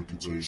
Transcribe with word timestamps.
Contain 0.00 0.42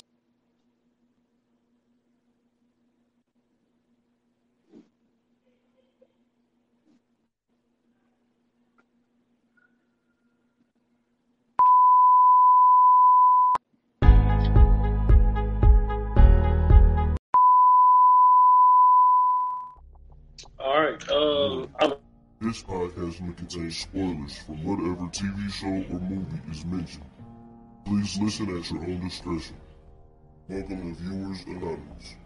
All 20.58 20.80
right. 20.82 21.10
Um, 21.10 21.68
I'm, 21.80 21.92
This 22.40 22.62
podcast 22.62 23.20
may 23.20 23.32
contain 23.34 23.70
spoilers 23.70 24.38
from 24.38 24.64
whatever 24.64 25.06
TV 25.08 25.50
show 25.52 25.94
or 25.94 26.00
movie 26.00 26.40
is 26.50 26.64
mentioned. 26.64 27.04
Please 27.94 28.18
listen 28.18 28.58
at 28.58 28.68
your 28.72 28.82
own 28.82 29.00
discretion. 29.08 29.54
Welcome 30.48 30.96
to 30.96 31.00
Viewers 31.00 31.44
Anonymous. 31.46 32.16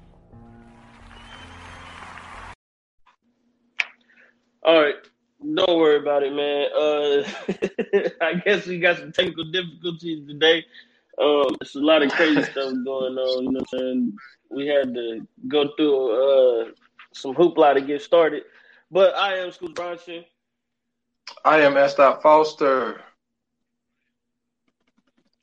all 4.62 4.80
right. 4.80 4.94
Don't 5.42 5.78
worry 5.78 5.98
about 5.98 6.22
it, 6.22 6.32
man. 6.32 6.68
Uh, 6.72 8.08
I 8.24 8.34
guess 8.36 8.66
we 8.66 8.78
got 8.78 8.96
some 8.96 9.12
technical 9.12 9.44
difficulties 9.50 10.26
today. 10.26 10.64
Um, 11.22 11.54
there's 11.60 11.74
a 11.74 11.80
lot 11.80 12.02
of 12.02 12.12
crazy 12.12 12.42
stuff 12.50 12.72
going 12.82 13.18
on. 13.18 13.44
You 13.44 13.50
know 13.50 13.60
what 13.60 13.68
I'm 13.74 13.78
saying? 13.78 14.16
We 14.48 14.66
had 14.68 14.94
to 14.94 15.28
go 15.48 15.68
through 15.76 16.62
uh 16.62 16.70
some 17.12 17.34
hoopla 17.34 17.74
to 17.74 17.82
get 17.82 18.00
started. 18.00 18.44
But 18.90 19.14
I 19.16 19.36
am 19.36 19.52
School 19.52 19.74
Bronson. 19.74 20.24
I 21.44 21.60
am 21.60 21.76
S. 21.76 21.94
Foster. 21.94 23.02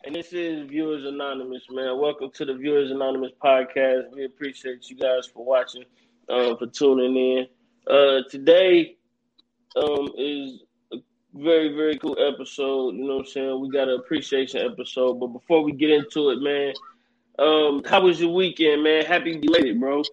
And 0.05 0.13
this 0.13 0.33
is 0.33 0.69
Viewers 0.69 1.03
Anonymous, 1.03 1.63
man. 1.71 1.99
Welcome 1.99 2.29
to 2.35 2.45
the 2.45 2.53
Viewers 2.53 2.91
Anonymous 2.91 3.31
podcast. 3.43 4.11
We 4.13 4.25
appreciate 4.25 4.87
you 4.87 4.97
guys 4.97 5.25
for 5.25 5.43
watching, 5.43 5.83
um, 6.29 6.57
for 6.57 6.67
tuning 6.67 7.15
in. 7.17 7.47
Uh, 7.91 8.21
today 8.29 8.97
um, 9.75 10.11
is 10.15 10.59
a 10.93 10.97
very, 11.33 11.75
very 11.75 11.97
cool 11.97 12.15
episode. 12.19 12.93
You 12.93 13.05
know 13.05 13.15
what 13.15 13.21
I'm 13.21 13.25
saying? 13.25 13.59
We 13.59 13.71
got 13.71 13.87
an 13.87 13.95
appreciation 13.95 14.61
episode. 14.61 15.19
But 15.19 15.27
before 15.29 15.63
we 15.63 15.71
get 15.71 15.89
into 15.89 16.29
it, 16.29 16.39
man, 16.39 16.73
um, 17.39 17.83
how 17.83 18.01
was 18.01 18.21
your 18.21 18.31
weekend, 18.31 18.83
man? 18.83 19.05
Happy 19.05 19.39
belated, 19.39 19.79
bro. 19.79 20.03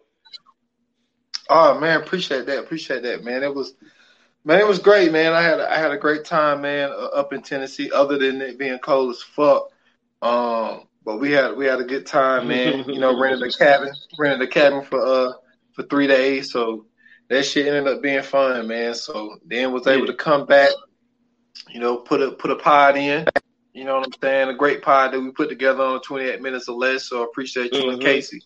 Oh 1.50 1.78
man, 1.78 2.00
appreciate 2.00 2.47
that. 2.47 2.60
Appreciate 2.60 3.02
that, 3.02 3.25
man. 3.25 3.42
It 3.42 3.54
was, 3.54 3.75
man, 4.42 4.58
it 4.58 4.66
was 4.66 4.78
great, 4.78 5.12
man. 5.12 5.34
I 5.34 5.42
had 5.42 5.60
I 5.60 5.78
had 5.78 5.91
a 5.91 5.98
great 5.98 6.25
time, 6.25 6.62
man, 6.62 6.88
uh, 6.88 7.08
up 7.08 7.34
in 7.34 7.42
Tennessee. 7.42 7.91
Other 7.91 8.16
than 8.16 8.41
it 8.41 8.58
being 8.58 8.78
cold 8.78 9.10
as 9.10 9.20
fuck, 9.22 9.69
um, 10.22 10.82
but 11.04 11.18
we 11.18 11.32
had 11.32 11.56
we 11.56 11.66
had 11.66 11.80
a 11.80 11.84
good 11.84 12.06
time, 12.06 12.48
man. 12.48 12.84
You 12.88 13.00
know, 13.00 13.18
rented 13.20 13.48
a 13.48 13.52
cabin, 13.58 13.92
rented 14.18 14.48
a 14.48 14.50
cabin 14.50 14.82
for 14.84 15.04
uh 15.04 15.32
for 15.72 15.82
three 15.84 16.06
days, 16.06 16.52
so 16.52 16.86
that 17.28 17.44
shit 17.44 17.66
ended 17.66 17.88
up 17.88 18.02
being 18.02 18.22
fun, 18.22 18.68
man. 18.68 18.94
So 18.94 19.36
then 19.44 19.72
was 19.72 19.86
able 19.86 20.06
to 20.06 20.14
come 20.14 20.46
back, 20.46 20.70
you 21.70 21.80
know, 21.80 21.96
put 21.96 22.20
a 22.22 22.32
put 22.32 22.50
a 22.50 22.56
pod 22.56 22.96
in. 22.96 23.26
You 23.72 23.84
know 23.84 23.96
what 23.96 24.06
I'm 24.06 24.12
saying? 24.22 24.48
A 24.50 24.54
great 24.54 24.82
pod 24.82 25.12
that 25.12 25.20
we 25.20 25.30
put 25.30 25.48
together 25.48 25.82
on 25.82 26.02
28 26.02 26.42
minutes 26.42 26.68
or 26.68 26.76
less. 26.76 27.08
So 27.08 27.22
I 27.22 27.24
appreciate 27.24 27.72
you 27.72 27.88
and 27.88 28.00
Mhm. 28.00 28.04
Casey 28.04 28.42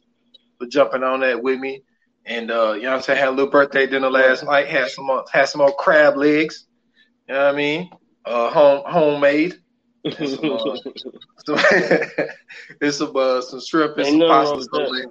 for 0.58 0.66
jumping 0.66 1.02
on 1.02 1.20
that 1.20 1.42
with 1.42 1.58
me. 1.58 1.82
And 2.24 2.50
uh, 2.50 2.72
you 2.74 2.82
know 2.82 2.90
what 2.90 2.96
I'm 2.98 3.02
saying? 3.02 3.18
Had 3.18 3.28
a 3.28 3.32
little 3.32 3.50
birthday 3.50 3.86
dinner 3.86 4.08
last 4.10 4.44
night. 4.44 4.68
Had 4.68 4.88
some 4.90 5.06
more, 5.06 5.24
had 5.32 5.46
some 5.48 5.60
more 5.60 5.74
crab 5.76 6.16
legs. 6.16 6.66
You 7.28 7.34
know 7.34 7.44
what 7.44 7.54
I 7.54 7.56
mean? 7.56 7.90
Uh, 8.24 8.50
home 8.50 8.82
homemade. 8.86 9.56
And 10.06 10.28
some, 10.30 10.50
uh, 10.52 10.76
some, 11.44 11.58
it's 12.80 12.96
some 12.98 13.16
uh, 13.16 13.40
some 13.40 13.60
shrimp 13.60 13.96
and 13.98 14.06
Ain't 14.06 14.20
some 14.20 14.28
pasta. 14.28 15.10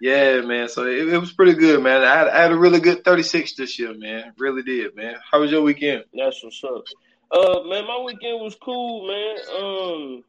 Yeah, 0.00 0.40
man. 0.40 0.68
So 0.68 0.86
it, 0.86 1.08
it 1.08 1.18
was 1.18 1.32
pretty 1.32 1.54
good, 1.54 1.82
man. 1.82 2.02
I 2.02 2.16
had, 2.16 2.28
I 2.28 2.40
had 2.42 2.52
a 2.52 2.56
really 2.56 2.80
good 2.80 3.04
36 3.04 3.54
this 3.56 3.78
year, 3.78 3.92
man. 3.94 4.32
Really 4.38 4.62
did, 4.62 4.96
man. 4.96 5.16
How 5.30 5.40
was 5.40 5.50
your 5.50 5.62
weekend? 5.62 6.04
That's 6.14 6.42
what's 6.42 6.62
up. 6.64 6.84
Uh, 7.30 7.62
man, 7.64 7.86
my 7.86 8.00
weekend 8.04 8.40
was 8.40 8.56
cool, 8.62 9.06
man. 9.06 9.36
Um, 9.60 10.24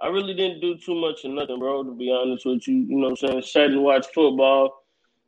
I 0.00 0.08
really 0.08 0.34
didn't 0.34 0.60
do 0.60 0.76
too 0.76 0.94
much 0.94 1.24
of 1.24 1.32
nothing, 1.32 1.58
bro. 1.58 1.82
To 1.82 1.94
be 1.94 2.12
honest 2.12 2.46
with 2.46 2.68
you, 2.68 2.74
you 2.74 2.96
know 2.96 3.08
what 3.08 3.22
I'm 3.22 3.28
saying. 3.28 3.42
Sat 3.42 3.70
and 3.70 3.82
watched 3.82 4.14
football. 4.14 4.84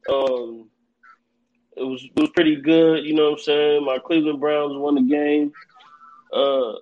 Um, 0.08 0.69
it 1.76 1.82
was 1.82 2.04
it 2.04 2.20
was 2.20 2.30
pretty 2.30 2.56
good. 2.56 3.04
You 3.04 3.14
know 3.14 3.30
what 3.30 3.38
I'm 3.38 3.44
saying. 3.44 3.84
My 3.84 3.98
Cleveland 3.98 4.40
Browns 4.40 4.76
won 4.76 4.94
the 4.94 5.02
game. 5.02 5.52
Uh, 6.32 6.75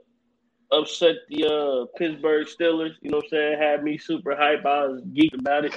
upset 0.73 1.17
the 1.29 1.47
uh 1.47 1.87
Pittsburgh 1.97 2.47
Steelers. 2.47 2.95
You 3.01 3.11
know 3.11 3.19
what 3.19 3.27
I'm 3.27 3.31
saying. 3.31 3.59
Had 3.59 3.85
me 3.85 3.99
super 3.99 4.35
hype. 4.37 4.65
I 4.65 4.87
was 4.87 5.03
geeked 5.03 5.39
about 5.39 5.65
it. 5.65 5.75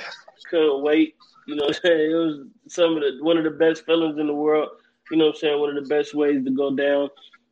Couldn't 0.50 0.82
wait. 0.84 1.16
You 1.48 1.56
know 1.56 1.66
what 1.66 1.76
I'm 1.76 1.82
saying. 1.82 2.12
It 2.12 2.16
was 2.16 2.48
some 2.68 2.96
of 2.96 3.02
the 3.02 3.18
one 3.22 3.38
of 3.38 3.44
the 3.44 3.52
best 3.52 3.86
feelings 3.86 4.20
in 4.20 4.28
the 4.28 4.34
world. 4.34 4.70
You 5.12 5.18
know 5.18 5.26
what 5.28 5.36
I'm 5.36 5.40
saying. 5.40 5.60
One 5.60 5.76
of 5.76 5.84
the 5.84 5.90
best 5.90 6.14
ways 6.14 6.44
to 6.44 6.52
go 6.52 6.76
down. 6.76 7.10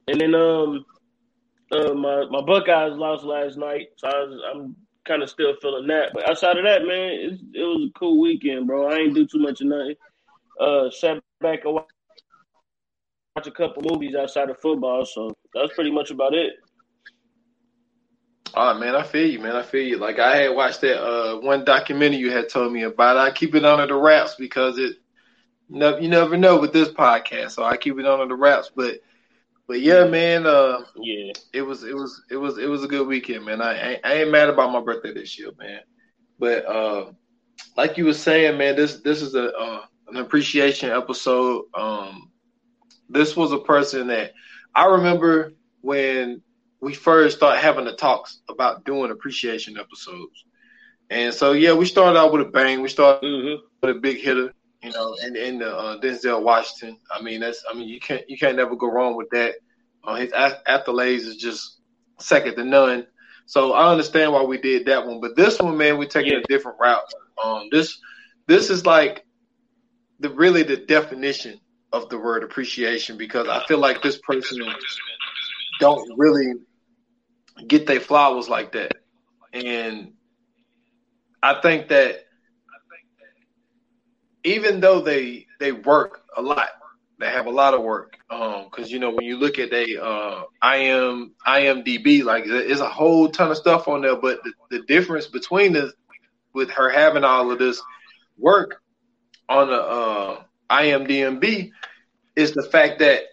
And 0.07 0.21
then 0.21 0.35
um, 0.35 0.85
uh, 1.71 1.93
my 1.93 2.25
my 2.29 2.41
Buckeyes 2.41 2.97
lost 2.97 3.23
last 3.23 3.57
night, 3.57 3.89
so 3.97 4.07
I 4.07 4.11
was, 4.13 4.41
I'm 4.53 4.75
kind 5.05 5.23
of 5.23 5.29
still 5.29 5.53
feeling 5.61 5.87
that. 5.87 6.11
But 6.13 6.29
outside 6.29 6.57
of 6.57 6.63
that, 6.63 6.85
man, 6.85 7.11
it, 7.11 7.39
it 7.53 7.63
was 7.63 7.89
a 7.89 7.99
cool 7.99 8.21
weekend, 8.21 8.67
bro. 8.67 8.87
I 8.87 8.97
ain't 8.97 9.15
do 9.15 9.25
too 9.25 9.39
much 9.39 9.61
of 9.61 9.67
nothing. 9.67 9.95
Uh, 10.59 10.89
sat 10.89 11.21
back 11.41 11.65
and 11.65 11.73
watched 11.73 11.91
a 13.45 13.51
couple 13.51 13.83
movies 13.83 14.15
outside 14.15 14.49
of 14.49 14.59
football, 14.59 15.05
so 15.05 15.35
that's 15.53 15.73
pretty 15.73 15.91
much 15.91 16.09
about 16.11 16.33
it. 16.33 16.53
Oh 18.55 18.73
man, 18.77 18.95
I 18.95 19.03
feel 19.03 19.27
you, 19.27 19.39
man. 19.39 19.55
I 19.55 19.61
feel 19.61 19.85
you. 19.85 19.97
Like 19.97 20.19
I 20.19 20.35
had 20.37 20.55
watched 20.55 20.81
that 20.81 21.01
uh 21.01 21.39
one 21.39 21.63
documentary 21.65 22.17
you 22.17 22.31
had 22.31 22.49
told 22.49 22.71
me 22.71 22.83
about. 22.83 23.17
I 23.17 23.31
keep 23.31 23.55
it 23.55 23.65
under 23.65 23.87
the 23.87 23.95
wraps 23.99 24.35
because 24.37 24.77
it 24.77 24.95
you 25.69 25.79
never, 25.79 25.99
you 25.99 26.09
never 26.09 26.37
know 26.37 26.59
with 26.59 26.73
this 26.73 26.89
podcast, 26.89 27.51
so 27.51 27.63
I 27.63 27.77
keep 27.77 27.99
it 27.99 28.05
under 28.05 28.27
the 28.27 28.35
wraps. 28.35 28.71
But 28.75 28.95
but 29.67 29.81
yeah, 29.81 30.05
man, 30.05 30.45
uh 30.45 30.79
Yeah, 30.95 31.33
it 31.53 31.61
was 31.61 31.83
it 31.83 31.95
was 31.95 32.21
it 32.29 32.37
was 32.37 32.57
it 32.57 32.67
was 32.67 32.83
a 32.83 32.87
good 32.87 33.07
weekend, 33.07 33.45
man. 33.45 33.61
I 33.61 33.91
ain't, 33.93 34.05
I 34.05 34.13
ain't 34.15 34.31
mad 34.31 34.49
about 34.49 34.71
my 34.71 34.81
birthday 34.81 35.13
this 35.13 35.37
year, 35.37 35.49
man. 35.57 35.79
But 36.39 36.65
uh 36.65 37.11
like 37.77 37.97
you 37.97 38.05
were 38.05 38.13
saying, 38.13 38.57
man, 38.57 38.75
this 38.75 39.01
this 39.01 39.21
is 39.21 39.35
a 39.35 39.53
uh, 39.53 39.81
an 40.09 40.17
appreciation 40.17 40.89
episode. 40.91 41.63
Um 41.75 42.31
this 43.09 43.35
was 43.35 43.51
a 43.51 43.59
person 43.59 44.07
that 44.07 44.31
I 44.75 44.85
remember 44.85 45.53
when 45.81 46.41
we 46.81 46.93
first 46.93 47.37
started 47.37 47.59
having 47.61 47.85
the 47.85 47.93
talks 47.93 48.41
about 48.49 48.85
doing 48.85 49.11
appreciation 49.11 49.77
episodes. 49.77 50.45
And 51.09 51.33
so 51.33 51.53
yeah, 51.53 51.73
we 51.73 51.85
started 51.85 52.17
out 52.19 52.31
with 52.31 52.41
a 52.41 52.49
bang. 52.49 52.81
We 52.81 52.89
started 52.89 53.21
hmm 53.21 53.55
with 53.81 53.95
a 53.95 53.99
big 53.99 54.17
hitter, 54.19 54.51
you 54.83 54.91
know, 54.91 55.15
and 55.21 55.35
and 55.35 55.63
uh, 55.63 55.97
Denzel 56.01 56.41
Washington. 56.43 56.97
I 57.11 57.21
mean, 57.21 57.39
that's 57.41 57.63
I 57.69 57.75
mean, 57.75 57.87
you 57.87 57.99
can't 57.99 58.23
you 58.27 58.37
can't 58.37 58.55
never 58.57 58.75
go 58.75 58.91
wrong 58.91 59.15
with 59.15 59.29
that. 59.31 59.55
Uh, 60.03 60.15
his 60.15 60.31
accolades 60.31 61.25
is 61.27 61.37
just 61.37 61.79
second 62.19 62.55
to 62.55 62.63
none. 62.63 63.05
So 63.45 63.73
I 63.73 63.91
understand 63.91 64.33
why 64.33 64.43
we 64.43 64.57
did 64.57 64.85
that 64.87 65.05
one, 65.05 65.19
but 65.21 65.35
this 65.35 65.59
one, 65.59 65.77
man, 65.77 65.97
we're 65.97 66.07
taking 66.07 66.33
Yeah. 66.33 66.37
a 66.37 66.45
different 66.45 66.77
route. 66.79 67.01
Um, 67.43 67.67
this 67.71 67.97
this 68.47 68.69
is 68.69 68.85
like 68.85 69.23
the 70.19 70.29
really 70.29 70.63
the 70.63 70.77
definition 70.77 71.59
of 71.91 72.09
the 72.09 72.17
word 72.17 72.43
appreciation 72.43 73.17
because 73.17 73.47
I 73.47 73.61
feel 73.67 73.79
like 73.79 74.01
this 74.01 74.19
person 74.19 74.59
don't 75.79 76.07
really 76.17 76.53
get 77.65 77.87
their 77.87 77.99
flowers 77.99 78.49
like 78.49 78.71
that, 78.73 78.93
and 79.53 80.13
I 81.41 81.61
think 81.61 81.87
that 81.89 82.25
even 84.43 84.79
though 84.79 85.01
they 85.01 85.45
they 85.59 85.71
work 85.71 86.23
a 86.35 86.41
lot, 86.41 86.69
they 87.19 87.27
have 87.27 87.45
a 87.45 87.51
lot 87.51 87.73
of 87.73 87.81
work. 87.81 88.17
Um, 88.29 88.65
because 88.65 88.91
you 88.91 88.99
know 88.99 89.09
when 89.09 89.25
you 89.25 89.37
look 89.37 89.59
at 89.59 89.71
a 89.71 90.03
uh, 90.03 90.43
I 90.61 90.77
am 90.77 91.33
IMDb, 91.45 92.23
like 92.23 92.45
there's 92.45 92.81
a 92.81 92.89
whole 92.89 93.29
ton 93.29 93.51
of 93.51 93.57
stuff 93.57 93.87
on 93.87 94.01
there. 94.01 94.15
But 94.15 94.43
the, 94.43 94.53
the 94.69 94.79
difference 94.85 95.27
between 95.27 95.73
this, 95.73 95.93
with 96.53 96.69
her 96.71 96.89
having 96.89 97.23
all 97.23 97.51
of 97.51 97.59
this 97.59 97.81
work 98.37 98.81
on 99.49 99.67
the 99.67 99.81
uh, 99.81 100.43
IMDb, 100.69 101.71
is 102.35 102.53
the 102.53 102.63
fact 102.63 102.99
that 102.99 103.23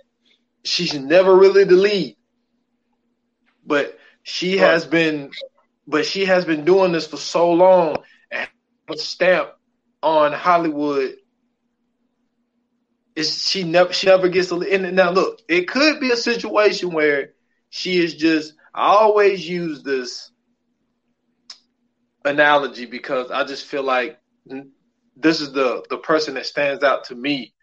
she's 0.65 0.95
never 0.95 1.37
really 1.37 1.65
the 1.65 1.77
lead, 1.77 2.17
but 3.67 3.99
she 4.25 4.59
has 4.59 4.87
been, 4.87 5.31
but 5.87 6.07
she 6.07 6.25
has 6.27 6.45
been 6.45 6.65
doing 6.65 6.93
this 6.93 7.07
for 7.07 7.19
so 7.19 7.53
long 7.53 7.97
and 8.33 8.49
a 8.91 8.97
stamp 8.97 9.51
on 10.03 10.33
Hollywood 10.33 11.15
is 13.17 13.47
she 13.47 13.65
never 13.65 13.93
she 13.93 14.07
never 14.09 14.29
gets 14.29 14.49
to 14.49 14.61
and 14.63 14.97
now 14.97 15.11
look 15.11 15.41
it 15.49 15.69
could 15.69 16.01
be 16.01 16.11
a 16.11 16.17
situation 16.17 16.93
where 16.93 17.33
she 17.71 17.99
is 17.99 18.15
just 18.15 18.55
I 18.75 18.89
always 18.89 19.49
use 19.49 19.83
this 19.83 20.31
analogy 22.25 22.87
because 22.87 23.31
I 23.31 23.45
just 23.45 23.67
feel 23.67 23.85
like 23.85 24.19
this 25.17 25.41
is 25.41 25.53
the 25.53 25.85
the 25.91 25.99
person 25.99 26.35
that 26.35 26.47
stands 26.47 26.83
out 26.83 27.05
to 27.05 27.15
me 27.15 27.55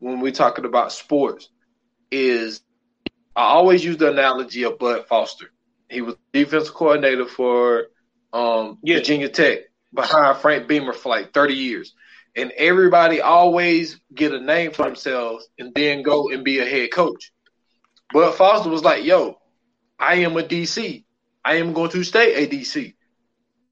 when 0.00 0.20
we're 0.20 0.32
talking 0.32 0.64
about 0.64 0.92
sports 0.92 1.48
is 2.10 2.60
I 3.36 3.44
always 3.44 3.84
use 3.84 3.98
the 3.98 4.10
analogy 4.10 4.64
of 4.64 4.78
Bud 4.78 5.06
Foster. 5.06 5.46
He 5.90 6.02
was 6.02 6.16
defensive 6.32 6.74
coordinator 6.74 7.26
for 7.26 7.86
um, 8.32 8.78
yeah. 8.82 8.96
Virginia 8.96 9.28
Tech 9.28 9.60
behind 9.92 10.38
Frank 10.38 10.68
Beamer 10.68 10.92
for 10.92 11.08
like 11.08 11.32
30 11.32 11.54
years 11.54 11.94
and 12.38 12.52
everybody 12.56 13.20
always 13.20 14.00
get 14.14 14.32
a 14.32 14.40
name 14.40 14.70
for 14.70 14.84
themselves 14.84 15.48
and 15.58 15.74
then 15.74 16.02
go 16.02 16.30
and 16.30 16.44
be 16.44 16.60
a 16.60 16.64
head 16.64 16.92
coach. 16.92 17.32
But 18.12 18.36
Foster 18.36 18.70
was 18.70 18.84
like, 18.84 19.04
yo, 19.04 19.38
I 19.98 20.16
am 20.16 20.36
a 20.36 20.42
DC. 20.42 21.04
I 21.44 21.56
am 21.56 21.72
going 21.72 21.90
to 21.90 22.04
stay 22.04 22.44
a 22.44 22.46
DC. 22.46 22.94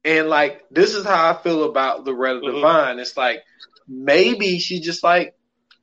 And 0.03 0.27
like, 0.27 0.65
this 0.69 0.95
is 0.95 1.05
how 1.05 1.31
I 1.31 1.41
feel 1.41 1.63
about 1.63 2.03
Loretta 2.03 2.41
mm-hmm. 2.41 2.55
Devine. 2.55 2.99
It's 2.99 3.15
like, 3.15 3.41
maybe 3.87 4.59
she 4.59 4.81
just 4.81 5.01
like, 5.01 5.33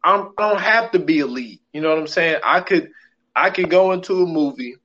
I'm, 0.04 0.32
I 0.36 0.50
don't 0.50 0.60
have 0.60 0.90
to 0.92 0.98
be 0.98 1.20
a 1.20 1.26
lead. 1.26 1.60
You 1.72 1.80
know 1.80 1.88
what 1.88 1.98
I'm 1.98 2.06
saying? 2.06 2.40
I 2.44 2.60
could, 2.60 2.90
I 3.34 3.48
could 3.48 3.70
go 3.70 3.92
into 3.92 4.22
a 4.22 4.26
movie 4.26 4.76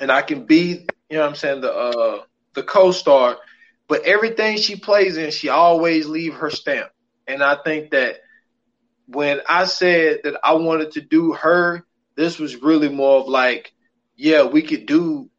and 0.00 0.10
I 0.10 0.22
can 0.22 0.46
be, 0.46 0.86
you 1.10 1.16
know 1.16 1.20
what 1.20 1.30
I'm 1.30 1.34
saying, 1.34 1.60
the, 1.60 1.72
uh, 1.72 2.22
the 2.54 2.62
co-star, 2.62 3.36
but 3.88 4.04
everything 4.04 4.56
she 4.56 4.76
plays 4.76 5.16
in, 5.16 5.30
she 5.30 5.48
always 5.48 6.06
leave 6.06 6.34
her 6.34 6.50
stamp. 6.50 6.90
And 7.26 7.42
I 7.42 7.56
think 7.62 7.90
that 7.90 8.16
when 9.06 9.40
I 9.48 9.66
said 9.66 10.20
that 10.24 10.36
I 10.42 10.54
wanted 10.54 10.92
to 10.92 11.00
do 11.00 11.32
her, 11.34 11.84
this 12.16 12.38
was 12.38 12.56
really 12.56 12.88
more 12.88 13.20
of 13.20 13.28
like, 13.28 13.72
yeah, 14.16 14.44
we 14.44 14.62
could 14.62 14.86
do, 14.86 15.30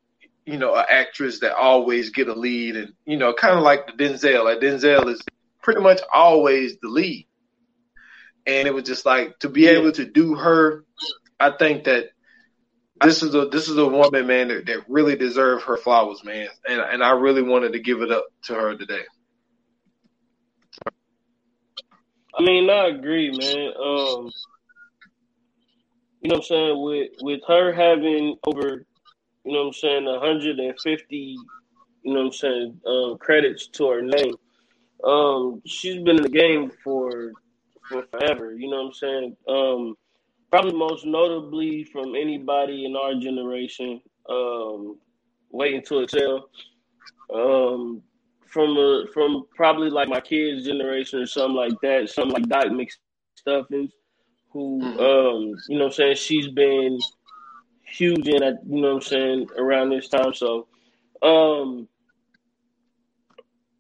you 0.45 0.57
know, 0.57 0.75
an 0.75 0.85
actress 0.89 1.39
that 1.39 1.55
always 1.55 2.09
get 2.11 2.27
a 2.27 2.33
lead 2.33 2.75
and, 2.75 2.93
you 3.05 3.17
know, 3.17 3.33
kind 3.33 3.57
of 3.57 3.63
like 3.63 3.87
the 3.87 3.93
Denzel. 3.93 4.43
Like 4.43 4.59
Denzel 4.59 5.09
is 5.09 5.21
pretty 5.61 5.81
much 5.81 6.01
always 6.13 6.77
the 6.81 6.89
lead. 6.89 7.27
And 8.45 8.67
it 8.67 8.73
was 8.73 8.83
just 8.83 9.05
like 9.05 9.39
to 9.39 9.49
be 9.49 9.67
able 9.67 9.91
to 9.93 10.05
do 10.05 10.35
her, 10.35 10.83
I 11.39 11.51
think 11.57 11.85
that 11.85 12.09
this 13.05 13.21
is 13.21 13.35
a 13.35 13.45
this 13.45 13.69
is 13.69 13.77
a 13.77 13.87
woman, 13.87 14.27
man, 14.27 14.47
that, 14.47 14.65
that 14.65 14.83
really 14.89 15.15
deserved 15.15 15.63
her 15.65 15.77
flowers, 15.77 16.23
man. 16.23 16.47
And 16.67 16.81
and 16.81 17.03
I 17.03 17.11
really 17.11 17.43
wanted 17.43 17.73
to 17.73 17.79
give 17.79 18.01
it 18.01 18.11
up 18.11 18.25
to 18.45 18.55
her 18.55 18.75
today. 18.75 19.03
I 22.37 22.43
mean, 22.43 22.69
I 22.69 22.87
agree, 22.87 23.31
man. 23.31 23.73
Um, 23.81 24.31
you 26.21 26.29
know 26.29 26.35
what 26.35 26.37
I'm 26.37 26.41
saying? 26.43 26.83
With 26.83 27.11
with 27.21 27.41
her 27.47 27.71
having 27.71 28.35
over, 28.45 28.85
you 29.43 29.53
know 29.53 29.59
what 29.59 29.67
I'm 29.67 29.73
saying, 29.73 30.05
150, 30.05 31.15
you 31.15 31.37
know 32.03 32.13
what 32.13 32.25
I'm 32.25 32.31
saying, 32.31 32.81
um, 32.85 33.17
credits 33.19 33.67
to 33.67 33.89
her 33.89 34.01
name. 34.01 34.35
Um, 35.03 35.61
she's 35.65 36.01
been 36.03 36.17
in 36.17 36.23
the 36.23 36.29
game 36.29 36.71
for 36.83 37.31
for 37.87 38.03
forever. 38.11 38.55
You 38.55 38.69
know 38.69 38.77
what 38.77 38.87
I'm 38.87 38.93
saying? 38.93 39.37
Um, 39.47 39.95
probably 40.51 40.73
most 40.73 41.05
notably 41.05 41.83
from 41.83 42.15
anybody 42.15 42.85
in 42.85 42.95
our 42.95 43.15
generation. 43.15 44.01
Um, 44.29 44.97
waiting 45.51 45.83
to 45.83 46.03
exhale. 46.03 46.49
Um, 47.33 48.01
from 48.47 48.77
a, 48.77 49.05
from 49.13 49.45
probably 49.55 49.89
like 49.89 50.07
my 50.07 50.21
kids' 50.21 50.65
generation 50.65 51.19
or 51.19 51.25
something 51.25 51.55
like 51.55 51.79
that, 51.81 52.09
something 52.09 52.33
like 52.33 52.47
Doc 52.47 52.67
McStuffins, 52.67 53.91
who 54.49 54.79
mm-hmm. 54.81 54.99
um, 54.99 55.55
you 55.67 55.77
know 55.77 55.85
I'm 55.85 55.91
saying, 55.91 56.15
she's 56.15 56.47
been 56.47 56.99
huge 57.85 58.27
in 58.27 58.39
that, 58.39 58.59
you 58.67 58.81
know 58.81 58.95
I'm 58.95 59.01
saying, 59.01 59.47
around 59.57 59.89
this 59.89 60.07
time. 60.07 60.33
So 60.33 60.67
um 61.21 61.87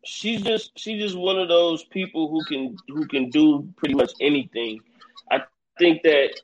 she's 0.03 0.41
just 0.41 0.71
she's 0.77 1.01
just 1.01 1.17
one 1.17 1.39
of 1.39 1.47
those 1.47 1.83
people 1.85 2.29
who 2.29 2.43
can 2.45 2.75
who 2.87 3.07
can 3.07 3.29
do 3.29 3.67
pretty 3.77 3.95
much 3.95 4.11
anything. 4.21 4.79
I 5.31 5.41
think 5.79 6.03
that 6.03 6.39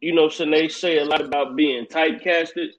you 0.00 0.14
know, 0.14 0.28
they 0.28 0.68
say 0.68 0.98
a 0.98 1.04
lot 1.04 1.20
about 1.20 1.56
being 1.56 1.86
typecasted 1.86 2.70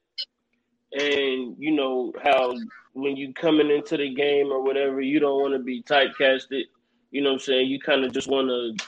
and 0.93 1.55
you 1.59 1.71
know 1.71 2.13
how 2.23 2.55
when 2.93 3.15
you 3.15 3.33
coming 3.33 3.69
into 3.69 3.97
the 3.97 4.13
game 4.13 4.47
or 4.47 4.63
whatever, 4.63 5.01
you 5.01 5.19
don't 5.19 5.41
want 5.41 5.53
to 5.53 5.59
be 5.59 5.83
typecasted. 5.83 6.63
You 7.11 7.21
know 7.21 7.29
what 7.29 7.33
I'm 7.35 7.39
saying? 7.39 7.67
You 7.69 7.79
kind 7.79 8.03
of 8.03 8.13
just 8.13 8.27
want 8.27 8.47
to 8.47 8.85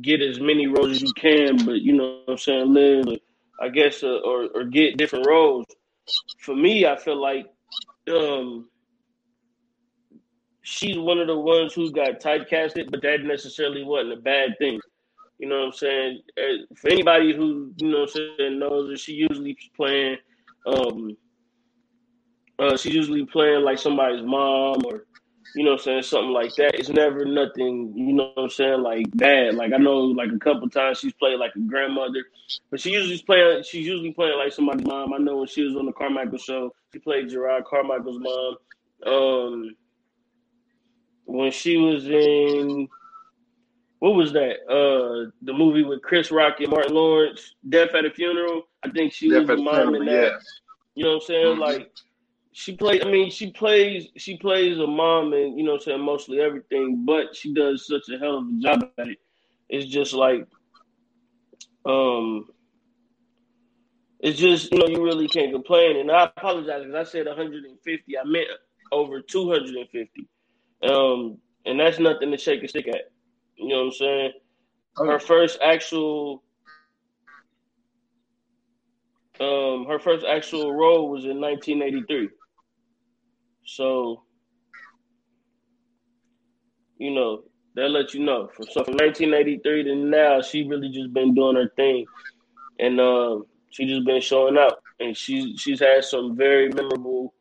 get 0.00 0.22
as 0.22 0.40
many 0.40 0.66
roles 0.66 0.92
as 0.92 1.02
you 1.02 1.12
can, 1.14 1.64
but 1.64 1.82
you 1.82 1.92
know 1.92 2.22
what 2.24 2.32
I'm 2.32 2.38
saying, 2.38 2.72
live, 2.72 3.18
I 3.60 3.68
guess, 3.68 4.02
uh, 4.02 4.20
or 4.24 4.48
or 4.54 4.64
get 4.64 4.96
different 4.96 5.26
roles. 5.26 5.66
For 6.40 6.56
me, 6.56 6.86
I 6.86 6.96
feel 6.96 7.20
like 7.20 7.46
um, 8.10 8.68
she's 10.62 10.98
one 10.98 11.18
of 11.18 11.26
the 11.26 11.38
ones 11.38 11.74
who 11.74 11.92
got 11.92 12.20
typecasted, 12.20 12.90
but 12.90 13.02
that 13.02 13.22
necessarily 13.22 13.84
wasn't 13.84 14.14
a 14.14 14.22
bad 14.22 14.56
thing. 14.58 14.80
You 15.40 15.48
know 15.48 15.60
what 15.60 15.66
I'm 15.68 15.72
saying? 15.72 16.20
Uh, 16.38 16.74
for 16.76 16.90
anybody 16.90 17.34
who 17.34 17.72
you 17.78 17.88
know 17.90 18.00
what 18.00 18.10
I'm 18.14 18.36
saying 18.38 18.58
knows 18.58 18.90
that 18.90 18.98
she 18.98 19.14
usually 19.14 19.56
playing 19.74 20.18
um, 20.66 21.16
uh, 22.58 22.76
she's 22.76 22.94
usually 22.94 23.24
playing 23.24 23.64
like 23.64 23.78
somebody's 23.78 24.22
mom 24.22 24.84
or 24.84 25.06
you 25.56 25.64
know 25.64 25.72
I'm 25.72 25.78
saying 25.78 26.02
something 26.02 26.32
like 26.32 26.54
that. 26.56 26.74
It's 26.74 26.90
never 26.90 27.24
nothing, 27.24 27.94
you 27.96 28.12
know 28.12 28.32
what 28.34 28.42
I'm 28.44 28.50
saying, 28.50 28.82
like 28.82 29.06
bad. 29.14 29.54
Like 29.54 29.72
I 29.72 29.78
know 29.78 30.00
like 30.00 30.28
a 30.30 30.38
couple 30.38 30.68
times 30.68 30.98
she's 30.98 31.14
played 31.14 31.40
like 31.40 31.52
a 31.56 31.60
grandmother, 31.60 32.22
but 32.70 32.78
she 32.78 32.90
usually 32.90 33.18
playing 33.22 33.62
she's 33.62 33.86
usually 33.86 34.12
playing 34.12 34.36
like 34.36 34.52
somebody's 34.52 34.86
mom. 34.86 35.14
I 35.14 35.18
know 35.18 35.38
when 35.38 35.46
she 35.46 35.62
was 35.62 35.74
on 35.74 35.86
the 35.86 35.92
Carmichael 35.92 36.36
show, 36.36 36.74
she 36.92 36.98
played 36.98 37.30
Jerrod 37.30 37.64
Carmichael's 37.64 38.20
mom. 38.20 38.56
Um 39.06 39.74
when 41.24 41.50
she 41.50 41.78
was 41.78 42.06
in 42.06 42.88
what 44.00 44.14
was 44.14 44.32
that? 44.32 44.56
Uh 44.68 45.30
the 45.42 45.52
movie 45.52 45.84
with 45.84 46.02
Chris 46.02 46.30
Rock 46.30 46.60
and 46.60 46.70
Martin 46.70 46.94
Lawrence, 46.94 47.54
Death 47.68 47.94
at 47.94 48.04
a 48.04 48.10
Funeral. 48.10 48.64
I 48.82 48.90
think 48.90 49.12
she 49.12 49.30
Death 49.30 49.46
was 49.46 49.58
the 49.58 49.62
mom 49.62 49.94
in 49.94 50.04
that. 50.06 50.12
Yeah. 50.12 50.38
You 50.94 51.04
know 51.04 51.10
what 51.12 51.22
I'm 51.22 51.26
saying? 51.26 51.46
Mm-hmm. 51.46 51.60
Like 51.60 51.92
she 52.52 52.76
plays. 52.76 53.02
I 53.04 53.10
mean, 53.10 53.30
she 53.30 53.50
plays. 53.52 54.08
She 54.16 54.36
plays 54.36 54.78
a 54.78 54.86
mom, 54.86 55.32
and 55.32 55.56
you 55.58 55.64
know, 55.64 55.72
what 55.72 55.82
I'm 55.82 55.84
saying 55.84 56.00
mostly 56.00 56.40
everything. 56.40 57.04
But 57.06 57.34
she 57.34 57.54
does 57.54 57.86
such 57.86 58.08
a 58.08 58.18
hell 58.18 58.38
of 58.38 58.46
a 58.48 58.60
job 58.60 58.90
at 58.98 59.08
it. 59.08 59.18
It's 59.68 59.86
just 59.86 60.12
like, 60.12 60.46
um, 61.86 62.48
it's 64.18 64.38
just 64.38 64.72
you 64.72 64.78
know 64.78 64.88
you 64.88 65.02
really 65.02 65.28
can't 65.28 65.52
complain. 65.52 65.98
And 65.98 66.10
I 66.10 66.24
apologize 66.24 66.84
because 66.84 67.08
I 67.08 67.10
said 67.10 67.26
150. 67.26 68.18
I 68.18 68.24
meant 68.24 68.48
over 68.90 69.20
250. 69.20 70.28
Um, 70.82 71.38
and 71.66 71.78
that's 71.78 71.98
nothing 71.98 72.30
to 72.32 72.36
shake 72.36 72.64
a 72.64 72.68
stick 72.68 72.88
at. 72.88 73.12
You 73.60 73.68
know 73.68 73.78
what 73.78 73.84
I'm 73.84 73.92
saying? 73.92 74.32
Her 74.96 75.18
first 75.18 75.58
actual 75.62 76.42
um, 79.38 79.86
her 79.86 79.98
first 79.98 80.24
actual 80.26 80.72
role 80.72 81.10
was 81.10 81.24
in 81.24 81.40
1983. 81.40 82.28
So, 83.64 84.22
you 86.98 87.10
know, 87.10 87.42
that 87.74 87.88
let 87.88 88.14
you 88.14 88.24
know. 88.24 88.50
So 88.70 88.84
from 88.84 88.94
1983 88.94 89.84
to 89.84 89.94
now, 89.94 90.40
she 90.42 90.64
really 90.64 90.90
just 90.90 91.12
been 91.12 91.34
doing 91.34 91.56
her 91.56 91.70
thing, 91.76 92.06
and 92.78 92.98
um, 92.98 93.46
she 93.70 93.86
just 93.86 94.04
been 94.04 94.20
showing 94.20 94.56
up. 94.56 94.82
And 95.00 95.16
she 95.16 95.56
she's 95.56 95.80
had 95.80 96.04
some 96.04 96.36
very 96.36 96.68
memorable, 96.68 97.32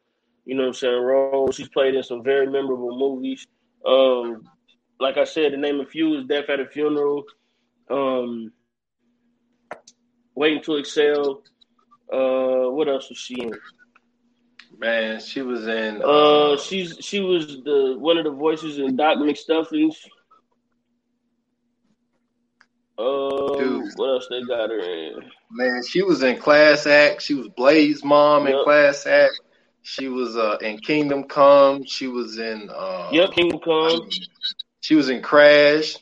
you 0.46 0.56
know, 0.56 0.64
what 0.64 0.68
I'm 0.68 0.74
saying 0.76 1.02
roles. 1.02 1.56
She's 1.56 1.70
played 1.70 1.96
in 1.96 2.04
some 2.04 2.24
very 2.24 2.48
memorable 2.48 2.98
movies. 2.98 3.48
Um, 3.86 4.44
like 5.00 5.18
I 5.18 5.24
said, 5.24 5.54
the 5.54 5.58
name 5.58 5.80
of 5.80 5.90
few 5.90 6.18
is 6.18 6.26
Death 6.26 6.50
at 6.50 6.60
a 6.60 6.66
Funeral, 6.66 7.24
um, 7.90 8.52
Waiting 10.36 10.62
to 10.64 10.78
Exhale. 10.78 11.42
Uh, 12.12 12.70
what 12.72 12.88
else 12.88 13.10
was 13.10 13.18
she 13.18 13.42
in? 13.42 13.52
Man, 14.78 15.20
she 15.20 15.42
was 15.42 15.68
in. 15.68 16.02
Uh, 16.04 16.58
she's 16.58 16.98
she 17.02 17.20
was 17.20 17.62
the 17.64 17.96
one 17.98 18.18
of 18.18 18.24
the 18.24 18.32
voices 18.32 18.78
in 18.78 18.96
Doc 18.96 19.18
McStuffins. 19.18 19.96
Uh, 22.98 23.58
Dude. 23.58 23.86
what 23.96 24.10
else 24.10 24.28
they 24.30 24.44
got 24.44 24.70
her 24.70 24.80
in? 24.80 25.16
Man, 25.52 25.82
she 25.88 26.02
was 26.02 26.22
in 26.22 26.38
Class 26.38 26.86
Act. 26.86 27.22
She 27.22 27.34
was 27.34 27.48
Blade's 27.50 28.04
mom 28.04 28.48
in 28.48 28.64
Class 28.64 29.06
Act. 29.06 29.40
She 29.82 30.08
was 30.08 30.38
uh, 30.38 30.58
in 30.62 30.78
Kingdom 30.80 31.24
Come. 31.24 31.84
She 31.86 32.08
was 32.08 32.38
in. 32.38 32.70
Uh, 32.70 33.10
Yep, 33.12 33.32
Kingdom 33.32 33.60
Come. 33.60 34.10
She 34.82 34.96
was 34.96 35.10
in 35.10 35.22
Crash. 35.22 35.98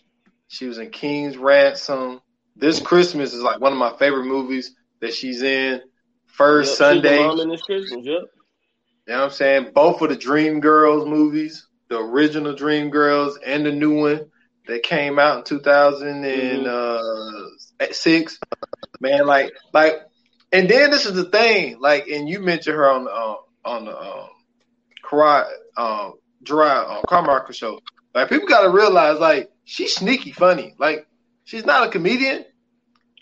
She 0.48 0.66
was 0.68 0.78
in 0.78 0.92
King's 0.92 1.36
Ransom. 1.38 2.22
This 2.56 2.80
Christmas 2.80 3.34
is 3.34 3.42
like 3.42 3.60
one 3.60 3.74
of 3.74 3.78
my 3.78 3.94
favorite 3.98 4.26
movies 4.26 4.74
that 5.02 5.14
she's 5.14 5.42
in. 5.42 5.82
First 6.28 6.70
Yep, 6.72 6.78
Sunday. 6.78 7.18
the 7.18 7.42
in 7.42 7.50
this 7.50 7.62
Christmas. 7.64 8.06
Yep. 8.06 8.22
You 9.08 9.08
know 9.08 9.18
what 9.20 9.26
I'm 9.26 9.32
saying? 9.32 9.72
Both 9.74 10.02
of 10.02 10.10
the 10.10 10.18
Dreamgirls 10.18 11.08
movies, 11.08 11.66
the 11.90 11.98
original 11.98 12.54
Dreamgirls 12.56 13.36
and 13.46 13.66
the 13.66 13.72
new 13.72 14.02
one 14.02 14.30
that 14.68 14.84
came 14.84 15.18
out 15.18 15.38
in 15.40 15.44
2006. 15.46 18.40
Man, 19.00 19.26
like, 19.26 19.54
like, 19.74 19.96
and 20.52 20.70
then 20.70 20.92
this 20.92 21.06
is 21.06 21.14
the 21.14 21.26
thing, 21.26 21.78
like, 21.80 22.08
and 22.08 22.28
you 22.28 22.40
mentioned 22.40 22.76
her 22.76 22.90
on 22.92 23.06
the, 23.06 23.12
uh, 23.12 23.36
on 23.66 23.86
the, 23.86 23.98
um, 23.98 24.30
Karai, 25.04 25.46
um, 25.78 26.14
Jerrod, 26.44 26.90
uh, 26.90 27.02
Carmichael 27.08 27.54
show. 27.54 27.80
Like, 28.22 28.30
people 28.30 28.48
got 28.48 28.62
to 28.64 28.70
realize, 28.70 29.20
like, 29.20 29.52
she's 29.66 29.96
sneaky 29.96 30.32
funny. 30.32 30.74
Like, 30.78 31.08
she's 31.46 31.66
not 31.66 31.88
a 31.88 31.92
comedian, 31.92 32.46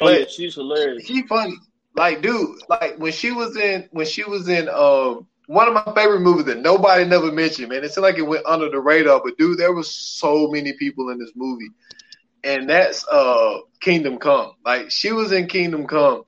Oh 0.02 0.08
But- 0.08 0.20
yeah, 0.20 0.26
she's 0.28 0.56
hilarious. 0.56 1.06
she 1.06 1.24
funny. 1.28 1.56
Like, 1.96 2.22
dude, 2.22 2.58
like 2.70 2.98
when 2.98 3.14
she 3.14 3.32
was 3.32 3.56
in 3.56 3.88
when 3.92 4.06
she 4.06 4.26
was 4.26 4.50
in 4.50 4.68
um 4.68 5.26
one 5.48 5.68
of 5.70 5.74
my 5.74 5.94
favorite 5.96 6.20
movies 6.20 6.46
that 6.46 6.60
nobody 6.60 7.06
never 7.06 7.32
mentioned, 7.32 7.70
man. 7.70 7.84
It 7.86 7.94
seemed 7.94 8.04
like 8.04 8.18
it 8.18 8.24
went 8.28 8.46
under 8.46 8.70
the 8.70 8.80
radar, 8.82 9.22
but 9.24 9.38
dude, 9.38 9.58
there 9.58 9.72
was 9.72 9.94
so 9.96 10.48
many 10.50 10.74
people 10.74 11.10
in 11.12 11.20
this 11.20 11.32
movie. 11.36 11.70
And 12.44 12.70
that's 12.70 13.08
uh 13.08 13.60
Kingdom 13.80 14.18
Come. 14.18 14.52
Like 14.66 14.92
she 14.92 15.14
was 15.14 15.32
in 15.32 15.48
Kingdom 15.48 15.88
Come 15.88 16.24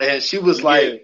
and 0.00 0.20
she 0.20 0.38
was 0.38 0.64
like 0.64 0.82
Yeah. 0.84 0.98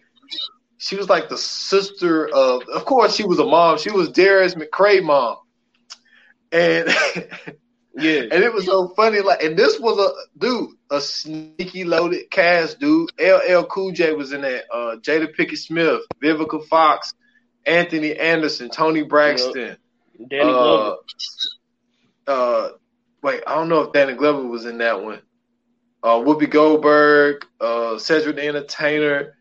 she 0.78 0.96
was 0.96 1.08
like 1.08 1.28
the 1.28 1.38
sister 1.38 2.28
of 2.28 2.62
of 2.68 2.84
course 2.84 3.14
she 3.14 3.22
was 3.24 3.38
a 3.38 3.44
mom. 3.46 3.78
She 3.78 3.92
was 3.92 4.08
Darius 4.10 4.56
McCrary 4.56 5.04
mom. 5.04 5.36
And 6.52 6.88
Yeah. 7.96 8.20
and 8.32 8.44
it 8.44 8.52
was 8.52 8.64
so 8.66 8.88
funny. 8.94 9.20
Like, 9.20 9.42
and 9.42 9.56
this 9.58 9.78
was 9.80 9.98
a 9.98 10.38
dude, 10.38 10.70
a 10.90 11.00
sneaky 11.00 11.84
loaded 11.84 12.30
cast, 12.30 12.78
dude. 12.78 13.10
LL 13.20 13.64
Cool 13.64 13.92
J 13.92 14.12
was 14.14 14.32
in 14.32 14.42
that. 14.42 14.64
Uh, 14.72 14.96
Jada 14.96 15.28
Pinkett 15.34 15.58
Smith, 15.58 16.00
Vivica 16.22 16.64
Fox, 16.66 17.12
Anthony 17.66 18.16
Anderson, 18.16 18.70
Toni 18.70 19.02
Braxton. 19.02 19.76
Danny 20.28 20.42
uh, 20.42 20.52
Glover. 20.52 20.96
uh, 22.26 22.68
wait, 23.22 23.42
I 23.46 23.54
don't 23.56 23.68
know 23.68 23.80
if 23.82 23.92
Danny 23.92 24.14
Glover 24.14 24.46
was 24.46 24.66
in 24.66 24.78
that 24.78 25.02
one. 25.02 25.20
Uh, 26.02 26.16
Whoopi 26.20 26.48
Goldberg, 26.48 27.44
uh, 27.60 27.98
Cedric 27.98 28.36
the 28.36 28.46
Entertainer. 28.46 29.36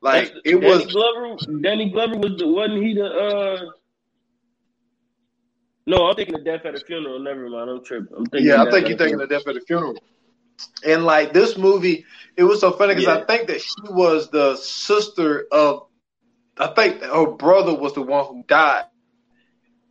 Like 0.00 0.26
That's- 0.28 0.40
it 0.44 0.60
Danny 0.60 0.66
was. 0.66 0.86
Glover. 0.92 1.60
Danny 1.60 1.90
Glover 1.90 2.18
was 2.18 2.38
the 2.38 2.46
wasn't 2.46 2.84
he 2.84 2.94
the 2.94 3.04
uh 3.06 3.70
No, 5.86 6.06
I'm 6.06 6.16
thinking 6.16 6.34
of 6.34 6.44
Death 6.44 6.64
at 6.64 6.74
a 6.74 6.80
Funeral. 6.80 7.18
Never 7.18 7.48
mind, 7.48 7.70
I'm 7.70 7.84
tripping. 7.84 8.16
I'm 8.16 8.24
thinking 8.26 8.48
Yeah, 8.48 8.62
I 8.62 8.70
think 8.70 8.88
you're 8.88 8.98
thinking 8.98 9.20
of 9.20 9.28
Death 9.28 9.46
at 9.46 9.54
the 9.54 9.60
Funeral. 9.60 9.96
And 10.84 11.04
like 11.04 11.32
this 11.32 11.58
movie, 11.58 12.04
it 12.36 12.44
was 12.44 12.60
so 12.60 12.72
funny 12.72 12.94
because 12.94 13.08
Yeah. 13.08 13.18
I 13.22 13.24
think 13.24 13.48
that 13.48 13.60
she 13.60 13.74
was 13.90 14.30
the 14.30 14.56
sister 14.56 15.46
of, 15.50 15.86
I 16.58 16.68
think 16.68 17.00
that 17.00 17.10
her 17.10 17.26
brother 17.32 17.74
was 17.74 17.94
the 17.94 18.02
one 18.02 18.26
who 18.26 18.44
died, 18.46 18.84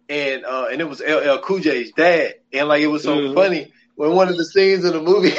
and 0.09 0.45
uh, 0.45 0.67
and 0.71 0.81
it 0.81 0.89
was 0.89 1.01
LL 1.01 1.39
Cool 1.39 1.59
J's 1.59 1.91
dad, 1.93 2.35
and 2.51 2.67
like 2.67 2.81
it 2.81 2.87
was 2.87 3.03
so 3.03 3.19
Mhm. 3.19 3.33
funny 3.33 3.71
when 3.95 4.11
one 4.13 4.29
of 4.29 4.37
the 4.37 4.45
scenes 4.45 4.85
in 4.85 4.93
the 4.93 5.01
movie 5.01 5.33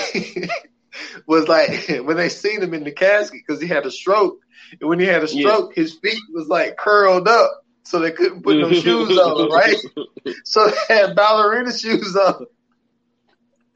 was 1.26 1.49
like 1.49 1.88
when 2.04 2.16
they 2.16 2.28
seen 2.28 2.62
him 2.62 2.75
in 2.75 2.84
the 2.84 2.92
casket 2.92 3.40
because 3.46 3.61
he 3.61 3.68
had 3.68 3.87
a 3.87 3.90
stroke, 3.90 4.38
and 4.80 4.88
when 4.88 5.00
he 5.00 5.06
had 5.06 5.23
a 5.25 5.28
Yeah. 5.28 5.56
stroke, 5.56 5.75
his 5.75 5.94
feet 6.02 6.20
was 6.32 6.49
like 6.49 6.76
curled 6.76 7.28
up, 7.28 7.63
so 7.85 7.99
they 8.00 8.12
couldn't 8.12 8.43
put 8.43 8.57
no 8.57 8.73
shoes 8.73 9.17
on, 9.19 9.49
right? 9.50 9.76
So 10.45 10.67
they 10.67 10.95
had 10.95 11.14
ballerina 11.14 11.76
shoes 11.76 12.17
on. 12.17 12.47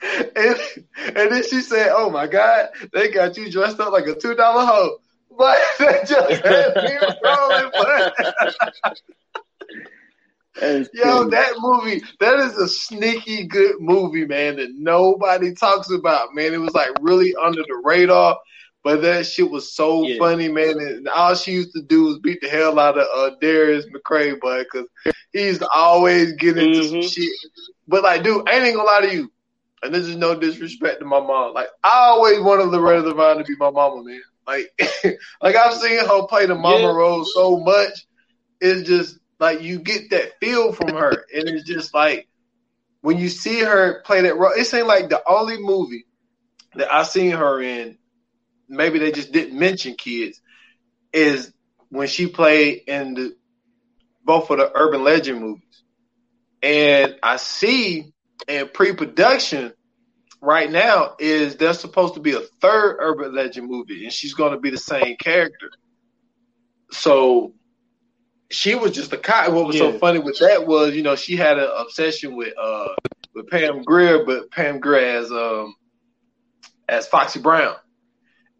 And, 0.00 0.56
and 0.96 1.32
then 1.32 1.42
she 1.42 1.60
said, 1.60 1.90
"Oh 1.92 2.08
my 2.08 2.26
God, 2.26 2.68
they 2.92 3.10
got 3.10 3.36
you 3.36 3.50
dressed 3.50 3.80
up 3.80 3.92
like 3.92 4.06
a 4.06 4.14
two 4.14 4.34
dollar 4.34 4.64
hoe." 4.64 4.98
But 5.36 5.58
that 5.78 6.08
just 6.08 6.44
had 6.44 6.74
me 6.76 6.98
rolling. 7.24 7.70
Yo, 10.92 11.28
that 11.30 11.54
movie, 11.58 12.02
that 12.20 12.40
is 12.40 12.56
a 12.56 12.68
sneaky 12.68 13.46
good 13.46 13.80
movie, 13.80 14.24
man, 14.24 14.56
that 14.56 14.70
nobody 14.72 15.54
talks 15.54 15.90
about. 15.90 16.34
Man, 16.34 16.54
it 16.54 16.60
was 16.60 16.74
like 16.74 16.90
really 17.00 17.34
under 17.36 17.62
the 17.62 17.80
radar. 17.84 18.38
But 18.84 19.02
that 19.02 19.26
shit 19.26 19.50
was 19.50 19.74
so 19.74 20.04
Yeah. 20.06 20.18
funny, 20.18 20.48
man. 20.48 20.78
And 20.78 21.08
all 21.08 21.34
she 21.34 21.52
used 21.52 21.72
to 21.74 21.82
do 21.82 22.04
was 22.04 22.18
beat 22.20 22.40
the 22.40 22.48
hell 22.48 22.78
out 22.78 22.98
of 22.98 23.06
uh, 23.14 23.36
Darius 23.40 23.86
McCrary, 23.86 24.38
boy, 24.40 24.60
because 24.62 24.88
he 25.32 25.46
used 25.46 25.60
to 25.60 25.68
always 25.68 26.32
get 26.34 26.56
into 26.56 26.82
some 26.84 27.00
Mhm. 27.00 27.12
shit. 27.12 27.32
But 27.86 28.02
like, 28.04 28.22
dude, 28.22 28.48
I 28.48 28.58
ain't 28.58 28.76
gonna 28.76 28.86
lie 28.86 29.00
to 29.02 29.12
you. 29.14 29.32
And 29.82 29.94
this 29.94 30.06
is 30.06 30.16
no 30.16 30.34
disrespect 30.38 31.00
to 31.00 31.06
my 31.06 31.20
mom. 31.20 31.54
Like, 31.54 31.68
I 31.84 31.90
always 32.08 32.40
wanted 32.40 32.64
Loretta 32.64 33.02
Devine 33.02 33.38
to 33.38 33.44
be 33.44 33.54
my 33.56 33.70
mama, 33.70 34.02
man. 34.02 34.20
Like, 34.46 34.70
like 35.42 35.54
I've 35.56 35.74
seen 35.74 35.98
her 35.98 36.26
play 36.26 36.46
the 36.46 36.54
mama 36.54 36.86
Yeah. 36.86 36.92
role 36.92 37.24
so 37.24 37.58
much. 37.58 38.06
It's 38.60 38.88
just 38.88 39.18
like 39.38 39.62
you 39.62 39.78
get 39.78 40.10
that 40.10 40.38
feel 40.40 40.72
from 40.72 40.94
her, 40.94 41.24
and 41.34 41.48
it's 41.48 41.64
just 41.64 41.94
like 41.94 42.26
when 43.02 43.18
you 43.18 43.28
see 43.28 43.60
her 43.60 44.02
play 44.02 44.22
that 44.22 44.36
role. 44.36 44.52
It 44.56 44.72
ain't 44.74 44.86
like 44.86 45.10
the 45.10 45.22
only 45.28 45.58
movie 45.58 46.06
that 46.74 46.92
I 46.92 47.02
seen 47.04 47.32
her 47.32 47.60
in. 47.62 47.97
Maybe 48.68 48.98
they 48.98 49.12
just 49.12 49.32
didn't 49.32 49.58
mention 49.58 49.94
kids. 49.94 50.40
Is 51.12 51.52
when 51.88 52.08
she 52.08 52.26
played 52.26 52.82
in 52.86 53.14
the 53.14 53.36
both 54.24 54.50
of 54.50 54.58
the 54.58 54.70
urban 54.74 55.04
legend 55.04 55.40
movies, 55.40 55.82
and 56.62 57.16
I 57.22 57.36
see 57.36 58.12
in 58.46 58.68
pre-production 58.68 59.72
right 60.40 60.70
now 60.70 61.16
is 61.18 61.56
there's 61.56 61.80
supposed 61.80 62.14
to 62.14 62.20
be 62.20 62.32
a 62.32 62.40
third 62.60 62.98
urban 63.00 63.34
legend 63.34 63.68
movie, 63.68 64.04
and 64.04 64.12
she's 64.12 64.34
going 64.34 64.52
to 64.52 64.58
be 64.58 64.70
the 64.70 64.78
same 64.78 65.16
character. 65.16 65.70
So 66.90 67.54
she 68.50 68.74
was 68.74 68.92
just 68.92 69.12
a 69.12 69.18
cop. 69.18 69.52
What 69.52 69.66
was 69.66 69.78
so 69.78 69.98
funny 69.98 70.18
with 70.18 70.38
that 70.38 70.66
was, 70.66 70.94
you 70.94 71.02
know, 71.02 71.16
she 71.16 71.36
had 71.36 71.58
an 71.58 71.68
obsession 71.76 72.36
with 72.36 72.54
uh 72.60 72.88
with 73.34 73.48
Pam 73.48 73.82
Grier, 73.82 74.24
but 74.24 74.50
Pam 74.50 74.80
Grier 74.80 75.18
as 75.18 75.30
um 75.30 75.74
as 76.88 77.06
Foxy 77.06 77.40
Brown. 77.40 77.76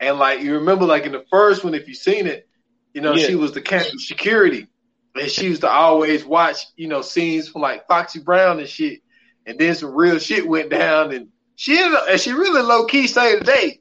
And 0.00 0.18
like 0.18 0.40
you 0.40 0.54
remember, 0.54 0.84
like 0.84 1.04
in 1.06 1.12
the 1.12 1.24
first 1.30 1.64
one, 1.64 1.74
if 1.74 1.88
you 1.88 1.94
seen 1.94 2.26
it, 2.26 2.48
you 2.94 3.00
know, 3.00 3.14
Yeah. 3.14 3.26
she 3.26 3.34
was 3.34 3.52
the 3.52 3.60
campus 3.60 4.06
security. 4.08 4.66
And 5.14 5.28
she 5.30 5.46
used 5.46 5.62
to 5.62 5.68
always 5.70 6.24
watch, 6.24 6.58
you 6.76 6.86
know, 6.86 7.02
scenes 7.02 7.48
from 7.48 7.62
like 7.62 7.86
Foxy 7.88 8.20
Brown 8.20 8.60
and 8.60 8.68
shit. 8.68 9.00
And 9.46 9.58
then 9.58 9.74
some 9.74 9.94
real 9.94 10.18
shit 10.18 10.46
went 10.46 10.70
down 10.70 11.12
and 11.12 11.28
she 11.56 11.76
ended 11.78 11.94
up, 11.94 12.08
and 12.08 12.20
she 12.20 12.32
really 12.32 12.62
low 12.62 12.84
key 12.84 13.06
saved 13.08 13.40
the 13.42 13.44
day 13.52 13.80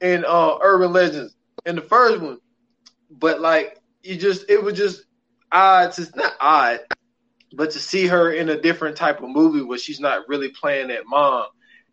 in 0.00 0.24
uh 0.26 0.58
Urban 0.60 0.92
Legends 0.92 1.34
in 1.66 1.76
the 1.76 1.82
first 1.82 2.20
one. 2.20 2.38
But 3.10 3.40
like 3.40 3.80
you 4.02 4.16
just 4.16 4.48
it 4.48 4.62
was 4.62 4.74
just 4.74 5.04
odd 5.52 5.92
to 5.92 6.08
not 6.16 6.32
odd, 6.40 6.80
but 7.52 7.70
to 7.72 7.78
see 7.78 8.06
her 8.06 8.32
in 8.32 8.48
a 8.48 8.60
different 8.60 8.96
type 8.96 9.22
of 9.22 9.28
movie 9.30 9.62
where 9.62 9.78
she's 9.78 10.00
not 10.00 10.28
really 10.28 10.48
playing 10.48 10.88
that 10.88 11.06
mom. 11.06 11.46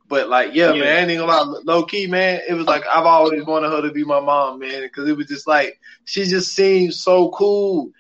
But 0.08 0.30
like, 0.30 0.54
yeah, 0.54 0.74
Yeah. 0.74 0.80
man, 0.80 1.10
I 1.10 1.12
ain't 1.12 1.20
gonna 1.20 1.32
lie, 1.52 1.60
low 1.66 1.84
key, 1.86 2.08
man. 2.08 2.42
It 2.48 2.54
was 2.54 2.68
like 2.68 2.84
I've 2.88 3.06
always 3.06 3.44
wanted 3.46 3.70
her 3.72 3.82
to 3.84 3.92
be 3.92 4.04
my 4.04 4.20
mom, 4.20 4.60
man, 4.60 4.84
because 4.84 5.08
it 5.10 5.18
was 5.18 5.28
just 5.28 5.48
like 5.48 5.80
she 6.06 6.26
just 6.26 6.54
seemed 6.54 6.94
so 6.94 7.30
cool, 7.32 7.92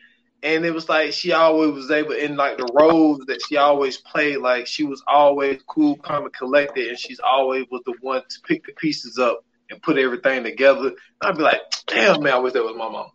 and 0.43 0.65
it 0.65 0.73
was 0.73 0.87
like 0.89 1.13
she 1.13 1.31
always 1.31 1.73
was 1.73 1.91
able 1.91 2.13
in 2.13 2.35
like 2.37 2.57
the 2.57 2.65
roles 2.65 3.19
that 3.27 3.41
she 3.41 3.57
always 3.57 3.97
played. 3.97 4.37
Like 4.37 4.67
she 4.67 4.83
was 4.83 5.03
always 5.07 5.61
cool, 5.67 5.95
calm, 5.97 6.23
and 6.25 6.33
collected, 6.33 6.87
and 6.89 6.97
she's 6.99 7.19
always 7.19 7.65
was 7.71 7.81
the 7.85 7.93
one 8.01 8.21
to 8.21 8.41
pick 8.47 8.65
the 8.65 8.73
pieces 8.73 9.17
up 9.17 9.39
and 9.69 9.81
put 9.81 9.97
everything 9.97 10.43
together. 10.43 10.91
I'd 11.21 11.37
be 11.37 11.43
like, 11.43 11.61
damn, 11.87 12.21
man, 12.21 12.33
I 12.33 12.37
wish 12.39 12.53
that 12.53 12.63
was 12.63 12.75
my 12.77 12.89
mom. 12.89 13.09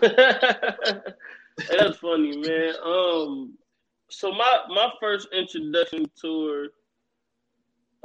That's 1.68 1.98
funny, 1.98 2.36
man. 2.36 2.74
Um, 2.84 3.58
so 4.10 4.32
my 4.32 4.58
my 4.68 4.90
first 5.00 5.28
introduction 5.32 6.10
to 6.20 6.46
her 6.48 6.64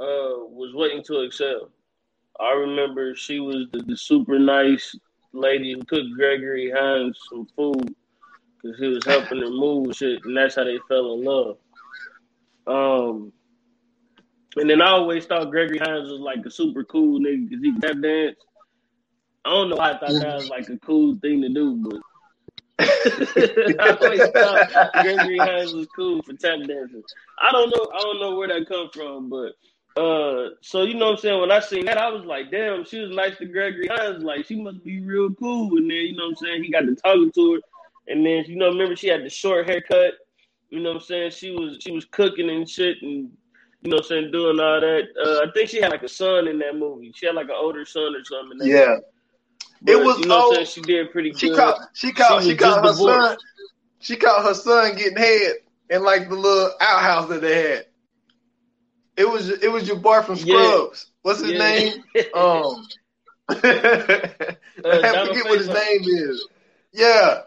uh 0.00 0.38
was 0.48 0.74
waiting 0.74 1.02
to 1.04 1.24
exhale. 1.24 1.70
I 2.38 2.52
remember 2.52 3.14
she 3.14 3.40
was 3.40 3.66
the, 3.72 3.78
the 3.82 3.96
super 3.96 4.38
nice 4.38 4.94
lady 5.32 5.72
who 5.72 5.84
cooked 5.84 6.14
Gregory 6.16 6.70
Hines 6.70 7.18
some 7.30 7.46
food 7.56 7.94
because 8.62 8.78
he 8.78 8.86
was 8.88 9.04
helping 9.04 9.40
her 9.40 9.50
move 9.50 9.94
shit, 9.94 10.24
and 10.24 10.36
that's 10.36 10.56
how 10.56 10.64
they 10.64 10.78
fell 10.88 11.14
in 11.14 11.24
love. 11.24 11.56
Um, 12.66 13.32
and 14.56 14.68
then 14.68 14.82
I 14.82 14.90
always 14.90 15.26
thought 15.26 15.50
Gregory 15.50 15.78
Hines 15.78 16.10
was 16.10 16.20
like 16.20 16.44
a 16.44 16.50
super 16.50 16.84
cool 16.84 17.20
nigga 17.20 17.48
because 17.48 17.64
he 17.64 17.78
tap 17.80 18.00
dance. 18.00 18.36
I 19.44 19.50
don't 19.50 19.70
know 19.70 19.76
why 19.76 19.92
I 19.92 19.98
thought 19.98 20.20
that 20.20 20.34
was 20.34 20.48
like 20.48 20.68
a 20.68 20.78
cool 20.78 21.16
thing 21.16 21.40
to 21.42 21.48
do, 21.48 21.76
but 21.76 22.00
Gregory 25.02 25.38
Hines 25.38 25.72
was 25.72 25.86
cool 25.94 26.22
for 26.22 26.34
tap 26.34 26.58
dancing. 26.66 27.02
I 27.40 27.50
don't 27.50 27.70
know. 27.70 27.90
I 27.94 27.98
don't 28.00 28.20
know 28.20 28.36
where 28.36 28.48
that 28.48 28.68
come 28.68 28.90
from, 28.92 29.30
but 29.30 29.52
uh, 30.00 30.50
so 30.60 30.82
you 30.82 30.94
know 30.94 31.06
what 31.06 31.12
I'm 31.12 31.18
saying. 31.18 31.40
When 31.40 31.50
I 31.50 31.60
seen 31.60 31.86
that, 31.86 31.96
I 31.96 32.10
was 32.10 32.24
like, 32.26 32.50
damn, 32.50 32.84
she 32.84 33.00
was 33.00 33.16
nice 33.16 33.38
to 33.38 33.46
Gregory 33.46 33.88
Hines. 33.88 34.22
Like 34.22 34.44
she 34.44 34.60
must 34.60 34.84
be 34.84 35.00
real 35.00 35.32
cool. 35.34 35.74
And 35.78 35.90
then 35.90 35.96
you 35.98 36.16
know 36.16 36.24
what 36.24 36.30
I'm 36.30 36.36
saying. 36.36 36.64
He 36.64 36.70
got 36.70 36.80
to 36.80 36.94
talking 36.96 37.32
to 37.32 37.54
her, 37.54 37.60
and 38.08 38.26
then 38.26 38.44
you 38.46 38.56
know, 38.56 38.68
remember 38.68 38.94
she 38.94 39.08
had 39.08 39.24
the 39.24 39.30
short 39.30 39.66
haircut. 39.66 40.14
You 40.68 40.80
know 40.80 40.90
what 40.90 40.96
I'm 40.96 41.02
saying. 41.02 41.30
She 41.30 41.52
was 41.52 41.78
she 41.80 41.92
was 41.92 42.04
cooking 42.04 42.50
and 42.50 42.68
shit, 42.68 42.98
and 43.00 43.30
you 43.82 43.90
know 43.90 43.96
what 43.96 44.04
I'm 44.04 44.08
saying, 44.08 44.32
doing 44.32 44.60
all 44.60 44.80
that. 44.80 45.04
Uh, 45.18 45.48
I 45.48 45.52
think 45.52 45.70
she 45.70 45.80
had 45.80 45.92
like 45.92 46.02
a 46.02 46.08
son 46.08 46.46
in 46.46 46.58
that 46.58 46.76
movie. 46.76 47.12
She 47.14 47.24
had 47.24 47.34
like 47.34 47.48
an 47.48 47.56
older 47.56 47.86
son 47.86 48.14
or 48.14 48.24
something. 48.24 48.58
Yeah. 48.68 48.96
But, 49.82 49.92
it 49.92 50.04
was 50.04 50.18
you 50.20 50.26
know 50.26 50.54
oh, 50.56 50.64
she 50.64 50.80
did 50.80 51.10
pretty 51.10 51.30
good. 51.30 51.40
she 51.40 51.48
good. 51.48 51.58
Caught, 51.58 51.80
she 51.92 52.12
caught 52.12 52.42
she, 52.42 52.50
she 52.50 52.56
caught 52.56 52.84
her 52.84 52.92
divorced. 52.92 53.28
son. 53.28 53.36
She 54.00 54.16
caught 54.16 54.44
her 54.44 54.54
son 54.54 54.96
getting 54.96 55.18
head 55.18 55.56
in 55.90 56.02
like 56.02 56.28
the 56.28 56.34
little 56.34 56.72
outhouse 56.80 57.28
that 57.28 57.40
they 57.40 57.70
had. 57.70 57.86
It 59.16 59.28
was 59.28 59.48
it 59.50 59.70
was 59.70 59.86
your 59.88 59.96
boy 59.96 60.22
from 60.22 60.36
Scrubs. 60.36 61.06
Yeah. 61.06 61.12
What's 61.22 61.40
his 61.40 61.52
yeah. 61.52 61.58
name? 61.58 61.92
um, 62.34 62.86
I 63.48 63.54
uh, 63.54 64.46
I 64.84 65.26
forget 65.26 65.44
what 65.44 65.58
his 65.58 65.68
name 65.68 66.02
is. 66.02 66.46
Yeah. 66.92 67.42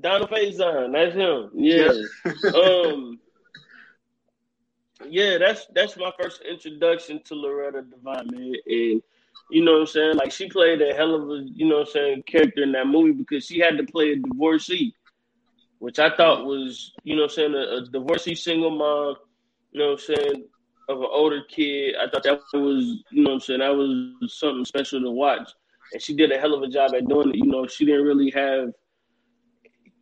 Donald 0.00 0.30
Faison, 0.30 0.92
that's 0.92 1.14
him. 1.14 1.50
Yeah. 1.54 1.92
um 2.54 3.20
Yeah, 5.08 5.38
that's 5.38 5.66
that's 5.74 5.96
my 5.96 6.12
first 6.20 6.42
introduction 6.42 7.22
to 7.24 7.34
Loretta 7.34 7.82
Devine, 7.82 8.26
man. 8.30 8.54
And 8.66 9.02
you 9.50 9.64
know 9.64 9.72
what 9.72 9.80
I'm 9.80 9.86
saying? 9.86 10.16
Like 10.16 10.32
she 10.32 10.48
played 10.48 10.82
a 10.82 10.94
hell 10.94 11.14
of 11.14 11.28
a, 11.30 11.44
you 11.54 11.68
know 11.68 11.78
what 11.78 11.88
I'm 11.88 11.92
saying, 11.92 12.22
character 12.26 12.62
in 12.62 12.72
that 12.72 12.86
movie 12.86 13.12
because 13.12 13.46
she 13.46 13.58
had 13.58 13.76
to 13.78 13.84
play 13.84 14.12
a 14.12 14.16
divorcee, 14.16 14.94
which 15.78 15.98
I 15.98 16.14
thought 16.16 16.44
was, 16.44 16.92
you 17.04 17.16
know 17.16 17.22
what 17.22 17.32
I'm 17.32 17.34
saying, 17.34 17.54
a, 17.54 17.76
a 17.76 17.86
divorcee 17.86 18.34
single 18.34 18.70
mom, 18.70 19.16
you 19.72 19.80
know 19.80 19.92
what 19.92 20.00
I'm 20.08 20.16
saying, 20.16 20.44
of 20.88 20.98
an 20.98 21.08
older 21.10 21.42
kid. 21.48 21.94
I 21.96 22.08
thought 22.08 22.24
that 22.24 22.42
was, 22.52 23.02
you 23.10 23.22
know 23.22 23.30
what 23.30 23.34
I'm 23.34 23.40
saying, 23.40 23.60
that 23.60 23.74
was 23.74 24.34
something 24.34 24.64
special 24.64 25.00
to 25.00 25.10
watch. 25.10 25.50
And 25.92 26.02
she 26.02 26.14
did 26.16 26.32
a 26.32 26.38
hell 26.38 26.54
of 26.54 26.62
a 26.62 26.68
job 26.68 26.94
at 26.94 27.08
doing 27.08 27.30
it. 27.30 27.36
You 27.36 27.46
know, 27.46 27.66
she 27.66 27.84
didn't 27.84 28.04
really 28.04 28.30
have 28.30 28.72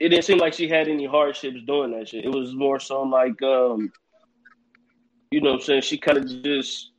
it 0.00 0.08
didn't 0.08 0.24
seem 0.24 0.38
like 0.38 0.54
she 0.54 0.68
had 0.68 0.88
any 0.88 1.06
hardships 1.06 1.60
doing 1.66 1.92
that 1.92 2.08
shit. 2.08 2.24
It 2.24 2.28
was 2.30 2.54
more 2.54 2.78
so 2.80 3.02
like 3.02 3.40
um 3.42 3.92
you 5.30 5.40
know 5.40 5.52
what 5.52 5.60
I'm 5.60 5.64
saying, 5.64 5.82
she 5.82 5.98
kind 5.98 6.18
of 6.18 6.42
just 6.42 6.90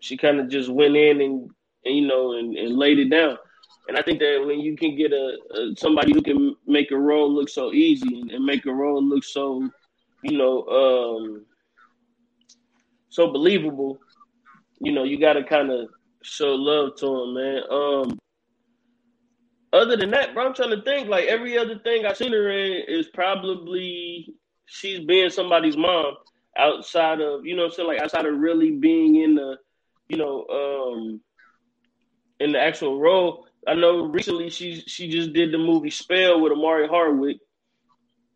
she 0.00 0.16
kind 0.16 0.40
of 0.40 0.48
just 0.48 0.68
went 0.68 0.96
in 0.96 1.20
and, 1.20 1.50
and 1.84 1.96
you 1.96 2.06
know 2.06 2.32
and, 2.32 2.56
and, 2.56 2.76
laid 2.76 2.98
it 2.98 3.10
down. 3.10 3.36
And 3.88 3.96
I 3.96 4.02
think 4.02 4.18
that 4.18 4.44
when 4.44 4.60
you 4.60 4.76
can 4.76 4.96
get 4.96 5.12
a, 5.12 5.36
a 5.54 5.76
somebody 5.76 6.12
who 6.12 6.22
can 6.22 6.56
make 6.66 6.90
a 6.90 6.96
role 6.96 7.32
look 7.32 7.48
so 7.48 7.72
easy 7.72 8.20
and, 8.32 8.44
make 8.44 8.66
a 8.66 8.72
role 8.72 9.02
look 9.02 9.24
so, 9.24 9.68
you 10.22 10.36
know, 10.36 10.66
um, 10.66 11.46
so 13.08 13.30
believable, 13.30 14.00
you 14.80 14.92
know, 14.92 15.04
you 15.04 15.20
got 15.20 15.34
to 15.34 15.44
kind 15.44 15.70
of 15.70 15.88
show 16.22 16.54
love 16.54 16.96
to 16.96 17.06
him, 17.06 17.34
man. 17.34 17.62
Um, 17.70 18.18
other 19.72 19.96
than 19.96 20.10
that, 20.10 20.34
bro, 20.34 20.46
I'm 20.46 20.54
trying 20.54 20.70
to 20.70 20.82
think. 20.82 21.08
Like 21.08 21.26
every 21.26 21.56
other 21.56 21.78
thing 21.78 22.06
I've 22.06 22.16
seen 22.16 22.32
her 22.32 22.50
in 22.50 22.84
is 22.88 23.08
probably 23.08 24.34
she's 24.66 25.00
being 25.00 25.30
somebody's 25.30 25.76
mom 25.76 26.16
outside 26.58 27.20
of, 27.20 27.46
you 27.46 27.54
know, 27.54 27.66
I'm 27.66 27.70
saying 27.70 27.88
like 27.88 28.00
outside 28.00 28.26
of 28.26 28.38
really 28.38 28.72
being 28.72 29.16
in 29.16 29.34
the 29.34 29.58
you 30.08 30.16
know, 30.16 30.46
um, 30.46 31.20
in 32.40 32.52
the 32.52 32.60
actual 32.60 33.00
role. 33.00 33.46
I 33.66 33.74
know 33.74 34.06
recently 34.06 34.50
she 34.50 34.82
she 34.86 35.08
just 35.08 35.32
did 35.32 35.52
the 35.52 35.58
movie 35.58 35.90
Spell 35.90 36.40
with 36.40 36.52
Omari 36.52 36.86
Hardwick, 36.86 37.38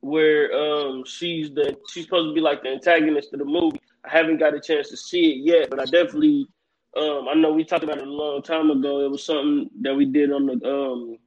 where 0.01 0.53
um 0.53 1.05
she's 1.05 1.53
the 1.53 1.77
she's 1.89 2.05
supposed 2.05 2.31
to 2.31 2.35
be 2.35 2.41
like 2.41 2.63
the 2.63 2.71
antagonist 2.71 3.33
of 3.33 3.39
the 3.39 3.45
movie. 3.45 3.81
I 4.05 4.11
haven't 4.11 4.39
got 4.39 4.55
a 4.55 4.61
chance 4.61 4.89
to 4.89 4.97
see 4.97 5.33
it 5.33 5.39
yet, 5.45 5.71
but 5.71 5.81
I 5.81 5.85
definitely 5.85 6.47
um 6.97 7.29
I 7.31 7.35
know 7.35 7.53
we 7.53 7.65
talked 7.65 7.85
about 7.85 7.99
it 7.99 8.07
a 8.07 8.11
long 8.11 8.43
time 8.43 8.71
ago. 8.71 9.05
It 9.05 9.11
was 9.11 9.25
something 9.25 9.71
that 9.83 9.95
we 9.95 10.05
did 10.07 10.33
on 10.33 10.47
the 10.47 10.55
um 10.69 11.19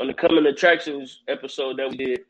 on 0.00 0.08
the 0.08 0.14
coming 0.14 0.46
attractions 0.46 1.22
episode 1.28 1.78
that 1.78 1.88
we 1.90 1.96
did. 1.96 2.20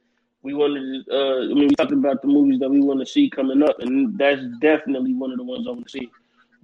We 0.42 0.54
wanted 0.54 1.06
to, 1.06 1.12
uh, 1.12 1.44
I 1.50 1.54
mean, 1.54 1.66
we 1.66 1.74
talked 1.74 1.90
about 1.90 2.22
the 2.22 2.28
movies 2.28 2.60
that 2.60 2.68
we 2.70 2.80
want 2.80 3.00
to 3.00 3.06
see 3.06 3.28
coming 3.28 3.64
up, 3.64 3.80
and 3.80 4.16
that's 4.16 4.42
definitely 4.60 5.12
one 5.12 5.32
of 5.32 5.38
the 5.38 5.42
ones 5.42 5.66
I 5.66 5.70
want 5.70 5.86
to 5.86 5.90
see. 5.90 6.08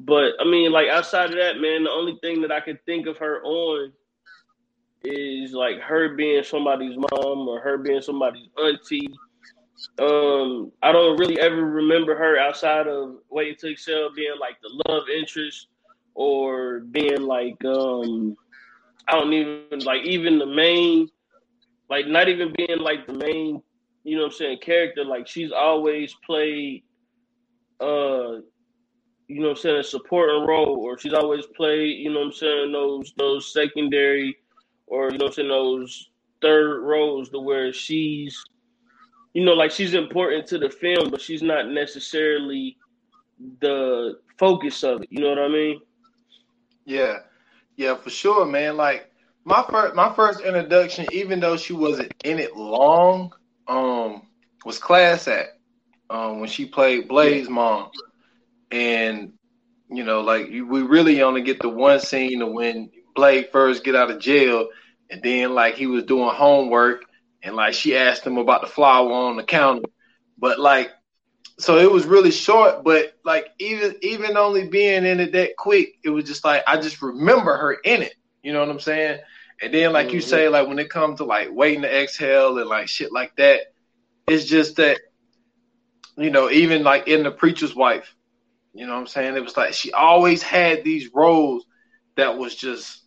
But 0.05 0.33
I 0.41 0.45
mean, 0.45 0.73
like 0.73 0.89
outside 0.89 1.31
of 1.31 1.37
that, 1.37 1.61
man, 1.61 1.85
the 1.85 1.91
only 1.91 2.19
thing 2.23 2.43
that 2.43 2.53
I 2.53 2.61
could 2.61 2.85
think 2.85 3.07
of 3.07 3.19
her 3.19 3.43
on 3.43 3.93
is 5.05 5.53
like 5.53 5.81
her 5.81 6.15
being 6.15 6.43
somebody's 6.43 6.97
mom 6.97 7.49
or 7.49 7.61
her 7.61 7.79
being 7.79 8.01
somebody's 8.01 8.49
auntie. 8.63 9.09
Um, 9.99 10.71
I 10.83 10.93
don't 10.93 11.19
really 11.19 11.41
ever 11.41 11.65
remember 11.65 12.17
her 12.17 12.39
outside 12.39 12.87
of 12.87 13.17
Waiting 13.31 13.57
to 13.61 13.73
Exhale 13.73 14.11
being 14.15 14.39
like 14.41 14.57
the 14.63 14.83
love 14.89 15.05
interest 15.09 15.67
or 16.15 16.81
being 16.81 17.23
like 17.23 17.63
um 17.65 18.37
I 19.09 19.13
don't 19.13 19.33
even 19.33 19.81
like 19.81 20.03
even 20.05 20.39
the 20.39 20.47
main 20.47 21.09
like 21.91 22.07
not 22.07 22.29
even 22.29 22.53
being 22.57 22.79
like 22.79 23.07
the 23.07 23.13
main, 23.13 23.63
you 24.05 24.17
know 24.17 24.23
what 24.23 24.33
I'm 24.33 24.39
saying, 24.39 24.59
character. 24.63 25.05
Like 25.05 25.27
she's 25.27 25.53
always 25.53 26.15
played 26.25 26.85
uh 27.81 28.39
you 29.33 29.41
know 29.41 29.49
what 29.49 29.59
I'm 29.59 29.63
saying, 29.63 29.77
a 29.79 29.85
supporting 29.85 30.47
role, 30.47 30.79
or 30.83 30.99
she's 30.99 31.15
always 31.15 31.47
played, 31.47 31.99
you 31.99 32.11
know 32.11 32.21
what 32.21 32.27
I'm 32.27 32.33
saying, 32.33 32.73
those 32.73 33.13
those 33.17 33.53
secondary 33.53 34.37
or 34.87 35.11
you 35.11 35.19
know 35.19 35.27
I'm 35.27 35.33
saying, 35.33 35.49
those 35.49 36.11
third 36.41 36.83
roles 36.83 37.31
to 37.31 37.41
where 37.41 37.73
she's 37.73 38.45
you 39.35 39.45
know, 39.45 39.53
like 39.53 39.71
she's 39.71 39.95
important 39.95 40.47
to 40.49 40.59
the 40.59 40.69
film, 40.69 41.11
but 41.11 41.21
she's 41.21 41.43
not 41.43 41.69
necessarily 41.69 42.77
the 43.61 44.19
focus 44.39 44.83
of 44.83 45.03
it. 45.03 45.09
You 45.11 45.21
know 45.21 45.31
what 45.31 45.39
I 45.39 45.49
mean? 45.49 45.81
Yeah. 46.85 47.19
Yeah, 47.77 47.97
for 47.97 48.11
sure, 48.11 48.45
man. 48.45 48.77
Like 48.77 49.11
my 49.45 49.65
first 49.71 49.95
my 49.95 50.15
first 50.15 50.41
introduction, 50.41 51.07
even 51.13 51.41
though 51.41 51.57
she 51.57 51.73
wasn't 51.73 52.13
in 52.25 52.39
it 52.39 52.55
long, 52.55 53.33
um, 53.67 54.27
was 54.65 54.79
class 54.79 55.27
act. 55.29 55.59
Um, 56.11 56.41
when 56.41 56.49
she 56.51 56.67
played 56.67 57.09
Blaze 57.09 57.49
mom 57.49 57.91
and 58.73 59.35
you 59.91 60.05
know, 60.05 60.23
like 60.23 60.49
we 60.49 60.61
really 60.83 61.23
only 61.23 61.43
get 61.43 61.61
the 61.61 61.69
one 61.69 62.01
scene 62.01 62.41
of 62.41 62.51
when 62.51 62.91
Blade 63.15 63.51
first 63.53 63.85
get 63.85 63.95
out 63.95 64.11
of 64.11 64.19
jail, 64.19 64.69
and 65.11 65.23
then 65.23 65.55
like 65.55 65.75
he 65.75 65.87
was 65.87 66.05
doing 66.05 66.35
homework, 66.35 67.05
and 67.43 67.55
like 67.55 67.75
she 67.75 67.97
asked 67.97 68.27
him 68.27 68.39
about 68.39 68.63
the 68.63 68.67
flower 68.67 69.13
on 69.13 69.37
the 69.37 69.45
counter, 69.45 69.83
but 70.39 70.59
like, 70.59 70.91
so 71.59 71.79
it 71.79 71.93
was 71.93 72.07
really 72.07 72.31
short. 72.31 72.83
But 72.83 73.19
like 73.23 73.49
even 73.59 73.95
even 74.01 74.39
only 74.39 74.67
being 74.67 75.05
in 75.05 75.21
it 75.21 75.33
that 75.33 75.57
quick, 75.59 75.99
it 76.03 76.09
was 76.09 76.25
just 76.25 76.45
like 76.45 76.63
I 76.67 76.81
just 76.81 77.03
remember 77.03 77.55
her 77.55 77.75
in 77.75 78.01
it. 78.01 78.15
You 78.43 78.55
know 78.55 78.61
what 78.61 78.71
I'm 78.71 78.81
saying? 78.81 79.21
And 79.61 79.75
then 79.75 79.93
like 79.93 80.07
mm-hmm. 80.07 80.17
you 80.17 80.21
say, 80.23 80.49
like 80.49 80.67
when 80.67 80.79
it 80.79 80.89
comes 80.89 81.19
to 81.19 81.25
like 81.25 81.49
waiting 81.53 81.83
to 81.83 82.03
exhale 82.03 82.59
and 82.59 82.69
like 82.69 82.89
shit 82.89 83.13
like 83.13 83.37
that, 83.37 83.75
it's 84.27 84.47
just 84.47 84.77
that 84.77 84.99
you 86.17 86.31
know 86.31 86.51
even 86.51 86.83
like 86.83 87.09
in 87.09 87.25
the 87.25 87.31
preacher's 87.31 87.75
wife 87.75 88.17
you 88.75 88.87
know 88.87 88.95
what 88.95 89.01
I'm 89.01 89.07
saying? 89.07 89.37
It 89.37 89.43
was 89.45 89.57
like 89.57 89.75
she 89.75 89.93
always 89.93 90.43
had 90.43 90.85
these 90.85 91.11
roles 91.13 91.67
that 92.17 92.39
was 92.39 92.55
just 92.55 93.03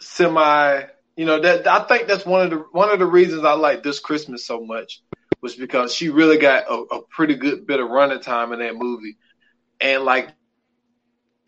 semi. 0.00 0.82
You 1.16 1.24
know 1.24 1.40
that 1.40 1.66
I 1.66 1.84
think 1.84 2.06
that's 2.06 2.26
one 2.26 2.42
of 2.42 2.50
the 2.50 2.64
one 2.72 2.90
of 2.90 2.98
the 2.98 3.06
reasons 3.06 3.44
I 3.44 3.54
like 3.54 3.82
this 3.82 3.98
Christmas 3.98 4.46
so 4.46 4.60
much 4.60 5.02
was 5.40 5.56
because 5.56 5.94
she 5.94 6.08
really 6.08 6.38
got 6.38 6.70
a, 6.70 6.74
a 6.94 7.02
pretty 7.10 7.34
good 7.36 7.66
bit 7.66 7.80
of 7.80 7.90
running 7.90 8.20
time 8.20 8.52
in 8.52 8.60
that 8.60 8.76
movie, 8.76 9.16
and 9.80 10.04
like, 10.04 10.28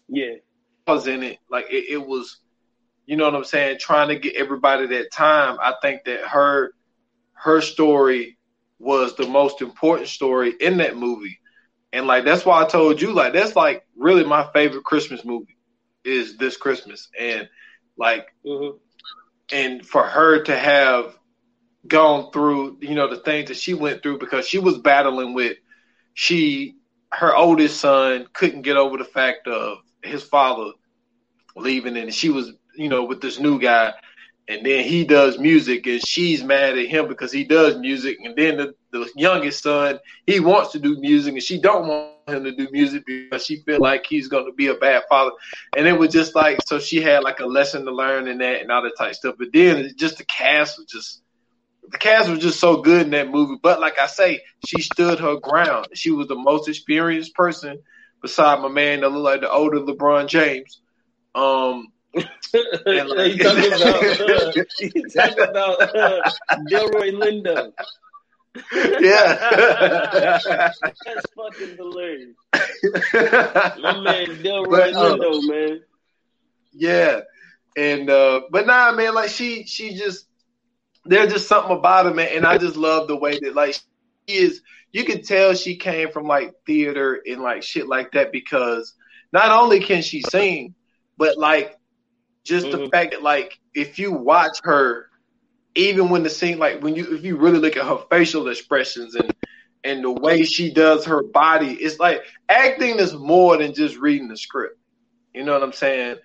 yeah, 0.09 0.35
I 0.87 0.93
was 0.93 1.07
in 1.07 1.23
it. 1.23 1.39
Like 1.51 1.67
it, 1.71 1.85
it 1.91 2.07
was, 2.07 2.39
you 3.07 3.17
know 3.17 3.25
what 3.27 3.37
I'm 3.37 3.45
saying? 3.45 3.79
Trying 3.79 4.09
to 4.09 4.19
get 4.19 4.37
everybody 4.37 4.87
that 4.87 5.13
time. 5.13 5.59
I 5.61 5.75
think 5.81 6.05
that 6.07 6.23
her 6.23 6.73
her 7.35 7.61
story 7.61 8.37
was 8.81 9.15
the 9.17 9.29
most 9.29 9.61
important 9.61 10.09
story 10.09 10.55
in 10.59 10.79
that 10.79 10.97
movie 10.97 11.39
and 11.93 12.07
like 12.07 12.25
that's 12.25 12.45
why 12.45 12.63
I 12.63 12.67
told 12.67 13.01
you, 13.01 13.13
like 13.13 13.33
that's 13.33 13.57
like 13.57 13.87
really 13.97 14.25
my 14.25 14.49
favorite 14.53 14.85
Christmas 14.85 15.25
movie 15.25 15.57
is 16.05 16.37
this 16.37 16.57
Christmas. 16.57 17.09
And 17.19 17.49
like 17.97 18.27
mm-hmm. 18.45 18.77
and 19.53 19.87
for 19.87 20.03
her 20.03 20.43
to 20.45 20.57
have 20.57 21.19
gone 21.87 22.31
through, 22.33 22.79
you 22.81 22.95
know, 22.95 23.09
the 23.09 23.21
things 23.21 23.49
that 23.49 23.57
she 23.57 23.75
went 23.75 24.03
through 24.03 24.19
because 24.19 24.47
she 24.47 24.59
was 24.59 24.79
battling 24.79 25.35
with 25.35 25.57
she 26.15 26.77
her 27.13 27.35
oldest 27.35 27.81
son 27.81 28.27
couldn't 28.35 28.63
get 28.63 28.77
over 28.77 28.99
the 28.99 29.05
fact 29.05 29.49
of 29.49 29.79
his 30.03 30.23
father 30.23 30.73
leaving 31.57 31.97
and 31.97 32.13
she 32.13 32.29
was, 32.29 32.53
you 32.77 32.89
know, 32.89 33.05
with 33.05 33.23
this 33.23 33.39
new 33.39 33.59
guy 33.59 33.95
and 34.47 34.65
then 34.65 34.85
he 34.85 35.05
does 35.05 35.39
music 35.39 35.87
and 35.87 36.07
she's 36.07 36.45
mad 36.45 36.79
at 36.79 36.87
him 36.87 37.09
because 37.09 37.33
he 37.33 37.45
does 37.45 37.79
music 37.79 38.19
and 38.23 38.37
then 38.37 38.59
the 38.59 38.75
the 38.91 39.11
youngest 39.17 39.63
son, 39.63 39.99
he 40.27 40.41
wants 40.41 40.73
to 40.73 40.79
do 40.79 40.99
music, 40.99 41.35
and 41.35 41.43
she 41.43 41.61
don't 41.61 41.87
want 41.87 42.13
him 42.27 42.45
to 42.45 42.53
do 42.53 42.69
music 42.71 43.05
because 43.07 43.45
she 43.45 43.57
feel 43.63 43.81
like 43.81 44.07
he's 44.07 44.29
going 44.29 44.47
to 44.47 44.53
be 44.53 44.69
a 44.69 44.75
bad 44.75 45.03
father. 45.09 45.33
And 45.77 45.87
it 45.87 45.99
was 45.99 46.13
just 46.13 46.35
like 46.35 46.61
so 46.67 46.79
she 46.79 47.01
had 47.01 47.23
like 47.23 47.41
a 47.41 47.47
lesson 47.47 47.85
to 47.85 47.93
learn 47.93 48.29
in 48.29 48.39
that 48.39 48.61
and 48.61 48.71
all 48.71 48.83
that 48.83 48.97
type 48.97 49.15
stuff. 49.15 49.37
But 49.39 49.49
then 49.53 49.93
just 49.97 50.19
the 50.19 50.25
cast 50.25 50.79
was 50.79 50.87
just 50.87 51.23
the 51.91 51.99
cast 51.99 52.29
was 52.29 52.39
just 52.41 52.61
so 52.61 52.83
good 52.83 53.03
in 53.03 53.11
that 53.11 53.31
movie. 53.31 53.59
But 53.63 53.81
like 53.81 53.99
I 53.99 54.07
say, 54.07 54.43
she 54.65 54.81
stood 54.81 55.21
her 55.21 55.37
ground. 55.37 55.89
She 55.95 56.11
was 56.11 56.29
the 56.29 56.37
most 56.37 56.69
experienced 56.69 57.35
person 57.35 57.79
beside 58.21 58.61
my 58.61 58.69
man 58.69 59.01
that 59.01 59.11
looked 59.11 59.25
like 59.25 59.41
the 59.41 59.51
older 59.51 59.81
LeBron 59.81 60.29
James. 60.29 60.81
Um, 61.35 61.93
and 62.15 62.27
talking 63.41 63.73
about, 63.73 64.03
uh, 64.03 64.53
talking 65.15 65.43
about 65.43 65.97
uh, 65.97 66.31
Delroy 66.71 67.13
Lindo. 67.13 67.73
Yeah, 68.73 69.39
that's 70.13 71.27
fucking 71.37 71.77
hilarious. 71.77 72.35
My 72.53 74.01
man 74.01 74.27
Delroy 74.43 74.93
Lindo, 74.93 75.49
man. 75.49 75.81
Yeah, 76.73 77.21
and 77.77 78.11
uh, 78.11 78.43
but 78.51 78.67
nah, 78.67 78.93
man, 78.93 79.15
like 79.15 79.31
she, 79.31 79.65
she 79.65 79.95
just 79.95 80.27
there's 81.05 81.33
just 81.33 81.49
something 81.49 81.77
about 81.77 82.07
her, 82.07 82.15
man, 82.15 82.31
and 82.33 82.47
I 82.47 82.59
just 82.59 82.77
love 82.77 83.09
the 83.09 83.17
way 83.17 83.39
that 83.39 83.55
like 83.55 83.75
she 83.75 84.37
is. 84.37 84.63
You 84.91 85.05
can 85.05 85.23
tell 85.23 85.55
she 85.55 85.77
came 85.77 86.11
from 86.11 86.27
like 86.27 86.55
theater 86.67 87.21
and 87.27 87.43
like 87.43 87.63
shit 87.63 87.87
like 87.87 88.13
that 88.13 88.33
because 88.33 88.95
not 89.33 89.51
only 89.51 89.81
can 89.81 90.03
she 90.03 90.23
sing, 90.23 90.75
but 91.17 91.37
like 91.39 91.77
just 92.45 92.67
mm-hmm. 92.67 92.85
the 92.85 92.89
fact 92.89 93.13
that 93.13 93.23
like 93.23 93.59
if 93.75 93.99
you 93.99 94.13
watch 94.13 94.59
her, 94.65 95.08
even 95.79 96.09
when 96.09 96.25
the 96.25 96.31
scene 96.31 96.59
like 96.59 96.83
when 96.83 96.97
you 96.97 97.15
if 97.15 97.25
you 97.25 97.37
really 97.37 97.61
look 97.61 97.77
at 97.77 97.87
her 97.87 97.99
facial 98.11 98.49
expressions 98.49 99.15
and 99.15 99.33
and 99.85 100.03
the 100.03 100.11
way 100.11 100.43
she 100.43 100.73
does 100.73 101.05
her 101.05 101.23
body, 101.23 101.73
it's 101.73 102.01
like 102.01 102.25
acting 102.49 102.99
is 102.99 103.15
more 103.15 103.57
than 103.57 103.73
just 103.73 103.97
reading 103.97 104.27
the 104.27 104.37
script. 104.37 104.77
You 105.33 105.45
know 105.45 105.53
what 105.53 105.63
I'm 105.63 105.73
saying? 105.73 106.17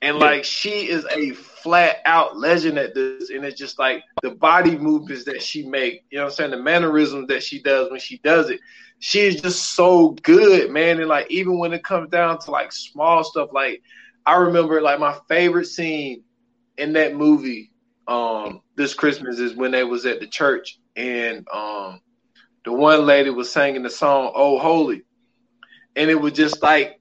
And 0.00 0.18
like 0.18 0.44
she 0.44 0.88
is 0.88 1.06
a 1.14 1.32
flat 1.32 1.98
out 2.06 2.38
legend 2.38 2.78
at 2.78 2.94
this, 2.94 3.28
and 3.28 3.44
it's 3.44 3.58
just 3.58 3.78
like 3.78 4.02
the 4.22 4.30
body 4.30 4.78
movements 4.78 5.24
that 5.24 5.42
she 5.42 5.66
make. 5.66 6.04
You 6.10 6.18
know 6.18 6.24
what 6.24 6.30
I'm 6.30 6.36
saying? 6.36 6.50
The 6.52 6.56
mannerisms 6.56 7.28
that 7.28 7.42
she 7.42 7.62
does 7.62 7.90
when 7.90 8.00
she 8.00 8.18
does 8.18 8.48
it. 8.48 8.60
She 8.98 9.20
is 9.20 9.42
just 9.42 9.74
so 9.74 10.16
good, 10.22 10.70
man. 10.70 10.98
And 11.00 11.08
like 11.08 11.30
even 11.30 11.58
when 11.58 11.74
it 11.74 11.84
comes 11.84 12.08
down 12.08 12.38
to 12.40 12.50
like 12.50 12.72
small 12.72 13.24
stuff, 13.24 13.50
like 13.52 13.82
I 14.24 14.36
remember 14.36 14.80
like 14.80 14.98
my 14.98 15.18
favorite 15.28 15.66
scene 15.66 16.22
in 16.78 16.94
that 16.94 17.14
movie 17.14 17.71
um 18.06 18.60
this 18.76 18.94
Christmas 18.94 19.38
is 19.38 19.54
when 19.54 19.70
they 19.72 19.84
was 19.84 20.06
at 20.06 20.20
the 20.20 20.26
church 20.26 20.78
and 20.96 21.46
um 21.52 22.00
the 22.64 22.72
one 22.72 23.04
lady 23.06 23.30
was 23.30 23.50
singing 23.50 23.82
the 23.82 23.90
song 23.90 24.32
Oh 24.34 24.58
Holy 24.58 25.02
and 25.96 26.10
it 26.10 26.20
was 26.20 26.32
just 26.32 26.62
like 26.62 27.00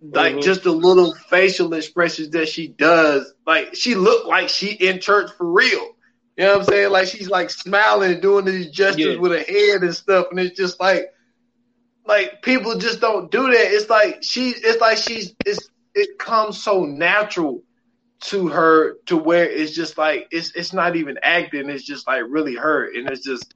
like 0.00 0.34
mm-hmm. 0.34 0.42
just 0.42 0.62
the 0.62 0.72
little 0.72 1.14
facial 1.14 1.74
expressions 1.74 2.30
that 2.30 2.48
she 2.48 2.68
does 2.68 3.32
like 3.46 3.74
she 3.74 3.94
looked 3.94 4.26
like 4.26 4.48
she 4.48 4.72
in 4.72 5.00
church 5.00 5.30
for 5.36 5.50
real 5.50 5.96
you 6.36 6.44
know 6.44 6.52
what 6.52 6.60
I'm 6.60 6.64
saying 6.66 6.90
like 6.90 7.08
she's 7.08 7.28
like 7.28 7.50
smiling 7.50 8.12
and 8.12 8.22
doing 8.22 8.44
these 8.44 8.70
gestures 8.70 9.14
yeah. 9.14 9.20
with 9.20 9.32
her 9.32 9.38
head 9.38 9.82
and 9.82 9.94
stuff 9.94 10.26
and 10.30 10.38
it's 10.38 10.56
just 10.56 10.78
like 10.78 11.06
like 12.06 12.42
people 12.42 12.78
just 12.78 13.00
don't 13.00 13.30
do 13.30 13.42
that 13.42 13.72
it's 13.72 13.90
like 13.90 14.18
she 14.22 14.50
it's 14.50 14.80
like 14.80 14.98
she's 14.98 15.34
it's 15.44 15.68
it 15.94 16.18
comes 16.18 16.62
so 16.62 16.84
natural 16.84 17.62
to 18.20 18.48
her 18.48 18.96
to 19.06 19.16
where 19.16 19.48
it's 19.48 19.72
just 19.72 19.96
like 19.96 20.26
it's 20.30 20.52
it's 20.54 20.72
not 20.72 20.96
even 20.96 21.18
acting 21.22 21.70
it's 21.70 21.84
just 21.84 22.06
like 22.06 22.22
really 22.28 22.56
her. 22.56 22.90
And 22.94 23.08
it's 23.08 23.24
just 23.24 23.54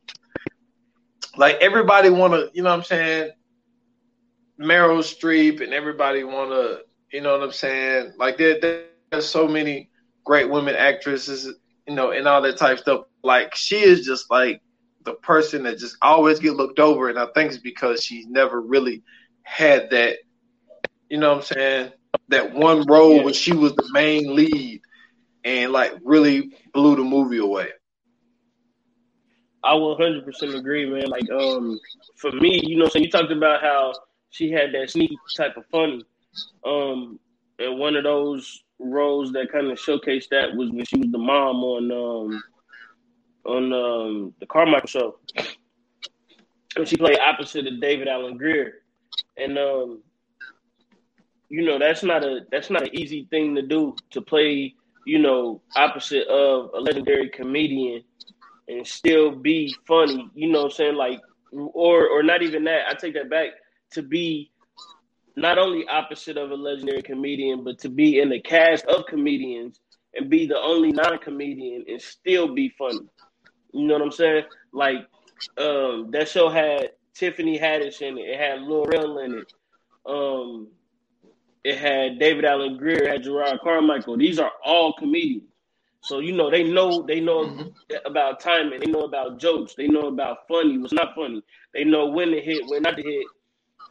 like 1.37 1.57
everybody 1.61 2.11
want 2.11 2.33
to 2.35 2.51
you 2.53 2.63
know 2.63 2.71
what 2.71 2.77
i'm 2.77 2.85
saying 2.85 3.31
meryl 4.61 4.99
streep 4.99 5.63
and 5.63 5.73
everybody 5.73 6.25
want 6.25 6.51
to 6.51 6.81
you 7.13 7.21
know 7.21 7.33
what 7.33 7.43
i'm 7.43 7.53
saying? 7.53 8.13
Like 8.19 8.39
there, 8.39 8.87
there's 9.11 9.29
so 9.29 9.47
many 9.49 9.91
great 10.25 10.49
women 10.49 10.75
actresses 10.75 11.53
you 11.87 11.95
know 11.95 12.13
and 12.13 12.29
all 12.29 12.41
that 12.43 12.57
type 12.57 12.79
stuff. 12.79 13.05
Like 13.23 13.55
she 13.55 13.81
is 13.81 14.05
just 14.07 14.31
like 14.31 14.63
the 15.05 15.15
person 15.15 15.65
that 15.65 15.79
just 15.79 15.97
always 16.01 16.39
get 16.39 16.55
looked 16.55 16.79
over. 16.79 17.09
And 17.09 17.19
i 17.19 17.27
think 17.35 17.51
it's 17.51 17.61
because 17.61 18.03
she's 18.05 18.27
never 18.27 18.61
really 18.61 19.03
had 19.43 19.91
that 19.91 20.19
you 21.09 21.19
know 21.19 21.31
what 21.31 21.39
i'm 21.39 21.57
saying 21.57 21.93
that 22.29 22.53
one 22.53 22.85
role 22.87 23.17
yeah. 23.17 23.25
where 23.25 23.35
she 23.35 23.53
was 23.53 23.75
the 23.75 23.89
main 23.93 24.35
lead 24.35 24.81
and 25.45 25.73
like 25.73 25.93
really 26.05 26.53
blew 26.73 26.97
the 26.97 27.03
movie 27.03 27.39
away. 27.39 27.69
I 29.65 29.75
will 29.75 29.97
hundred 29.97 30.25
percent 30.25 30.55
agree, 30.55 30.89
man. 30.89 31.09
Like, 31.09 31.31
um, 31.31 31.79
for 32.17 32.33
me, 32.33 32.61
you 32.65 32.77
know, 32.77 32.89
so 32.89 32.99
you 32.99 33.11
talked 33.11 33.31
about 33.31 33.63
how 33.63 33.93
she 34.31 34.51
had 34.51 34.73
that 34.73 34.91
sneaky 34.91 35.17
type 35.37 35.57
of 35.57 35.65
funny. 35.67 36.05
Um, 36.67 37.21
and 37.59 37.79
one 37.79 37.95
of 37.95 38.05
those 38.05 38.65
roles 38.79 39.33
that 39.33 39.53
kind 39.53 39.71
of 39.71 39.79
showcased 39.79 40.29
that 40.31 40.57
was 40.57 40.71
when 40.71 40.85
she 40.85 40.97
was 40.97 41.11
the 41.13 41.19
mom 41.19 41.63
on 41.63 41.93
um 41.93 42.43
on 43.45 43.73
um 43.73 44.35
the 44.41 44.47
Carmichael 44.47 44.89
show. 44.89 45.19
And 46.75 46.89
she 46.89 46.97
played 46.97 47.19
opposite 47.19 47.67
of 47.67 47.81
David 47.81 48.09
Alan 48.09 48.37
Grier. 48.37 48.83
And 49.37 49.59
um 49.59 50.03
you 51.53 51.63
know 51.63 51.79
that's 51.79 52.03
not 52.03 52.25
a 52.25 52.41
that's 52.51 52.71
not 52.71 52.83
an 52.83 52.95
easy 52.95 53.27
thing 53.31 53.55
to 53.55 53.61
do 53.61 53.95
to 54.11 54.23
play 54.23 54.75
you 55.05 55.19
know 55.19 55.61
opposite 55.77 56.27
of 56.29 56.71
a 56.75 56.81
legendary 56.81 57.29
comedian 57.29 58.03
and 58.69 58.87
still 58.87 59.31
be 59.37 59.75
funny 59.87 60.31
you 60.35 60.51
know 60.51 60.61
what 60.61 60.65
i'm 60.65 60.71
saying? 60.71 60.97
Like 60.97 61.21
or 61.53 62.09
or 62.09 62.23
not 62.23 62.41
even 62.43 62.65
that 62.65 62.89
i 62.89 62.95
take 62.95 63.13
that 63.13 63.29
back 63.29 63.51
to 63.91 64.03
be 64.03 64.51
not 65.37 65.59
only 65.59 65.87
opposite 65.89 66.39
of 66.39 66.51
a 66.51 66.55
legendary 66.55 67.03
comedian 67.03 67.63
but 67.63 67.79
to 67.81 67.91
be 67.91 68.19
in 68.19 68.31
the 68.31 68.41
cast 68.41 68.87
of 68.87 69.05
comedians 69.05 69.79
and 70.15 70.31
be 70.31 70.47
the 70.47 70.59
only 70.59 70.91
non-comedian 70.91 71.85
and 71.87 72.01
still 72.01 72.55
be 72.55 72.71
funny. 72.79 73.09
You 73.73 73.87
know 73.87 73.95
what 73.95 74.03
i'm 74.03 74.11
saying? 74.11 74.45
Like 74.73 75.07
um 75.59 76.11
that 76.13 76.29
show 76.29 76.49
had 76.49 76.93
tiffany 77.15 77.59
haddish 77.59 78.01
in 78.01 78.17
it. 78.17 78.23
It 78.23 78.41
had 78.41 78.63
lil 78.63 78.87
rel 78.87 79.19
in 79.19 79.35
it. 79.35 79.53
Um 80.07 80.69
it 81.65 81.79
had 81.79 82.19
David 82.19 82.45
Alan 82.45 82.77
Grier, 82.77 83.05
it 83.05 83.11
had 83.11 83.23
Jerrod 83.23 83.61
Carmichael. 83.61 84.17
These 84.17 84.39
are 84.39 84.53
all 84.65 84.95
comedians. 84.95 85.49
So 86.03 86.19
you 86.19 86.33
know 86.33 86.51
they 86.51 86.65
know 86.65 87.03
they 87.03 87.21
know 87.21 87.45
mm-hmm. 87.45 87.95
about 88.05 88.41
timing, 88.41 88.81
they 88.81 88.91
know 88.91 89.03
about 89.03 89.39
jokes, 89.39 89.75
they 89.75 89.87
know 89.87 90.09
about 90.09 90.49
funny, 90.49 90.77
what's 90.79 90.93
not 90.93 91.15
funny. 91.15 91.43
They 91.73 91.85
know 91.85 92.07
when 92.07 92.33
to 92.33 92.41
hit, 92.41 92.67
when 92.67 92.83
not 92.83 92.97
to 92.97 93.03
hit. 93.03 93.27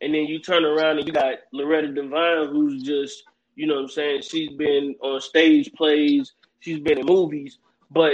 And 0.02 0.14
then 0.14 0.26
you 0.26 0.40
turn 0.40 0.66
around 0.66 0.98
and 0.98 1.08
you 1.08 1.14
got 1.14 1.36
Loretta 1.54 1.94
Devine, 1.94 2.48
who's 2.48 2.84
just, 2.84 3.24
you 3.56 3.68
know 3.68 3.76
what 3.76 3.84
I'm 3.84 3.90
saying, 3.90 4.24
she's 4.24 4.52
been 4.52 4.96
on 5.00 5.22
stage 5.22 5.72
plays, 5.74 6.34
she's 6.60 6.80
been 6.80 6.98
in 6.98 7.06
movies, 7.06 7.60
but 7.92 8.14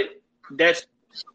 that's 0.52 0.86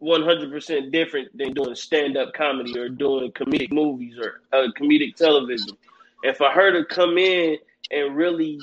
100% 0.02 0.92
different 0.92 1.36
than 1.38 1.54
doing 1.54 1.76
stand-up 1.76 2.34
comedy 2.34 2.78
or 2.78 2.88
doing 2.88 3.32
comedic 3.32 3.72
movies 3.72 4.16
or 4.18 4.42
uh, 4.54 4.68
comedic 4.80 5.16
television. 5.16 5.76
And 6.24 6.38
for 6.38 6.50
her 6.50 6.72
to 6.72 6.86
come 6.86 7.18
in 7.18 7.58
and 7.92 8.16
really 8.16 8.60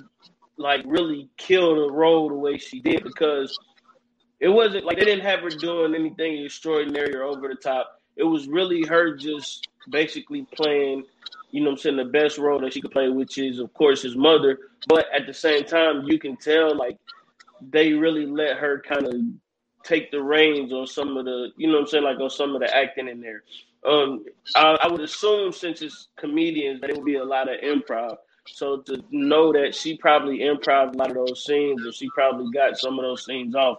like 0.57 0.83
really 0.87 1.29
kill 1.37 1.75
the 1.75 1.93
role 1.93 2.29
the 2.29 2.35
way 2.35 2.59
she 2.59 2.81
did 2.81 3.03
because 3.03 3.59
it 4.41 4.49
wasn't 4.49 4.85
like 4.85 4.99
they 4.99 5.05
didn't 5.05 5.25
have 5.25 5.41
her 5.41 5.51
doing 5.51 5.95
anything 5.95 6.45
extraordinary 6.45 7.15
or 7.15 7.25
over 7.25 7.49
the 7.49 7.55
top. 7.55 8.01
It 8.17 8.25
was 8.25 8.49
really 8.49 8.83
her 8.85 9.15
just 9.15 9.69
basically 9.91 10.47
playing, 10.55 11.05
you 11.51 11.63
know 11.63 11.71
I'm 11.71 11.77
saying, 11.77 11.97
the 11.97 12.05
best 12.05 12.39
role 12.39 12.61
that 12.61 12.73
she 12.73 12.81
could 12.81 12.91
play, 12.91 13.09
which 13.09 13.39
is 13.39 13.59
of 13.59 13.73
course 13.75 14.03
his 14.03 14.17
mother. 14.17 14.59
But 14.89 15.07
at 15.15 15.27
the 15.27 15.35
same 15.35 15.65
time, 15.65 16.05
you 16.07 16.19
can 16.19 16.37
tell 16.37 16.77
like 16.77 16.99
they 17.71 17.93
really 17.93 18.27
let 18.27 18.57
her 18.57 18.83
kind 18.87 19.07
of 19.07 19.15
take 19.85 20.11
the 20.11 20.23
reins 20.23 20.73
on 20.73 20.87
some 20.87 21.17
of 21.17 21.25
the, 21.25 21.49
you 21.57 21.71
know 21.71 21.79
I'm 21.79 21.87
saying, 21.87 22.05
like 22.05 22.19
on 22.19 22.31
some 22.31 22.55
of 22.55 22.61
the 22.61 22.75
acting 22.75 23.09
in 23.09 23.21
there. 23.21 23.43
Um, 23.87 24.25
I, 24.57 24.79
I 24.83 24.89
would 24.89 25.01
assume 25.01 25.53
since 25.53 25.81
it's 25.81 26.09
comedians 26.17 26.81
that 26.81 26.91
it 26.91 26.97
would 26.97 27.07
be 27.07 27.17
a 27.17 27.25
lot 27.25 27.49
of 27.49 27.61
improv. 27.61 28.17
So 28.53 28.79
to 28.79 29.03
know 29.11 29.53
that 29.53 29.75
she 29.75 29.97
probably 29.97 30.41
improv 30.41 30.95
a 30.95 30.97
lot 30.97 31.11
of 31.11 31.17
those 31.17 31.45
scenes, 31.45 31.87
or 31.87 31.93
she 31.93 32.09
probably 32.11 32.51
got 32.53 32.79
some 32.79 32.99
of 32.99 33.05
those 33.05 33.25
scenes 33.25 33.55
off 33.55 33.79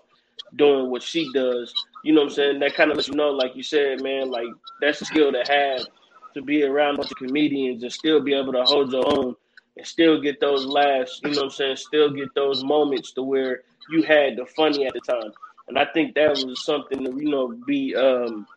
doing 0.56 0.90
what 0.90 1.02
she 1.04 1.32
does, 1.34 1.74
you 2.04 2.14
know 2.14 2.22
what 2.22 2.30
I'm 2.30 2.36
saying? 2.36 2.60
That 2.60 2.74
kind 2.76 2.92
of 2.92 2.98
lets 2.98 3.08
you 3.08 3.16
know, 3.16 3.30
like 3.30 3.56
you 3.56 3.64
said, 3.64 4.02
man, 4.02 4.30
like 4.30 4.48
that's 4.82 5.02
a 5.02 5.06
skill 5.06 5.32
to 5.32 5.44
have 5.48 5.88
to 6.34 6.42
be 6.42 6.64
around 6.64 6.96
a 6.96 6.98
bunch 7.00 7.12
of 7.12 7.18
comedians 7.18 7.84
and 7.84 7.92
still 7.92 8.22
be 8.22 8.34
able 8.34 8.54
to 8.54 8.64
hold 8.64 8.92
your 8.92 9.04
own 9.08 9.36
and 9.78 9.86
still 9.88 10.20
get 10.20 10.40
those 10.40 10.66
laughs, 10.66 11.20
you 11.24 11.32
know 11.32 11.38
what 11.38 11.46
I'm 11.46 11.50
saying? 11.52 11.76
Still 11.78 12.10
get 12.10 12.34
those 12.36 12.64
moments 12.64 13.14
to 13.14 13.24
where 13.24 13.62
you 13.90 14.04
had 14.04 14.38
the 14.38 14.46
funny 14.46 14.86
at 14.86 14.94
the 14.94 15.02
time. 15.02 15.32
And 15.68 15.78
I 15.78 15.86
think 15.86 16.16
that 16.16 16.32
was 16.32 16.64
something 16.66 17.04
to, 17.06 17.12
you 17.12 17.30
know, 17.30 17.56
be 17.66 17.96
um 17.96 18.48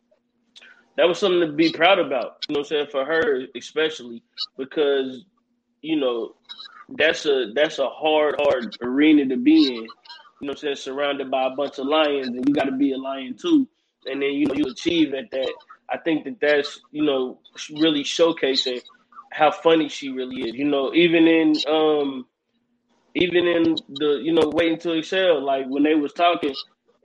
that 0.96 1.08
was 1.08 1.18
something 1.18 1.40
to 1.40 1.52
be 1.52 1.72
proud 1.72 1.98
about, 1.98 2.44
you 2.48 2.54
know 2.54 2.60
what 2.60 2.66
I'm 2.70 2.76
saying, 2.76 2.86
for 2.90 3.04
her 3.04 3.46
especially 3.54 4.22
because 4.56 5.24
you 5.84 5.96
know, 5.96 6.34
that's 6.88 7.26
a 7.26 7.52
that's 7.54 7.78
a 7.78 7.88
hard, 7.88 8.36
hard 8.38 8.76
arena 8.82 9.26
to 9.26 9.36
be 9.36 9.68
in. 9.68 9.82
You 10.40 10.48
know 10.48 10.52
I'm 10.52 10.56
saying? 10.56 10.76
Surrounded 10.76 11.30
by 11.30 11.46
a 11.46 11.50
bunch 11.50 11.78
of 11.78 11.86
lions 11.86 12.28
and 12.28 12.46
you 12.48 12.54
gotta 12.54 12.72
be 12.72 12.92
a 12.92 12.98
lion 12.98 13.36
too. 13.36 13.68
And 14.06 14.20
then 14.20 14.30
you 14.32 14.46
know 14.46 14.54
you 14.54 14.66
achieve 14.66 15.14
at 15.14 15.30
that. 15.30 15.52
I 15.90 15.98
think 15.98 16.24
that 16.24 16.40
that's 16.40 16.80
you 16.90 17.04
know 17.04 17.38
really 17.70 18.02
showcasing 18.02 18.80
how 19.32 19.50
funny 19.50 19.88
she 19.88 20.10
really 20.10 20.48
is. 20.48 20.54
You 20.54 20.64
know, 20.64 20.92
even 20.94 21.26
in 21.26 21.54
um, 21.68 22.26
even 23.14 23.46
in 23.46 23.76
the 23.88 24.20
you 24.22 24.32
know 24.32 24.50
waiting 24.52 24.78
to 24.80 24.98
exhale, 24.98 25.42
like 25.44 25.66
when 25.68 25.82
they 25.82 25.94
was 25.94 26.12
talking, 26.12 26.54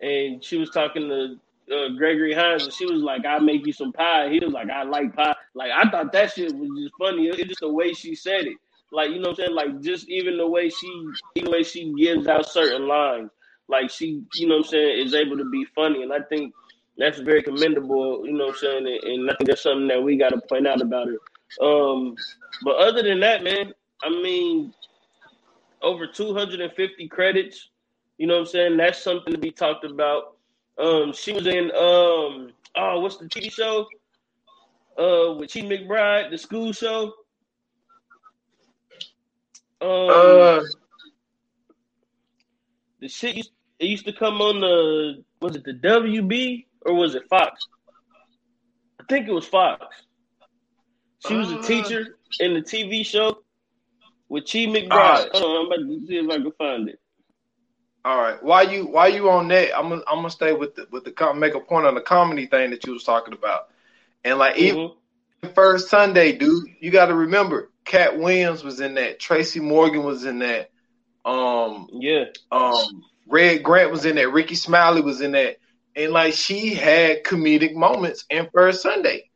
and 0.02 0.44
she 0.44 0.58
was 0.58 0.70
talking 0.70 1.08
to 1.10 1.36
uh, 1.76 1.89
Gregory 1.98 2.34
Hines, 2.34 2.63
and 2.63 2.74
she 2.74 2.86
was 2.86 3.02
like, 3.02 3.26
"I 3.26 3.39
make 3.39 3.65
you 3.65 3.74
some 3.74 3.94
pie." 3.94 4.30
He 4.30 4.39
was 4.39 4.54
like, 4.54 4.70
"I 4.70 4.84
like 4.84 5.15
pie." 5.15 5.36
Like 5.54 5.72
I 5.72 5.89
thought 5.89 6.12
that 6.13 6.32
shit 6.34 6.54
was 6.56 6.70
just 6.80 6.94
funny. 7.00 7.28
It's 7.28 7.48
just 7.48 7.60
the 7.62 7.72
way 7.72 7.94
she 7.94 8.15
said 8.15 8.46
it. 8.46 8.58
Like 8.91 9.12
you 9.12 9.19
know 9.19 9.30
what 9.30 9.39
I'm 9.39 9.45
saying? 9.45 9.56
Like 9.56 9.82
just 9.82 10.10
even 10.10 10.38
the 10.38 10.47
way 10.47 10.69
she, 10.69 11.08
the 11.36 11.49
way 11.49 11.63
she 11.63 11.93
gives 11.97 12.28
out 12.28 12.49
certain 12.49 12.88
lines, 12.88 13.30
like 13.67 13.89
she, 13.89 14.23
you 14.34 14.47
know 14.47 14.58
what 14.58 14.65
I'm 14.65 14.71
saying, 14.71 15.06
is 15.06 15.13
able 15.13 15.38
to 15.38 15.49
be 15.49 15.65
funny, 15.75 16.04
and 16.04 16.12
I 16.12 16.21
think 16.21 16.54
that's 16.97 17.19
very 17.19 17.43
commendable. 17.43 18.25
You 18.25 18.34
know 18.34 18.47
what 18.47 18.56
I'm 18.56 18.60
saying? 18.60 18.88
And, 18.88 19.04
and 19.04 19.32
I 19.32 19.36
think 19.36 19.49
that's 19.49 19.63
something 19.63 19.88
that 19.88 20.04
we 20.04 20.17
got 20.17 20.30
to 20.30 20.41
point 20.49 20.67
out 20.67 20.82
about 20.82 21.08
her. 21.08 21.65
Um, 21.65 22.15
but 22.63 22.75
other 22.75 23.02
than 23.02 23.19
that, 23.21 23.43
man, 23.43 23.73
I 24.04 24.10
mean, 24.10 24.73
over 25.82 26.08
250 26.08 27.08
credits. 27.08 27.69
You 28.17 28.28
know 28.28 28.34
what 28.34 28.39
I'm 28.41 28.45
saying? 28.47 28.78
That's 28.78 29.02
something 29.02 29.34
to 29.34 29.39
be 29.39 29.52
talked 29.52 29.86
about. 29.86 30.36
Um, 30.78 31.13
she 31.13 31.32
was 31.32 31.47
in 31.47 31.71
um, 31.71 32.52
oh, 32.75 32.99
what's 32.99 33.17
the 33.17 33.25
TV 33.25 33.52
show? 33.52 33.88
Uh, 34.97 35.34
with 35.36 35.54
Chi 35.54 35.62
McBride, 35.62 36.30
the 36.30 36.38
school 36.38 36.73
show. 36.73 37.13
Um, 39.82 39.89
uh, 39.89 40.62
the 43.00 43.08
shit 43.08 43.38
used, 43.38 43.52
it 43.80 43.86
used 43.86 44.06
to 44.06 44.13
come 44.13 44.42
on 44.42 44.60
the 44.60 45.24
was 45.42 45.56
it 45.56 45.63
the 45.63 45.74
WB 45.74 46.65
or 46.82 46.94
was 46.96 47.15
it 47.15 47.24
Fox? 47.30 47.65
I 49.00 49.04
think 49.08 49.28
it 49.28 49.32
was 49.32 49.46
Fox. 49.46 49.86
She 51.26 51.36
was 51.36 51.52
a 51.52 51.60
uh. 51.60 51.63
teacher 51.63 52.18
in 52.39 52.54
the 52.54 52.62
TV 52.62 53.06
show 53.06 53.39
with 54.28 54.46
Chi 54.46 54.60
McBride. 54.60 54.89
Right. 54.89 55.30
Hold 55.34 55.44
on, 55.44 55.58
I'm 55.58 55.65
about 55.68 56.02
to 56.02 56.08
see 56.08 56.18
if 56.18 56.30
I 56.30 56.36
can 56.36 56.52
find 56.52 56.89
it. 56.89 57.00
All 58.06 58.18
right. 58.18 58.42
Why 58.42 58.62
you 58.63 58.86
why 58.86 59.08
you 59.08 59.30
on 59.30 59.48
that? 59.50 59.78
I'm 59.78 59.89
gonna 59.89 60.02
I'm 60.08 60.18
gonna 60.18 60.30
stay 60.30 60.54
with 60.54 60.76
the 60.76 60.88
with 60.92 61.04
the 61.04 61.34
make 61.34 61.56
a 61.56 61.60
point 61.60 61.86
on 61.86 61.96
the 61.96 62.02
comedy 62.02 62.48
thing 62.48 62.70
that 62.72 62.86
you 62.86 62.94
was 62.94 63.04
talking 63.04 63.34
about, 63.34 63.70
and 64.24 64.38
like 64.38 64.56
mm-hmm. 64.56 64.65
even 64.65 64.92
first 65.54 65.89
Sunday, 65.89 66.34
dude, 66.34 66.67
you 66.80 66.91
got 66.91 67.08
to 67.08 67.15
remember 67.15 67.71
Katt 67.86 68.17
Williams 68.17 68.63
was 68.63 68.80
in 68.80 68.95
that, 68.95 69.19
Tracy 69.19 69.60
Morgan 69.60 70.04
was 70.04 70.25
in 70.25 70.39
that, 70.39 70.69
um, 71.25 71.88
yeah, 71.93 72.25
um, 72.52 73.04
Red 73.28 73.63
Grant 73.63 73.91
was 73.91 74.06
in 74.06 74.15
that, 74.15 74.32
Rickey 74.32 74.56
Smiley 74.56 75.02
was 75.02 75.21
in 75.21 75.34
that, 75.34 75.58
and 75.95 76.12
like 76.12 76.34
she 76.34 76.73
had 76.73 77.23
comedic 77.23 77.73
moments 77.73 78.25
in 78.30 78.47
first 78.54 78.82
Sunday. 78.82 79.30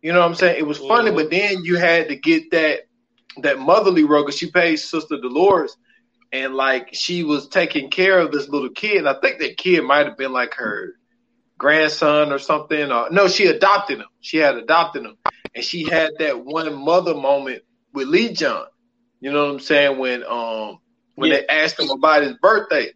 You 0.00 0.12
know 0.12 0.20
what 0.20 0.26
I'm 0.26 0.34
saying? 0.34 0.58
It 0.58 0.66
was 0.66 0.78
funny, 0.78 1.10
mm-hmm. 1.10 1.16
but 1.16 1.30
then 1.30 1.64
you 1.64 1.76
had 1.76 2.08
to 2.08 2.16
get 2.16 2.52
that 2.52 2.80
that 3.42 3.58
motherly 3.58 4.04
role 4.04 4.24
because 4.24 4.38
she 4.38 4.50
paid 4.50 4.76
Sister 4.76 5.20
Dolores, 5.20 5.76
and 6.32 6.54
like 6.54 6.90
she 6.92 7.24
was 7.24 7.48
taking 7.48 7.90
care 7.90 8.18
of 8.18 8.32
this 8.32 8.48
little 8.48 8.70
kid. 8.70 8.98
And 8.98 9.08
I 9.08 9.14
think 9.20 9.40
that 9.40 9.56
kid 9.56 9.82
might 9.82 10.06
have 10.06 10.16
been 10.16 10.32
like 10.32 10.54
her 10.54 10.94
grandson 11.56 12.32
or 12.32 12.38
something. 12.38 12.92
Or 12.92 13.10
no, 13.10 13.28
she 13.28 13.46
adopted 13.46 13.98
him. 13.98 14.08
She 14.20 14.38
had 14.38 14.56
adopted 14.56 15.04
him, 15.04 15.16
and 15.58 15.64
she 15.64 15.82
had 15.82 16.12
that 16.20 16.44
one 16.44 16.72
mother 16.72 17.14
moment 17.14 17.64
with 17.92 18.06
Lee 18.06 18.32
John. 18.32 18.66
You 19.20 19.32
know 19.32 19.44
what 19.44 19.54
I'm 19.54 19.58
saying? 19.58 19.98
When 19.98 20.22
um 20.22 20.78
when 21.16 21.32
yeah. 21.32 21.38
they 21.38 21.46
asked 21.48 21.80
him 21.80 21.90
about 21.90 22.22
his 22.22 22.34
birthday, 22.34 22.92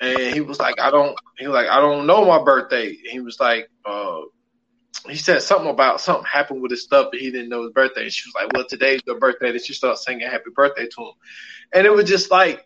and 0.00 0.32
he 0.32 0.40
was 0.40 0.60
like, 0.60 0.80
I 0.80 0.92
don't. 0.92 1.18
He 1.38 1.48
was 1.48 1.54
like, 1.54 1.66
I 1.66 1.80
don't 1.80 2.06
know 2.06 2.24
my 2.24 2.44
birthday. 2.44 2.94
he 2.94 3.18
was 3.18 3.40
like, 3.40 3.68
uh, 3.84 4.20
he 5.08 5.16
said 5.16 5.42
something 5.42 5.68
about 5.68 6.00
something 6.00 6.24
happened 6.24 6.62
with 6.62 6.70
his 6.70 6.84
stuff, 6.84 7.08
and 7.10 7.20
he 7.20 7.32
didn't 7.32 7.48
know 7.48 7.64
his 7.64 7.72
birthday. 7.72 8.04
And 8.04 8.12
she 8.12 8.28
was 8.28 8.34
like, 8.40 8.52
Well, 8.52 8.64
today's 8.68 9.00
your 9.04 9.18
birthday. 9.18 9.50
And 9.50 9.60
she 9.60 9.74
started 9.74 9.98
singing 9.98 10.28
Happy 10.28 10.50
Birthday 10.54 10.86
to 10.86 11.00
him, 11.00 11.12
and 11.72 11.84
it 11.84 11.92
was 11.92 12.08
just 12.08 12.30
like, 12.30 12.64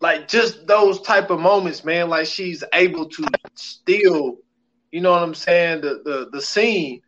like 0.00 0.28
just 0.28 0.66
those 0.66 1.00
type 1.00 1.30
of 1.30 1.40
moments, 1.40 1.86
man. 1.86 2.10
Like 2.10 2.26
she's 2.26 2.62
able 2.74 3.08
to 3.08 3.26
still, 3.54 4.36
you 4.90 5.00
know 5.00 5.12
what 5.12 5.22
I'm 5.22 5.34
saying, 5.34 5.80
the 5.80 6.02
the 6.04 6.28
the 6.30 6.42
scene. 6.42 7.00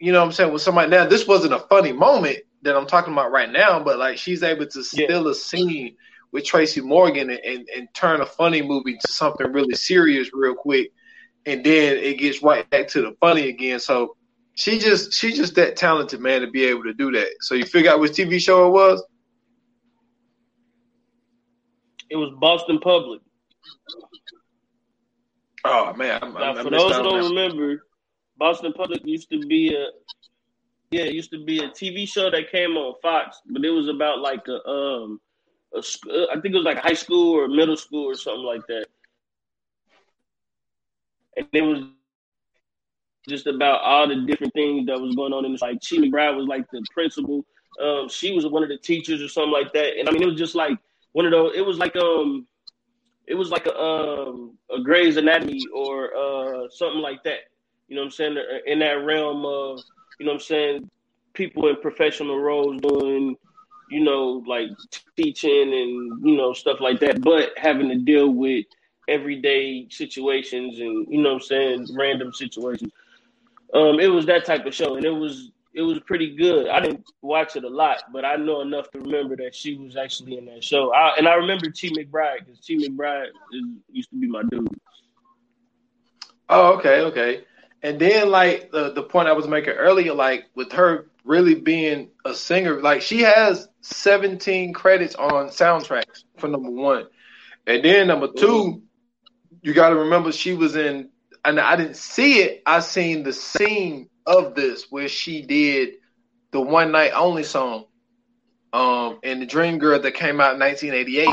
You 0.00 0.12
know 0.12 0.20
what 0.20 0.26
I'm 0.26 0.32
saying 0.32 0.52
with 0.52 0.62
somebody. 0.62 0.90
Now, 0.90 1.06
this 1.06 1.26
wasn't 1.26 1.54
a 1.54 1.60
funny 1.60 1.92
moment 1.92 2.38
that 2.62 2.76
I'm 2.76 2.86
talking 2.86 3.12
about 3.12 3.32
right 3.32 3.50
now, 3.50 3.82
but 3.82 3.98
like 3.98 4.18
she's 4.18 4.42
able 4.42 4.66
to 4.66 4.82
still 4.82 5.24
yeah. 5.24 5.30
a 5.30 5.34
scene 5.34 5.96
with 6.30 6.44
Tracy 6.44 6.80
Morgan 6.80 7.30
and, 7.30 7.40
and, 7.40 7.68
and 7.74 7.88
turn 7.94 8.20
a 8.20 8.26
funny 8.26 8.62
movie 8.62 8.96
to 8.96 9.12
something 9.12 9.52
really 9.52 9.74
serious 9.74 10.30
real 10.32 10.54
quick 10.54 10.92
and 11.48 11.64
then 11.64 11.96
it 11.96 12.18
gets 12.18 12.42
right 12.42 12.68
back 12.68 12.88
to 12.88 13.00
the 13.00 13.16
funny 13.20 13.48
again. 13.48 13.80
So 13.80 14.16
she 14.54 14.78
just 14.78 15.14
she's 15.14 15.36
just 15.36 15.54
that 15.54 15.76
talented 15.76 16.20
man 16.20 16.42
to 16.42 16.50
be 16.50 16.64
able 16.64 16.82
to 16.84 16.92
do 16.92 17.10
that. 17.12 17.28
So 17.40 17.54
you 17.54 17.64
figure 17.64 17.90
out 17.90 18.00
which 18.00 18.12
TV 18.12 18.40
show 18.40 18.66
it 18.66 18.70
was? 18.70 19.02
It 22.10 22.16
was 22.16 22.32
Boston 22.38 22.78
Public. 22.80 23.20
Oh 25.64 25.92
man! 25.94 26.18
I'm, 26.22 26.34
now, 26.34 26.54
I'm, 26.54 26.64
for 26.64 26.70
those 26.70 26.96
who 26.96 27.02
don't 27.02 27.34
remember, 27.34 27.86
Boston 28.38 28.72
Public 28.72 29.04
used 29.04 29.30
to 29.30 29.40
be 29.40 29.74
a 29.74 29.86
yeah, 30.90 31.02
it 31.02 31.12
used 31.12 31.30
to 31.32 31.44
be 31.44 31.58
a 31.58 31.68
TV 31.68 32.08
show 32.08 32.30
that 32.30 32.50
came 32.50 32.76
on 32.78 32.94
Fox, 33.02 33.42
but 33.50 33.62
it 33.64 33.70
was 33.70 33.88
about 33.88 34.20
like 34.20 34.46
a 34.48 34.66
um 34.68 35.20
a, 35.74 35.78
I 36.30 36.40
think 36.40 36.54
it 36.54 36.58
was 36.58 36.64
like 36.64 36.78
high 36.78 36.94
school 36.94 37.34
or 37.34 37.48
middle 37.48 37.76
school 37.76 38.04
or 38.04 38.14
something 38.14 38.44
like 38.44 38.66
that 38.68 38.86
and 41.38 41.46
it 41.52 41.62
was 41.62 41.84
just 43.28 43.46
about 43.46 43.80
all 43.82 44.08
the 44.08 44.16
different 44.26 44.52
things 44.54 44.86
that 44.86 45.00
was 45.00 45.14
going 45.14 45.32
on. 45.32 45.44
And 45.44 45.54
it's 45.54 45.62
like 45.62 45.78
Chi 45.80 45.96
McBride 45.96 46.36
was 46.36 46.46
like 46.46 46.68
the 46.70 46.82
principal. 46.92 47.44
Um, 47.80 48.08
she 48.08 48.32
was 48.34 48.46
one 48.46 48.62
of 48.62 48.68
the 48.68 48.78
teachers 48.78 49.22
or 49.22 49.28
something 49.28 49.52
like 49.52 49.72
that. 49.72 49.98
And 49.98 50.08
I 50.08 50.12
mean, 50.12 50.22
it 50.22 50.26
was 50.26 50.38
just 50.38 50.54
like 50.54 50.78
one 51.12 51.26
of 51.26 51.32
those. 51.32 51.52
It 51.54 51.64
was 51.64 51.78
like 51.78 51.94
um, 51.96 52.46
it 53.26 53.34
was 53.34 53.50
like 53.50 53.66
a 53.66 53.78
um 53.78 54.58
a 54.74 54.80
Grey's 54.80 55.16
Anatomy 55.16 55.62
or 55.74 56.16
uh 56.16 56.68
something 56.70 57.00
like 57.00 57.22
that. 57.24 57.40
You 57.88 57.96
know 57.96 58.02
what 58.02 58.06
I'm 58.06 58.10
saying? 58.12 58.36
In 58.66 58.78
that 58.80 59.04
realm 59.04 59.44
of 59.44 59.80
you 60.18 60.26
know 60.26 60.32
what 60.32 60.40
I'm 60.42 60.46
saying, 60.46 60.90
people 61.32 61.68
in 61.68 61.76
professional 61.76 62.38
roles 62.38 62.80
doing 62.80 63.36
you 63.90 64.00
know 64.00 64.42
like 64.46 64.68
teaching 65.16 65.72
and 65.72 66.26
you 66.26 66.36
know 66.36 66.52
stuff 66.52 66.80
like 66.80 67.00
that, 67.00 67.22
but 67.22 67.50
having 67.56 67.88
to 67.88 67.96
deal 67.96 68.30
with 68.30 68.66
everyday 69.08 69.88
situations 69.90 70.78
and 70.78 71.06
you 71.08 71.22
know 71.22 71.34
what 71.34 71.42
I'm 71.42 71.48
saying 71.48 71.86
random 71.96 72.32
situations. 72.32 72.92
Um, 73.74 74.00
it 74.00 74.08
was 74.08 74.26
that 74.26 74.44
type 74.44 74.66
of 74.66 74.74
show, 74.74 74.96
and 74.96 75.04
it 75.04 75.10
was 75.10 75.50
it 75.74 75.82
was 75.82 76.00
pretty 76.00 76.34
good. 76.34 76.68
I 76.68 76.80
didn't 76.80 77.04
watch 77.22 77.56
it 77.56 77.64
a 77.64 77.68
lot, 77.68 78.02
but 78.12 78.24
I 78.24 78.36
know 78.36 78.62
enough 78.62 78.90
to 78.90 79.00
remember 79.00 79.36
that 79.36 79.54
she 79.54 79.76
was 79.76 79.96
actually 79.96 80.36
in 80.36 80.46
that 80.46 80.64
show. 80.64 80.92
I, 80.92 81.14
and 81.16 81.28
I 81.28 81.34
remember 81.34 81.70
T 81.70 81.90
McBride 81.90 82.46
because 82.46 82.60
T 82.60 82.76
McBride 82.78 83.28
is, 83.52 83.64
used 83.92 84.10
to 84.10 84.16
be 84.16 84.26
my 84.26 84.42
dude. 84.50 84.68
Oh, 86.48 86.74
okay, 86.78 87.00
okay. 87.02 87.44
And 87.82 88.00
then 88.00 88.30
like 88.30 88.70
the 88.72 88.92
the 88.92 89.02
point 89.02 89.28
I 89.28 89.32
was 89.32 89.46
making 89.46 89.74
earlier, 89.74 90.12
like 90.12 90.46
with 90.54 90.72
her 90.72 91.06
really 91.24 91.54
being 91.54 92.10
a 92.24 92.34
singer, 92.34 92.80
like 92.80 93.02
she 93.02 93.20
has 93.20 93.68
17 93.82 94.72
credits 94.72 95.14
on 95.14 95.48
soundtracks 95.48 96.24
for 96.38 96.48
number 96.48 96.70
one. 96.70 97.06
And 97.66 97.84
then 97.84 98.06
number 98.06 98.28
two, 98.32 98.82
you 99.62 99.74
got 99.74 99.90
to 99.90 99.96
remember 99.96 100.32
she 100.32 100.54
was 100.54 100.74
in, 100.74 101.10
and 101.44 101.60
I 101.60 101.76
didn't 101.76 101.96
see 101.96 102.40
it. 102.40 102.62
I 102.66 102.80
seen 102.80 103.22
the 103.22 103.32
scene 103.32 104.08
of 104.26 104.54
this 104.54 104.86
where 104.90 105.08
she 105.08 105.42
did 105.42 105.94
the 106.50 106.60
one 106.60 106.92
night 106.92 107.12
only 107.14 107.44
song, 107.44 107.84
um, 108.72 109.20
and 109.22 109.42
the 109.42 109.46
Dream 109.46 109.78
Girl 109.78 110.00
that 110.00 110.12
came 110.12 110.40
out 110.40 110.54
in 110.54 110.60
1988. 110.60 111.28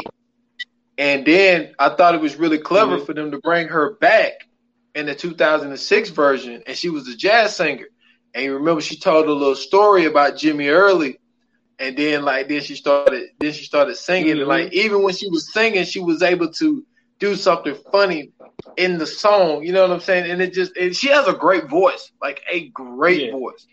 And 0.97 1.25
then 1.25 1.73
I 1.79 1.89
thought 1.89 2.15
it 2.15 2.21
was 2.21 2.35
really 2.35 2.59
clever 2.59 2.97
mm-hmm. 2.97 3.05
for 3.05 3.13
them 3.13 3.31
to 3.31 3.39
bring 3.39 3.67
her 3.69 3.95
back 3.95 4.44
in 4.95 5.05
the 5.05 5.13
2006 5.13 6.09
version, 6.09 6.63
and 6.65 6.77
she 6.77 6.89
was 6.89 7.07
a 7.07 7.15
jazz 7.15 7.55
singer. 7.55 7.87
And 8.33 8.43
you 8.43 8.53
remember 8.55 8.81
she 8.81 8.97
told 8.97 9.27
a 9.27 9.33
little 9.33 9.55
story 9.55 10.05
about 10.05 10.37
Jimmy 10.37 10.69
Early, 10.69 11.19
and 11.77 11.95
then 11.95 12.23
like 12.23 12.47
then 12.47 12.61
she 12.61 12.75
started 12.75 13.29
then 13.39 13.51
she 13.51 13.65
started 13.65 13.95
singing, 13.97 14.33
mm-hmm. 14.33 14.39
and 14.39 14.47
like 14.47 14.73
even 14.73 15.03
when 15.03 15.13
she 15.13 15.29
was 15.29 15.51
singing, 15.53 15.85
she 15.85 15.99
was 15.99 16.23
able 16.23 16.51
to 16.53 16.85
do 17.19 17.35
something 17.35 17.75
funny 17.91 18.31
in 18.77 18.97
the 18.97 19.05
song. 19.05 19.63
You 19.63 19.73
know 19.73 19.81
what 19.81 19.91
I'm 19.91 19.99
saying? 19.99 20.29
And 20.29 20.41
it 20.41 20.53
just 20.53 20.75
and 20.75 20.95
she 20.95 21.09
has 21.09 21.27
a 21.27 21.33
great 21.33 21.69
voice, 21.69 22.11
like 22.21 22.41
a 22.51 22.69
great 22.69 23.27
yeah. 23.27 23.31
voice. 23.31 23.67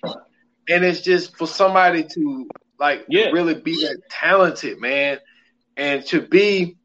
And 0.68 0.85
it's 0.85 1.00
just 1.00 1.37
for 1.37 1.46
somebody 1.46 2.04
to 2.04 2.48
like 2.78 3.04
yeah. 3.08 3.30
really 3.30 3.54
be 3.54 3.74
that 3.87 4.00
talented, 4.11 4.80
man, 4.80 5.18
and 5.76 6.04
to 6.06 6.20
be 6.20 6.76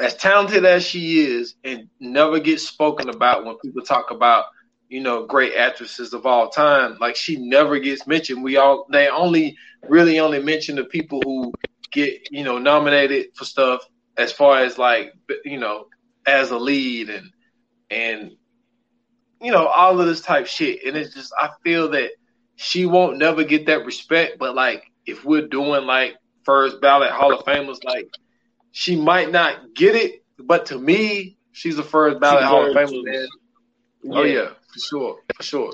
as 0.00 0.14
talented 0.14 0.64
as 0.64 0.84
she 0.84 1.20
is 1.20 1.54
and 1.64 1.88
never 2.00 2.40
gets 2.40 2.66
spoken 2.66 3.08
about 3.08 3.44
when 3.44 3.56
people 3.58 3.82
talk 3.82 4.10
about 4.10 4.44
you 4.88 5.00
know 5.00 5.26
great 5.26 5.54
actresses 5.54 6.12
of 6.12 6.26
all 6.26 6.48
time 6.48 6.96
like 7.00 7.16
she 7.16 7.36
never 7.36 7.78
gets 7.78 8.06
mentioned 8.06 8.42
we 8.42 8.56
all 8.56 8.86
they 8.90 9.08
only 9.08 9.56
really 9.88 10.18
only 10.18 10.42
mention 10.42 10.76
the 10.76 10.84
people 10.84 11.20
who 11.24 11.52
get 11.92 12.20
you 12.30 12.44
know 12.44 12.58
nominated 12.58 13.26
for 13.34 13.44
stuff 13.44 13.82
as 14.16 14.32
far 14.32 14.58
as 14.58 14.78
like 14.78 15.12
you 15.44 15.58
know 15.58 15.86
as 16.26 16.50
a 16.50 16.58
lead 16.58 17.10
and 17.10 17.30
and 17.90 18.32
you 19.42 19.50
know, 19.50 19.66
all 19.66 20.00
of 20.00 20.06
this 20.06 20.20
type 20.20 20.46
shit. 20.46 20.84
And 20.86 20.96
it's 20.96 21.12
just 21.12 21.32
I 21.38 21.50
feel 21.64 21.90
that 21.90 22.12
she 22.56 22.86
won't 22.86 23.18
never 23.18 23.44
get 23.44 23.66
that 23.66 23.84
respect. 23.84 24.38
But 24.38 24.54
like 24.54 24.84
if 25.04 25.24
we're 25.24 25.48
doing 25.48 25.84
like 25.84 26.14
first 26.44 26.80
ballot 26.80 27.10
Hall 27.10 27.34
of 27.34 27.44
Famers, 27.44 27.84
like 27.84 28.08
she 28.72 28.96
might 28.96 29.30
not 29.30 29.74
get 29.74 29.94
it, 29.94 30.24
but 30.38 30.66
to 30.66 30.78
me, 30.78 31.36
she's 31.52 31.76
the 31.76 31.82
first 31.82 32.18
ballot 32.20 32.44
Hall 32.44 32.68
of 32.68 32.74
Famer. 32.74 33.26
Oh 34.10 34.24
yeah, 34.24 34.48
for 34.72 34.80
sure, 34.80 35.18
for 35.36 35.42
sure. 35.42 35.72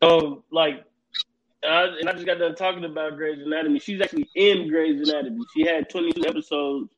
Um, 0.00 0.42
like, 0.50 0.84
I, 1.64 1.84
and 1.98 2.08
I 2.08 2.12
just 2.12 2.26
got 2.26 2.38
done 2.38 2.54
talking 2.54 2.84
about 2.84 3.16
Grey's 3.16 3.44
Anatomy. 3.44 3.78
She's 3.80 4.00
actually 4.00 4.28
in 4.34 4.68
Grey's 4.68 5.08
Anatomy. 5.08 5.44
She 5.54 5.66
had 5.66 5.88
22 5.88 6.26
episodes, 6.26 6.90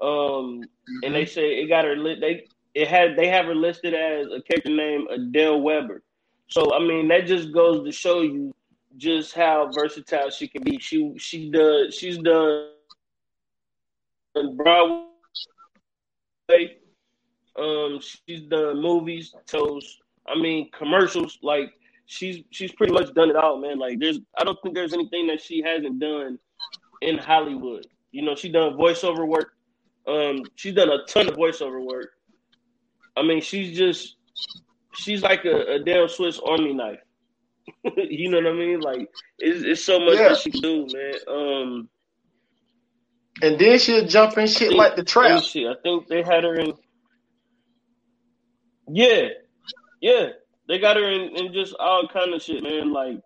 um, 0.00 0.08
mm-hmm. 0.08 1.04
and 1.04 1.14
they 1.14 1.26
say 1.26 1.60
it 1.60 1.68
got 1.68 1.84
her 1.84 1.96
lit. 1.96 2.20
They 2.20 2.46
it 2.74 2.88
had 2.88 3.16
they 3.16 3.28
have 3.28 3.46
her 3.46 3.54
listed 3.54 3.94
as 3.94 4.26
a 4.26 4.40
character 4.42 4.70
named 4.70 5.08
Adele 5.10 5.60
Weber. 5.60 6.02
So 6.46 6.74
I 6.74 6.78
mean, 6.78 7.08
that 7.08 7.26
just 7.26 7.52
goes 7.52 7.84
to 7.84 7.92
show 7.92 8.22
you 8.22 8.54
just 8.96 9.34
how 9.34 9.70
versatile 9.74 10.30
she 10.30 10.46
can 10.46 10.62
be. 10.62 10.78
She 10.78 11.14
she 11.18 11.50
does 11.50 11.94
she's 11.94 12.18
done 12.18 12.68
Broadway. 14.34 15.06
Um, 17.58 18.00
she's 18.00 18.42
done 18.42 18.80
movies, 18.80 19.34
shows. 19.50 19.98
I 20.26 20.38
mean, 20.38 20.70
commercials. 20.72 21.38
Like 21.42 21.72
she's 22.06 22.44
she's 22.50 22.72
pretty 22.72 22.92
much 22.92 23.12
done 23.14 23.30
it 23.30 23.36
all, 23.36 23.58
man. 23.60 23.78
Like 23.78 23.98
there's 23.98 24.18
I 24.38 24.44
don't 24.44 24.58
think 24.62 24.74
there's 24.74 24.92
anything 24.92 25.26
that 25.28 25.40
she 25.40 25.62
hasn't 25.62 25.98
done 25.98 26.38
in 27.00 27.18
Hollywood. 27.18 27.86
You 28.10 28.22
know, 28.22 28.34
she 28.34 28.50
done 28.50 28.74
voiceover 28.74 29.26
work. 29.26 29.52
Um, 30.06 30.42
she's 30.56 30.74
done 30.74 30.90
a 30.90 31.04
ton 31.06 31.28
of 31.28 31.36
voiceover 31.36 31.84
work. 31.84 32.10
I 33.16 33.22
mean, 33.22 33.40
she's 33.40 33.76
just 33.76 34.16
she's 34.94 35.22
like 35.22 35.44
a, 35.44 35.74
a 35.74 35.78
damn 35.78 36.08
Swiss 36.08 36.40
Army 36.44 36.74
knife. 36.74 37.00
you 37.96 38.30
know 38.30 38.38
what 38.38 38.46
I 38.46 38.52
mean? 38.52 38.80
Like 38.80 39.08
it's, 39.38 39.64
it's 39.64 39.84
so 39.84 39.98
much 40.00 40.16
yeah. 40.16 40.28
that 40.28 40.38
she 40.38 40.50
can 40.50 40.60
do, 40.60 40.86
man. 40.92 41.14
Um, 41.28 41.88
and 43.42 43.58
then 43.58 43.78
she'll 43.78 44.06
jump 44.06 44.38
in 44.38 44.46
shit 44.46 44.68
think, 44.68 44.74
like 44.78 44.96
the 44.96 45.04
trap. 45.04 45.42
Shit, 45.42 45.66
I 45.66 45.74
think 45.82 46.06
they 46.06 46.22
had 46.22 46.44
her 46.44 46.54
in. 46.54 46.72
Yeah, 48.88 49.28
yeah, 50.00 50.28
they 50.68 50.78
got 50.78 50.96
her 50.96 51.10
in, 51.10 51.36
in 51.36 51.52
just 51.52 51.74
all 51.78 52.08
kind 52.08 52.32
of 52.32 52.42
shit, 52.42 52.62
man. 52.62 52.92
Like, 52.92 53.20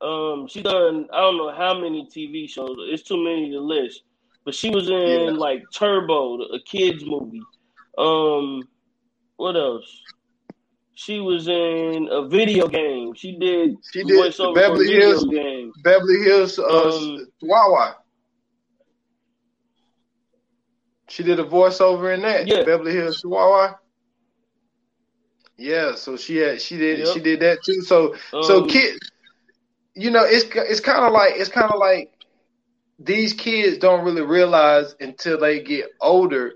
um, 0.00 0.48
she 0.48 0.62
done 0.62 1.08
I 1.12 1.20
don't 1.20 1.36
know 1.36 1.54
how 1.54 1.78
many 1.78 2.06
TV 2.06 2.48
shows. 2.48 2.76
It's 2.90 3.02
too 3.02 3.22
many 3.22 3.50
to 3.50 3.60
list. 3.60 4.02
But 4.44 4.54
she 4.54 4.70
was 4.70 4.88
in 4.88 4.94
yeah. 4.94 5.30
like 5.30 5.62
Turbo, 5.74 6.38
a 6.42 6.60
kids 6.60 7.04
movie. 7.04 7.40
Um, 7.96 8.62
what 9.36 9.56
else? 9.56 9.86
She 10.96 11.18
was 11.20 11.48
in 11.48 12.08
a 12.10 12.28
video 12.28 12.68
game. 12.68 13.14
She 13.14 13.36
did. 13.38 13.76
She 13.92 14.04
did 14.04 14.34
Beverly 14.54 14.92
Hills 14.92 15.24
game. 15.24 15.72
Beverly 15.82 16.22
Hills 16.22 16.58
uh, 16.58 16.62
um, 16.62 17.26
Wawa. 17.42 17.96
She 21.08 21.22
did 21.22 21.38
a 21.38 21.44
voiceover 21.44 22.14
in 22.14 22.22
that. 22.22 22.46
Yeah. 22.46 22.62
Beverly 22.64 22.92
Hills 22.92 23.20
Chihuahua. 23.20 23.74
Yeah, 25.56 25.94
so 25.94 26.16
she 26.16 26.36
had 26.36 26.60
she 26.60 26.76
did 26.76 27.00
yep. 27.00 27.08
she 27.08 27.20
did 27.20 27.40
that 27.40 27.62
too. 27.62 27.82
So 27.82 28.14
um, 28.32 28.42
so 28.42 28.66
kid, 28.66 28.98
you 29.94 30.10
know, 30.10 30.24
it's 30.24 30.44
it's 30.52 30.80
kind 30.80 31.04
of 31.04 31.12
like 31.12 31.34
it's 31.36 31.48
kind 31.48 31.70
of 31.70 31.78
like 31.78 32.10
these 32.98 33.32
kids 33.32 33.78
don't 33.78 34.04
really 34.04 34.22
realize 34.22 34.96
until 35.00 35.38
they 35.38 35.62
get 35.62 35.90
older. 36.00 36.54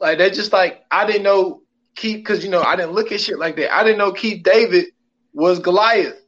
Like 0.00 0.18
they're 0.18 0.30
just 0.30 0.52
like 0.52 0.84
I 0.90 1.06
didn't 1.06 1.22
know 1.22 1.62
Keith 1.94 2.18
because 2.18 2.44
you 2.44 2.50
know 2.50 2.62
I 2.62 2.76
didn't 2.76 2.92
look 2.92 3.10
at 3.10 3.20
shit 3.20 3.38
like 3.38 3.56
that. 3.56 3.74
I 3.74 3.82
didn't 3.82 3.98
know 3.98 4.12
Keith 4.12 4.42
David 4.42 4.86
was 5.32 5.58
Goliath 5.58 6.20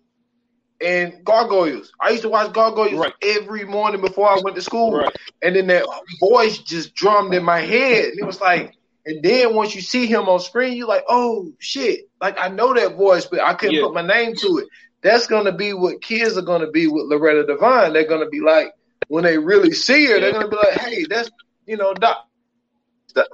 and 0.80 1.24
Gargoyles. 1.24 1.92
I 2.00 2.10
used 2.10 2.22
to 2.22 2.28
watch 2.28 2.52
Gargoyles 2.52 2.94
right. 2.94 3.12
every 3.22 3.64
morning 3.64 4.00
before 4.00 4.28
I 4.28 4.40
went 4.42 4.56
to 4.56 4.62
school, 4.62 4.92
right. 4.92 5.14
and 5.42 5.56
then 5.56 5.66
that 5.68 5.84
voice 6.20 6.58
just 6.58 6.94
drummed 6.94 7.34
in 7.34 7.44
my 7.44 7.60
head, 7.60 8.04
and 8.04 8.18
it 8.18 8.24
was 8.24 8.40
like. 8.40 8.74
And 9.06 9.22
then 9.22 9.54
once 9.54 9.74
you 9.74 9.80
see 9.80 10.04
him 10.04 10.28
on 10.28 10.38
screen, 10.38 10.76
you're 10.76 10.86
like, 10.86 11.04
oh 11.08 11.50
shit! 11.58 12.10
Like 12.20 12.36
I 12.38 12.48
know 12.48 12.74
that 12.74 12.96
voice, 12.96 13.24
but 13.24 13.40
I 13.40 13.54
couldn't 13.54 13.76
yeah. 13.76 13.82
put 13.84 13.94
my 13.94 14.06
name 14.06 14.34
to 14.34 14.58
it. 14.58 14.68
That's 15.00 15.28
gonna 15.28 15.52
be 15.52 15.72
what 15.72 16.02
kids 16.02 16.36
are 16.36 16.42
gonna 16.42 16.70
be 16.70 16.88
with 16.88 17.06
Loretta 17.06 17.46
Devine. 17.46 17.94
They're 17.94 18.06
gonna 18.06 18.28
be 18.28 18.40
like, 18.40 18.74
when 19.06 19.24
they 19.24 19.38
really 19.38 19.72
see 19.72 20.04
her, 20.06 20.20
they're 20.20 20.32
gonna 20.32 20.48
be 20.48 20.56
like, 20.56 20.74
hey, 20.74 21.06
that's 21.08 21.30
you 21.64 21.78
know, 21.78 21.94
Doc. 21.94 22.28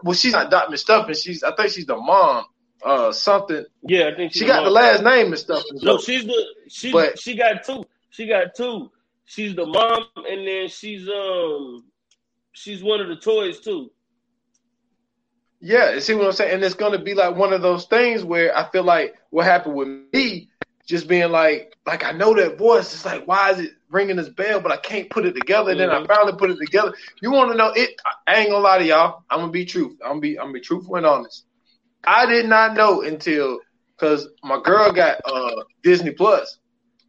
Well, 0.05 0.15
she's 0.15 0.33
not 0.33 0.49
Doc 0.49 0.77
Stuffing. 0.77 1.17
She's 1.17 1.43
I 1.43 1.57
think 1.57 1.73
she's 1.73 1.87
the 1.87 1.97
mom 1.97 2.45
uh 2.85 3.13
something. 3.13 3.65
Yeah, 3.83 4.11
I 4.13 4.15
think 4.15 4.33
she 4.33 4.47
got 4.47 4.65
the 4.65 4.71
last 4.71 5.03
name 5.03 5.29
and 5.29 5.39
stuff. 5.39 5.63
No, 5.73 5.99
she's 5.99 6.25
the 6.25 6.47
she 6.69 6.93
but, 6.93 7.19
she 7.19 7.35
got 7.37 7.65
two. 7.65 7.85
She 8.11 8.27
got 8.27 8.55
two. 8.55 8.91
She's 9.25 9.55
the 9.55 9.67
mom, 9.67 10.07
and 10.17 10.47
then 10.47 10.69
she's 10.69 11.09
um 11.09 11.85
she's 12.53 12.83
one 12.83 13.01
of 13.01 13.09
the 13.09 13.17
toys 13.17 13.61
too. 13.61 13.91
Yeah, 15.61 15.99
see 15.99 16.15
what 16.15 16.27
I'm 16.27 16.33
saying? 16.33 16.55
And 16.55 16.63
it's 16.63 16.75
gonna 16.75 16.99
be 16.99 17.15
like 17.15 17.37
one 17.37 17.55
of 17.55 17.63
those 17.63 17.87
things 17.87 18.23
where 18.23 18.57
I 18.57 18.69
feel 18.71 18.85
like 18.85 19.15
what 19.31 19.47
happened 19.47 19.77
with 19.77 19.89
me, 20.13 20.51
just 20.87 21.09
being 21.09 21.31
like, 21.31 21.75
like 21.87 22.05
I 22.05 22.13
know 22.13 22.35
that 22.35 22.59
voice. 22.59 22.93
It's 22.93 23.07
like, 23.07 23.27
why 23.27 23.51
is 23.53 23.61
it 23.61 23.71
ringing 23.91 24.17
this 24.17 24.29
bell? 24.29 24.61
But 24.61 24.73
I 24.73 24.77
can't 24.77 25.09
put 25.09 25.25
it 25.25 25.33
together. 25.33 25.71
Mm-hmm. 25.71 25.79
Then 25.79 25.91
I 25.91 25.95
mm-hmm. 25.95 26.07
finally 26.07 26.37
put 26.37 26.51
it 26.51 26.59
together. 26.59 26.93
You 27.23 27.33
want 27.33 27.51
to 27.51 27.57
know 27.57 27.73
it? 27.75 27.99
I 28.27 28.37
ain't 28.37 28.51
gonna 28.51 28.63
lie 28.63 28.79
to 28.79 28.85
y'all. 28.85 29.25
I'm 29.31 29.41
gonna 29.41 29.53
be 29.53 29.65
truth. 29.65 29.99
I'm 30.05 30.11
gonna 30.11 30.21
be 30.21 30.39
I'm 30.39 30.47
gonna 30.47 30.53
be 30.53 30.61
truthful 30.61 30.97
and 30.97 31.07
honest. 31.07 31.47
I 32.07 32.27
did 32.27 32.47
not 32.47 32.75
know 32.75 33.03
until 33.03 33.61
because 33.97 34.29
my 34.43 34.61
girl 34.61 34.93
got 34.93 35.21
uh 35.25 35.63
Disney 35.83 36.13
Plus, 36.13 36.59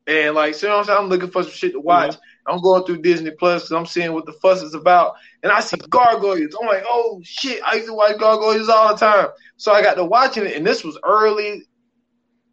and 0.07 0.35
like, 0.35 0.55
so 0.55 0.67
you 0.67 0.73
know 0.73 0.79
I'm 0.79 0.85
saying, 0.85 0.99
I'm 0.99 1.09
looking 1.09 1.31
for 1.31 1.43
some 1.43 1.51
shit 1.51 1.73
to 1.73 1.79
watch. 1.79 2.11
Mm-hmm. 2.11 2.19
I'm 2.47 2.61
going 2.61 2.83
through 2.83 3.01
Disney 3.01 3.31
Plus 3.31 3.63
because 3.63 3.71
I'm 3.71 3.87
seeing 3.87 4.13
what 4.13 4.25
the 4.25 4.33
fuss 4.33 4.61
is 4.61 4.75
about, 4.75 5.15
and 5.41 5.51
I 5.51 5.61
see 5.61 5.77
Gargoyles. 5.89 6.55
I'm 6.59 6.67
like, 6.67 6.83
oh 6.87 7.21
shit! 7.23 7.61
I 7.63 7.75
used 7.75 7.87
to 7.87 7.93
watch 7.93 8.17
Gargoyles 8.19 8.69
all 8.69 8.89
the 8.93 8.99
time, 8.99 9.27
so 9.57 9.71
I 9.71 9.81
got 9.81 9.95
to 9.95 10.05
watching 10.05 10.45
it, 10.45 10.55
and 10.55 10.65
this 10.65 10.83
was 10.83 10.97
early, 11.03 11.63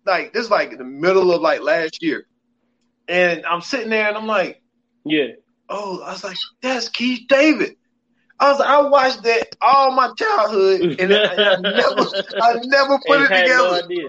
like 0.06 0.32
this 0.32 0.50
like 0.50 0.72
in 0.72 0.78
the 0.78 0.84
middle 0.84 1.32
of 1.32 1.42
like 1.42 1.60
last 1.60 2.02
year, 2.02 2.26
and 3.08 3.44
I'm 3.44 3.60
sitting 3.60 3.90
there 3.90 4.08
and 4.08 4.16
I'm 4.16 4.26
like, 4.26 4.62
yeah. 5.04 5.28
Oh, 5.68 6.02
I 6.02 6.12
was 6.12 6.24
like, 6.24 6.36
that's 6.60 6.88
Keith 6.88 7.28
David. 7.28 7.76
I 8.42 8.50
was 8.50 8.60
I 8.60 8.80
watched 8.82 9.22
that 9.22 9.56
all 9.60 9.92
my 9.92 10.12
childhood 10.16 10.98
and 10.98 11.14
I, 11.14 11.54
I 11.54 11.56
never 11.60 12.06
I 12.42 12.54
never 12.64 12.98
put 13.06 13.22
it 13.22 13.28
together. 13.28 13.82
No 13.88 14.08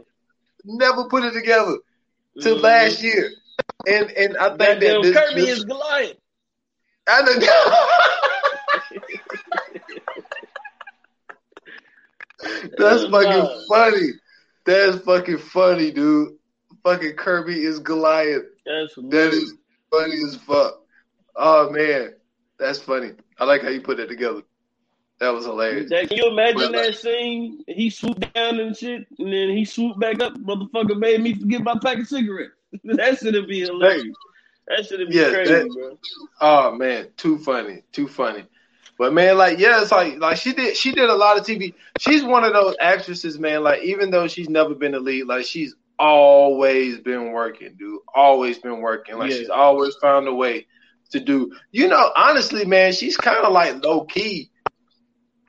never 0.65 1.05
put 1.05 1.23
it 1.23 1.33
together 1.33 1.77
till 2.41 2.55
mm-hmm. 2.55 2.63
last 2.63 3.03
year. 3.03 3.31
And 3.87 4.09
and 4.11 4.37
I 4.37 4.47
think 4.49 4.57
that, 4.57 4.79
that 4.79 5.01
this, 5.01 5.15
Kirby 5.15 5.41
this, 5.41 5.59
is 5.59 5.65
Goliath. 5.65 6.17
I 7.07 7.21
That's 12.77 13.05
fucking 13.05 13.65
funny. 13.69 14.09
That's 14.65 14.97
fucking 15.03 15.37
funny, 15.37 15.91
dude. 15.91 16.37
Fucking 16.83 17.15
Kirby 17.15 17.63
is 17.63 17.79
Goliath. 17.79 18.45
That's 18.65 18.95
that 18.95 19.33
is 19.33 19.53
funny 19.91 20.15
as 20.27 20.37
fuck. 20.37 20.81
Oh 21.35 21.69
man, 21.69 22.13
that's 22.59 22.79
funny. 22.79 23.11
I 23.39 23.45
like 23.45 23.61
how 23.61 23.69
you 23.69 23.81
put 23.81 23.99
it 23.99 24.07
together. 24.07 24.41
That 25.19 25.33
was 25.33 25.45
hilarious. 25.45 25.89
Can 25.89 26.17
you 26.17 26.27
imagine 26.27 26.57
but, 26.57 26.71
that 26.73 26.95
scene? 26.95 27.63
He 27.67 27.89
swooped 27.89 28.33
down 28.33 28.59
and 28.59 28.75
shit, 28.75 29.07
and 29.19 29.31
then 29.31 29.49
he 29.49 29.63
swooped 29.63 29.99
back 29.99 30.19
up. 30.21 30.33
Motherfucker 30.33 30.97
made 30.97 31.21
me 31.21 31.35
forget 31.35 31.61
my 31.61 31.77
pack 31.81 31.99
of 31.99 32.07
cigarettes. 32.07 32.53
that 32.83 33.19
should 33.19 33.47
be 33.47 33.61
hilarious. 33.61 34.15
That 34.67 34.85
should 34.85 35.07
be 35.07 35.15
yeah, 35.15 35.29
crazy, 35.29 35.53
that, 35.53 35.69
bro. 35.69 35.97
Oh 36.41 36.75
man, 36.75 37.09
too 37.17 37.37
funny, 37.37 37.83
too 37.91 38.07
funny. 38.07 38.45
But 38.97 39.13
man, 39.13 39.37
like 39.37 39.59
yeah, 39.59 39.81
it's 39.81 39.91
like 39.91 40.19
like 40.19 40.37
she 40.37 40.53
did 40.53 40.75
she 40.75 40.91
did 40.91 41.09
a 41.09 41.15
lot 41.15 41.37
of 41.37 41.45
TV. 41.45 41.73
She's 41.99 42.23
one 42.23 42.43
of 42.43 42.53
those 42.53 42.75
actresses, 42.79 43.39
man. 43.39 43.63
Like 43.63 43.83
even 43.83 44.11
though 44.11 44.27
she's 44.27 44.49
never 44.49 44.73
been 44.73 44.93
a 44.93 44.99
lead, 44.99 45.25
like 45.25 45.45
she's 45.45 45.75
always 45.99 46.99
been 46.99 47.31
working, 47.31 47.75
dude. 47.77 47.99
Always 48.13 48.59
been 48.59 48.79
working. 48.79 49.17
Like 49.17 49.31
yeah. 49.31 49.37
she's 49.37 49.49
always 49.49 49.95
found 49.95 50.27
a 50.27 50.33
way 50.33 50.67
to 51.13 51.19
do. 51.19 51.51
You 51.71 51.87
know, 51.87 52.11
honestly, 52.15 52.65
man, 52.65 52.93
she's 52.93 53.17
kind 53.17 53.45
of 53.45 53.53
like 53.53 53.83
low 53.83 54.05
key. 54.05 54.51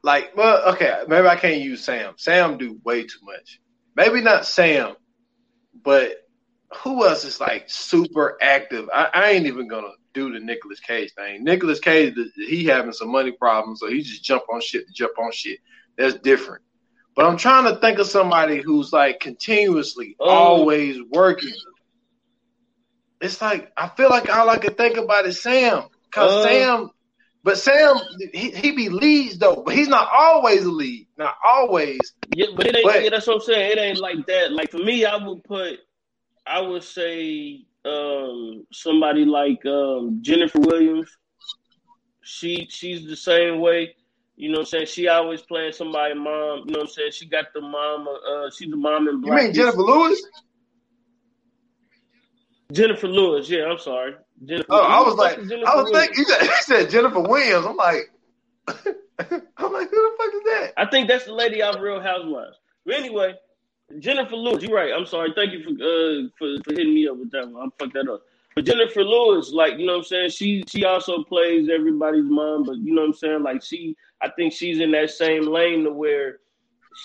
Like, 0.02 0.36
well, 0.36 0.74
okay, 0.74 1.02
maybe 1.08 1.26
I 1.26 1.36
can't 1.36 1.60
use 1.60 1.84
Sam. 1.84 2.14
Sam 2.16 2.58
do 2.58 2.78
way 2.84 3.02
too 3.02 3.20
much. 3.22 3.60
Maybe 3.96 4.20
not 4.20 4.46
Sam, 4.46 4.94
but 5.82 6.12
who 6.82 7.06
else 7.06 7.24
is 7.24 7.40
like 7.40 7.64
super 7.68 8.36
active? 8.40 8.88
I, 8.92 9.08
I 9.14 9.30
ain't 9.30 9.46
even 9.46 9.68
gonna 9.68 9.92
do 10.12 10.32
the 10.32 10.40
Nicolas 10.40 10.80
Cage 10.80 11.12
thing. 11.12 11.44
Nicolas 11.44 11.80
Cage, 11.80 12.14
he 12.36 12.64
having 12.64 12.92
some 12.92 13.10
money 13.10 13.32
problems, 13.32 13.80
so 13.80 13.88
he 13.88 14.02
just 14.02 14.24
jump 14.24 14.44
on 14.52 14.60
shit 14.60 14.86
to 14.86 14.92
jump 14.92 15.18
on 15.18 15.32
shit. 15.32 15.58
That's 15.96 16.14
different. 16.14 16.62
But 17.14 17.26
I'm 17.26 17.36
trying 17.36 17.72
to 17.72 17.80
think 17.80 17.98
of 17.98 18.06
somebody 18.06 18.60
who's 18.60 18.92
like 18.92 19.20
continuously 19.20 20.16
oh. 20.18 20.28
always 20.28 20.98
working 21.12 21.54
it's 23.24 23.40
like 23.40 23.72
I 23.76 23.88
feel 23.88 24.10
like 24.10 24.28
all 24.28 24.50
I 24.50 24.58
can 24.58 24.74
think 24.74 24.96
about 24.96 25.26
is 25.26 25.40
Sam. 25.40 25.84
Cause 26.10 26.30
uh, 26.30 26.42
Sam 26.42 26.90
But 27.42 27.58
Sam, 27.58 27.96
he, 28.32 28.50
he 28.50 28.72
be 28.72 28.88
leads 28.88 29.38
though, 29.38 29.62
but 29.64 29.74
he's 29.74 29.88
not 29.88 30.08
always 30.12 30.64
a 30.64 30.70
lead. 30.70 31.06
Not 31.18 31.34
always. 31.46 32.14
Yeah, 32.34 32.46
but 32.56 32.66
it 32.66 32.76
ain't. 32.76 32.86
But, 32.86 33.02
yeah, 33.04 33.10
that's 33.10 33.26
what 33.26 33.34
I'm 33.34 33.40
saying. 33.40 33.72
It 33.72 33.78
ain't 33.78 33.98
like 33.98 34.26
that. 34.26 34.52
Like 34.52 34.70
for 34.70 34.78
me, 34.78 35.04
I 35.04 35.16
would 35.16 35.42
put, 35.44 35.78
I 36.46 36.60
would 36.60 36.82
say 36.82 37.64
um, 37.84 38.66
somebody 38.72 39.24
like 39.24 39.64
um, 39.66 40.18
Jennifer 40.22 40.60
Williams. 40.60 41.10
She 42.22 42.66
she's 42.70 43.06
the 43.06 43.16
same 43.16 43.60
way. 43.60 43.94
You 44.36 44.48
know 44.48 44.60
what 44.60 44.60
I'm 44.60 44.66
saying? 44.66 44.86
She 44.86 45.08
always 45.08 45.42
playing 45.42 45.72
somebody 45.72 46.14
mom. 46.14 46.64
You 46.66 46.72
know 46.72 46.80
what 46.80 46.80
I'm 46.80 46.86
saying? 46.88 47.12
She 47.12 47.26
got 47.26 47.46
the 47.54 47.60
mom. 47.60 48.08
Uh, 48.08 48.50
she's 48.50 48.70
the 48.70 48.76
mom 48.76 49.08
in 49.08 49.20
black. 49.20 49.40
You 49.40 49.46
mean 49.46 49.54
Jennifer 49.54 49.82
Lewis? 49.82 50.22
Jennifer 52.72 53.08
Lewis. 53.08 53.48
Yeah, 53.48 53.64
I'm 53.64 53.78
sorry. 53.78 54.14
Jennifer. 54.44 54.66
Oh, 54.70 54.80
I 54.80 55.00
was 55.02 55.14
like, 55.16 55.38
I 55.38 55.76
was 55.76 55.90
thinking. 55.90 56.18
You 56.18 56.24
said, 56.24 56.42
you 56.42 56.62
said 56.62 56.90
Jennifer 56.90 57.20
Williams. 57.20 57.66
I'm 57.66 57.76
like, 57.76 58.10
I'm 58.68 59.72
like, 59.72 59.90
who 59.90 59.96
the 59.96 60.12
fuck 60.18 60.34
is 60.34 60.42
that? 60.44 60.72
I 60.76 60.86
think 60.90 61.08
that's 61.08 61.24
the 61.24 61.32
lady 61.32 61.62
out 61.62 61.76
of 61.76 61.82
Real 61.82 62.00
Housewives. 62.00 62.56
But 62.84 62.96
anyway, 62.96 63.34
Jennifer 63.98 64.36
Lewis. 64.36 64.62
You're 64.62 64.74
right. 64.76 64.92
I'm 64.96 65.06
sorry. 65.06 65.32
Thank 65.34 65.52
you 65.52 65.62
for 65.62 65.70
uh 65.70 66.28
for, 66.38 66.62
for 66.64 66.72
hitting 66.72 66.94
me 66.94 67.08
up 67.08 67.16
with 67.16 67.30
that 67.32 67.48
one. 67.48 67.68
I 67.68 67.70
fucked 67.78 67.94
that 67.94 68.08
up. 68.08 68.22
But 68.54 68.66
Jennifer 68.66 69.02
Lewis, 69.02 69.50
like, 69.52 69.78
you 69.78 69.86
know 69.86 69.94
what 69.94 69.98
I'm 69.98 70.04
saying? 70.04 70.30
She 70.30 70.64
she 70.68 70.84
also 70.84 71.24
plays 71.24 71.68
everybody's 71.68 72.24
mom, 72.24 72.64
but 72.64 72.76
you 72.76 72.94
know 72.94 73.02
what 73.02 73.08
I'm 73.08 73.14
saying? 73.14 73.42
Like 73.42 73.62
she 73.62 73.96
I 74.20 74.30
think 74.30 74.52
she's 74.52 74.80
in 74.80 74.92
that 74.92 75.10
same 75.10 75.46
lane 75.46 75.84
to 75.84 75.92
where 75.92 76.38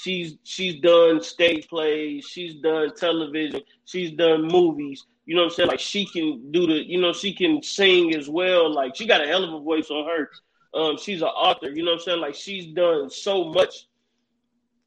she's 0.02 0.38
she's 0.44 0.80
done 0.80 1.22
stage 1.22 1.68
plays, 1.68 2.26
she's 2.26 2.56
done 2.56 2.94
television, 2.96 3.62
she's 3.86 4.12
done 4.12 4.48
movies. 4.48 5.06
You 5.30 5.36
know 5.36 5.44
what 5.44 5.52
I'm 5.52 5.56
saying? 5.58 5.70
Like 5.70 5.80
she 5.80 6.08
can 6.08 6.52
do 6.52 6.66
the, 6.66 6.84
you 6.84 7.00
know, 7.00 7.14
she 7.14 7.36
can 7.36 7.62
sing 7.62 8.16
as 8.16 8.28
well. 8.28 8.74
Like 8.74 8.96
she 8.96 9.06
got 9.06 9.24
a 9.24 9.28
hell 9.28 9.44
of 9.44 9.54
a 9.54 9.60
voice 9.60 9.92
on 9.92 10.08
her. 10.08 10.32
Um, 10.74 10.98
she's 10.98 11.22
an 11.22 11.28
author. 11.28 11.70
You 11.70 11.86
know 11.86 11.92
what 11.92 12.00
I'm 12.00 12.04
saying? 12.04 12.20
Like 12.20 12.34
she's 12.34 12.74
done 12.74 13.12
so 13.12 13.44
much, 13.44 13.88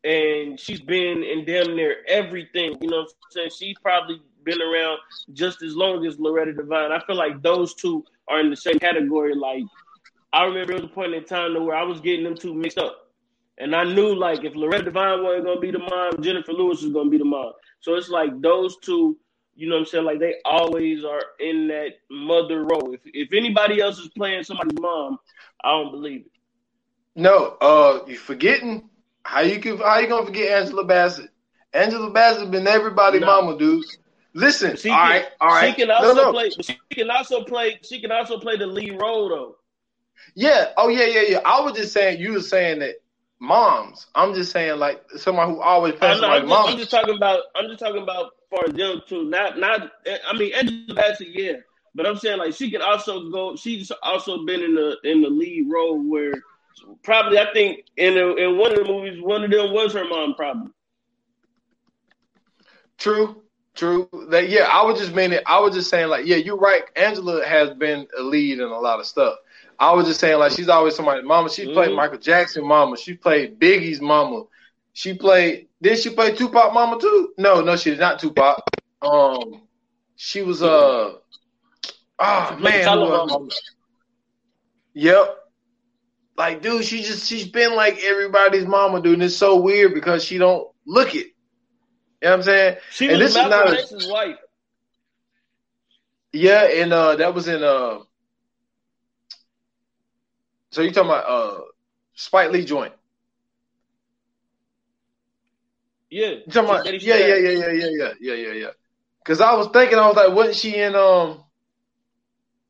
and 0.03 0.59
she's 0.59 0.81
been 0.81 1.23
in 1.23 1.45
damn 1.45 1.77
near 1.77 1.99
everything. 2.09 2.77
You 2.81 2.89
know 2.89 3.03
what 3.03 3.11
I'm 3.11 3.31
saying? 3.31 3.51
She's 3.57 3.77
probably 3.79 4.21
been 4.43 4.61
around 4.61 4.99
just 5.33 5.63
as 5.63 5.77
long 5.77 6.05
as 6.07 6.19
Loretta 6.19 6.55
Devine. 6.55 6.91
I 6.91 7.01
feel 7.07 7.15
like 7.15 7.41
those 7.41 7.75
two 7.75 8.05
are 8.27 8.41
in 8.41 8.51
the 8.51 8.57
same 8.57 8.81
category. 8.81 9.37
Like 9.37 9.63
I 10.33 10.43
remember 10.43 10.73
there 10.73 10.83
was 10.83 10.91
a 10.91 10.93
point 10.93 11.15
in 11.15 11.25
time 11.25 11.55
where 11.65 11.77
I 11.77 11.85
was 11.85 12.01
getting 12.01 12.25
them 12.25 12.37
two 12.37 12.53
mixed 12.53 12.79
up. 12.79 13.13
And 13.59 13.77
I 13.77 13.85
knew 13.85 14.13
like 14.13 14.43
if 14.43 14.57
Loretta 14.57 14.87
Devine 14.87 15.23
wasn't 15.23 15.45
gonna 15.45 15.61
be 15.61 15.71
the 15.71 15.79
mom, 15.79 16.21
Jennifer 16.21 16.53
Lewis 16.53 16.83
was 16.83 16.93
gonna 16.93 17.11
be 17.11 17.19
the 17.19 17.25
mom. 17.25 17.53
So 17.79 17.95
it's 17.95 18.09
like 18.09 18.41
those 18.41 18.77
two, 18.79 19.17
you 19.55 19.69
know 19.69 19.77
what 19.77 19.81
I'm 19.81 19.87
saying? 19.87 20.05
Like 20.05 20.19
they 20.19 20.37
always 20.45 21.05
are 21.05 21.23
in 21.41 21.69
that 21.69 21.95
mother 22.11 22.65
role. 22.65 22.95
If 22.95 23.01
if 23.05 23.33
anybody 23.33 23.81
else 23.81 23.99
is 23.99 24.09
playing 24.09 24.45
somebody's 24.45 24.79
mom, 24.81 25.19
I 25.63 25.71
don't 25.71 25.91
believe 25.91 26.23
it. 26.23 26.33
No, 27.15 27.57
uh 27.61 28.05
you 28.07 28.17
forgetting 28.17 28.89
how 29.25 29.41
you 29.41 29.61
can 29.61 29.79
how 29.79 29.99
you 29.99 30.09
gonna 30.09 30.27
forget 30.27 30.63
Angela 30.63 30.85
Bassett? 30.85 31.31
Angela 31.73 32.11
Bassett 32.11 32.51
been 32.51 32.67
everybody's 32.67 33.21
no. 33.21 33.27
mama, 33.27 33.59
dude. 33.59 33.85
Listen, 34.35 34.77
she 34.77 34.89
all 34.89 34.97
can, 34.97 35.11
right, 35.11 35.27
all 35.41 35.49
right. 35.49 35.75
She 35.75 35.83
can 35.83 35.91
also 35.91 36.15
no, 36.15 36.23
no. 36.25 36.33
play. 36.33 36.51
She 36.51 36.79
can 36.91 37.11
also 37.11 37.45
play. 37.45 37.79
She 37.83 38.01
can 38.01 38.13
also 38.13 38.39
play 38.39 38.57
the 38.57 38.67
lead 38.67 38.99
role, 38.99 39.29
though. 39.29 39.57
Yeah. 40.35 40.73
Oh, 40.77 40.89
yeah, 40.89 41.05
yeah, 41.07 41.23
yeah. 41.29 41.41
I 41.45 41.61
was 41.61 41.75
just 41.75 41.93
saying. 41.93 42.21
You 42.21 42.33
were 42.33 42.41
saying 42.41 42.79
that 42.79 42.95
moms. 43.39 44.07
I'm 44.15 44.35
just 44.35 44.53
saying 44.53 44.79
like 44.79 45.03
someone 45.17 45.49
who 45.49 45.61
always 45.61 45.95
plays 45.95 46.21
like 46.21 46.47
mom. 46.47 46.71
I'm 46.71 46.79
just 46.79 46.91
talking 46.91 47.15
about. 47.15 47.41
I'm 47.55 47.69
just 47.69 47.81
talking 47.81 48.03
about 48.03 48.33
for 48.53 48.69
them 48.69 49.01
too. 49.07 49.25
Not, 49.25 49.59
not. 49.59 49.93
I 50.29 50.37
mean, 50.37 50.53
Angela 50.55 50.95
Bassett, 50.95 51.29
yeah. 51.29 51.53
But 51.95 52.07
I'm 52.07 52.17
saying 52.17 52.39
like 52.39 52.55
she 52.55 52.71
can 52.71 52.83
also 52.83 53.31
go. 53.31 53.57
She's 53.57 53.91
also 54.03 54.45
been 54.45 54.63
in 54.63 54.75
the 54.75 54.97
in 55.05 55.23
the 55.23 55.29
lead 55.29 55.71
role 55.71 55.99
where 56.03 56.33
probably 57.03 57.39
I 57.39 57.53
think 57.53 57.85
in 57.97 58.17
in 58.17 58.59
one 58.59 58.73
of 58.73 58.79
the 58.79 58.85
movies, 58.85 59.21
one 59.23 59.45
of 59.45 59.51
them 59.51 59.73
was 59.73 59.93
her 59.93 60.09
mom, 60.09 60.35
probably. 60.35 60.71
True. 62.99 63.43
True. 63.75 64.09
That 64.29 64.49
yeah, 64.49 64.65
I 64.71 64.85
was 64.85 64.99
just 64.99 65.15
meaning 65.15 65.41
I 65.47 65.59
was 65.61 65.75
just 65.75 65.89
saying 65.91 66.09
like, 66.09 66.27
yeah, 66.27 66.37
you're 66.37 66.59
right. 66.59 66.83
Angela 66.95 67.45
has 67.45 67.71
been 67.71 68.07
a 68.19 68.23
lead 68.23 68.59
in 68.59 68.69
a 68.69 68.79
lot 68.79 69.01
of 69.01 69.07
stuff. 69.07 69.37
I 69.79 69.93
was 69.93 70.07
just 70.07 70.21
saying 70.21 70.39
like 70.39 70.53
she's 70.53 70.69
always 70.69 70.95
somebody 70.95 71.23
mama. 71.23 71.51
She 71.51 71.65
mm-hmm. 71.65 71.73
played 71.73 71.97
Michael 71.97 72.19
Jackson 72.19 72.67
mama. 72.67 72.97
She 72.97 73.15
played 73.15 73.59
Biggie's 73.59 74.01
mama. 74.01 74.45
She 74.93 75.15
played 75.15 75.69
did 75.83 75.99
she 75.99 76.11
play 76.11 76.35
Tupac 76.35 76.73
mama 76.73 76.99
too? 76.99 77.35
No, 77.37 77.61
no, 77.61 77.77
she 77.77 77.91
did 77.91 78.01
not 78.01 78.19
Tupac. 78.19 78.63
Um 79.03 79.63
she 80.17 80.43
was 80.43 80.63
uh 80.63 81.15
oh 82.19 82.57
man. 82.59 83.49
Yep. 84.95 85.39
Like, 86.37 86.63
dude, 86.63 86.85
she 86.85 87.03
just 87.03 87.29
she's 87.29 87.47
been 87.47 87.75
like 87.75 88.03
everybody's 88.03 88.67
mama, 88.67 89.03
dude. 89.03 89.15
And 89.15 89.23
it's 89.25 89.37
so 89.37 89.61
weird 89.61 89.95
because 89.95 90.25
she 90.25 90.39
don't 90.39 90.69
look 90.87 91.15
it. 91.15 91.27
You 91.27 92.29
know 92.29 92.31
what 92.31 92.37
I'm 92.37 92.43
saying? 92.45 92.77
She 92.91 93.09
and 93.09 93.21
was 93.21 93.35
this 93.35 93.49
Malcolm 93.49 93.75
is 93.75 93.93
not 93.93 94.05
a, 94.05 94.13
wife. 94.13 94.37
Yeah, 96.33 96.63
and 96.63 96.93
uh, 96.93 97.17
that 97.17 97.35
was 97.35 97.49
in 97.49 97.63
uh. 97.63 97.99
So 100.71 100.81
you 100.81 100.91
talking 100.91 101.11
about 101.11 101.29
uh, 101.29 101.61
Spike 102.15 102.51
Lee 102.51 102.65
joint? 102.65 102.95
Yeah. 106.13 106.29
You 106.29 106.53
talking 106.53 106.69
about? 106.69 107.03
Yeah, 107.03 107.17
yeah, 107.17 107.37
yeah, 107.37 107.37
yeah, 107.37 107.73
yeah, 107.73 107.89
yeah, 107.91 108.13
yeah, 108.21 108.35
yeah, 108.35 108.53
yeah. 108.53 108.71
Because 109.25 109.41
I 109.41 109.55
was 109.55 109.69
thinking, 109.73 109.99
I 109.99 110.07
was 110.07 110.17
like, 110.17 110.35
wasn't 110.35 110.57
she 110.57 110.77
in 110.77 110.95
um? 110.95 111.43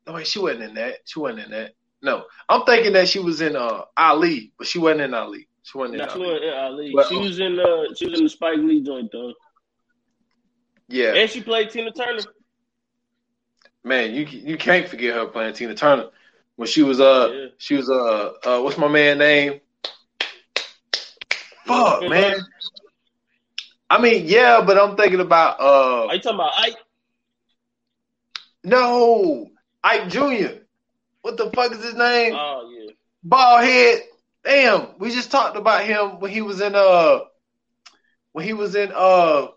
No, 0.07 0.13
wait, 0.13 0.27
she 0.27 0.39
wasn't 0.39 0.63
in 0.63 0.73
that. 0.75 0.99
She 1.03 1.19
wasn't 1.19 1.41
in 1.41 1.51
that. 1.51 1.73
No, 2.01 2.23
I'm 2.47 2.63
thinking 2.63 2.93
that 2.93 3.09
she 3.09 3.19
was 3.19 3.41
in 3.41 3.57
uh 3.57 3.81
Ali, 3.97 4.53
but 4.57 4.65
she 4.65 4.79
wasn't 4.79 5.01
in 5.01 5.13
Ali. 5.13 5.49
She 5.63 5.77
wasn't 5.77 5.95
in 5.95 6.07
Ali. 6.07 6.13
She 6.13 6.19
wasn't 6.19 6.43
in 6.43 6.53
Ali. 6.53 6.93
But, 6.95 7.07
she 7.07 7.17
was 7.17 7.39
in 7.41 7.59
uh, 7.59 7.93
she 7.95 8.07
was 8.07 8.19
in 8.19 8.25
the 8.25 8.29
Spike 8.29 8.59
Lee 8.59 8.81
joint 8.81 9.11
though. 9.11 9.33
Yeah, 10.87 11.13
and 11.13 11.29
she 11.29 11.41
played 11.41 11.69
Tina 11.69 11.91
Turner. 11.91 12.23
Man, 13.83 14.13
you 14.13 14.25
you 14.25 14.57
can't 14.57 14.87
forget 14.87 15.15
her 15.15 15.25
playing 15.25 15.53
Tina 15.53 15.75
Turner 15.75 16.09
when 16.55 16.69
she 16.69 16.81
was 16.81 17.01
uh 17.01 17.29
yeah. 17.33 17.45
she 17.57 17.75
was 17.75 17.89
uh 17.89 18.31
uh 18.45 18.61
what's 18.61 18.77
my 18.77 18.87
man 18.87 19.17
name? 19.17 19.59
Fuck 21.65 22.09
man. 22.09 22.35
I 23.89 24.01
mean, 24.01 24.25
yeah, 24.25 24.61
but 24.65 24.77
I'm 24.77 24.95
thinking 24.95 25.19
about 25.19 25.59
uh 25.59 26.07
Are 26.07 26.15
you 26.15 26.21
talking 26.21 26.35
about 26.35 26.53
Ike? 26.57 26.77
No, 28.63 29.51
Ike 29.83 30.09
Jr. 30.09 30.59
What 31.21 31.37
the 31.37 31.49
fuck 31.51 31.71
is 31.71 31.83
his 31.83 31.95
name? 31.95 32.33
Oh 32.35 32.69
yeah. 32.75 32.91
Bald 33.23 33.63
head. 33.63 34.01
Damn, 34.43 34.87
we 34.99 35.09
just 35.11 35.31
talked 35.31 35.55
about 35.55 35.85
him 35.85 36.19
when 36.19 36.31
he 36.31 36.41
was 36.41 36.59
in 36.59 36.75
uh 36.75 37.19
when 38.33 38.45
he 38.45 38.53
was 38.53 38.75
in 38.75 38.91
uh 38.93 39.47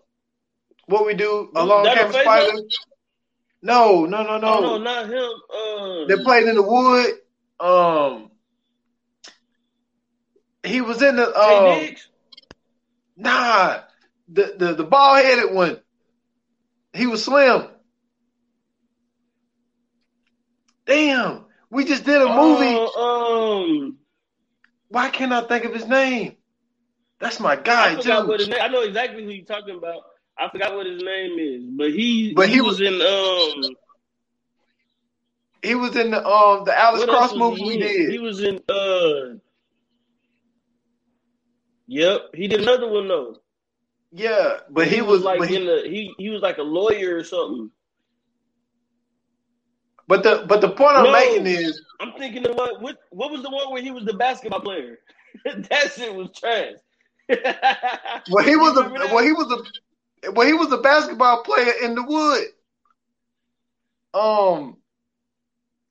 what 0.85 1.05
we 1.05 1.13
do 1.13 1.49
along 1.55 1.85
Came 1.85 2.07
a 2.07 2.13
Spider. 2.13 2.57
No, 3.61 4.05
no, 4.05 4.23
no, 4.23 4.37
no. 4.37 4.47
Oh, 4.47 4.61
no, 4.61 4.77
not 4.77 5.09
him. 5.09 5.31
Um, 5.57 6.07
they 6.07 6.23
played 6.23 6.47
in 6.47 6.55
the 6.55 6.61
wood. 6.61 7.15
Um, 7.59 8.31
he 10.63 10.81
was 10.81 11.01
in 11.01 11.15
the. 11.15 11.35
Um, 11.35 11.95
nah, 13.17 13.79
the 14.27 14.55
the 14.57 14.73
the 14.75 14.83
bald 14.83 15.23
headed 15.23 15.53
one. 15.53 15.79
He 16.93 17.07
was 17.07 17.23
slim. 17.23 17.67
Damn, 20.85 21.45
we 21.69 21.85
just 21.85 22.05
did 22.05 22.21
a 22.21 22.33
movie. 22.33 22.73
Uh, 22.73 23.01
um, 23.01 23.97
why 24.87 25.09
can't 25.09 25.33
I 25.33 25.41
think 25.41 25.65
of 25.65 25.73
his 25.73 25.87
name? 25.87 26.37
That's 27.19 27.39
my 27.39 27.55
guy, 27.55 27.93
I 27.93 27.95
too. 27.95 28.09
What 28.27 28.39
his 28.39 28.47
name, 28.47 28.59
I 28.61 28.67
know 28.69 28.81
exactly 28.81 29.23
who 29.23 29.31
you're 29.31 29.45
talking 29.45 29.75
about. 29.75 30.03
I 30.37 30.49
forgot 30.49 30.75
what 30.75 30.85
his 30.85 31.01
name 31.01 31.39
is, 31.39 31.63
but 31.75 31.91
he 31.91 32.33
but 32.33 32.47
he, 32.47 32.55
he 32.55 32.61
was, 32.61 32.79
was, 32.79 32.81
in 32.81 33.01
um 33.01 33.75
he 35.63 35.75
was 35.75 35.95
in 35.95 36.11
the 36.11 36.25
um 36.25 36.63
the 36.63 36.79
Alex 36.79 37.05
Cross 37.05 37.35
movie 37.35 37.63
we 37.63 37.77
did. 37.79 38.11
He 38.11 38.19
was 38.19 38.41
in 38.41 38.61
uh 38.69 39.37
Yep, 41.87 42.35
he 42.35 42.47
did 42.47 42.61
another 42.61 42.87
one 42.87 43.07
though. 43.07 43.37
Yeah, 44.11 44.57
but 44.69 44.87
he, 44.87 44.95
he 44.95 45.01
was, 45.01 45.23
was, 45.23 45.23
like 45.23 45.49
he, 45.49 45.57
in 45.57 45.65
the 45.65 45.83
he 45.85 46.13
he 46.17 46.29
was 46.29 46.41
like 46.41 46.57
a 46.57 46.63
lawyer 46.63 47.17
or 47.17 47.23
something. 47.23 47.71
But 50.07 50.23
the 50.23 50.45
but 50.47 50.61
the 50.61 50.69
point 50.69 50.93
no, 50.93 51.05
I'm 51.05 51.11
making 51.11 51.47
is 51.47 51.81
I'm 51.99 52.13
thinking 52.13 52.47
of 52.47 52.55
what 52.55 52.81
what 52.81 52.97
what 53.09 53.31
was 53.31 53.41
the 53.41 53.49
one 53.49 53.71
where 53.71 53.81
he 53.81 53.91
was 53.91 54.05
the 54.05 54.13
basketball 54.13 54.61
player? 54.61 54.99
that 55.45 55.91
shit 55.93 56.13
was 56.13 56.29
trash. 56.33 56.75
well, 58.31 58.45
he 58.45 58.55
was 58.55 58.77
a 58.77 58.89
well 59.13 59.23
he 59.23 59.33
was 59.33 59.51
a 59.51 60.31
well, 60.31 60.47
he 60.47 60.53
was 60.53 60.71
a 60.71 60.77
basketball 60.77 61.43
player 61.43 61.73
in 61.83 61.95
the 61.95 62.03
wood. 62.03 62.43
Um. 64.13 64.77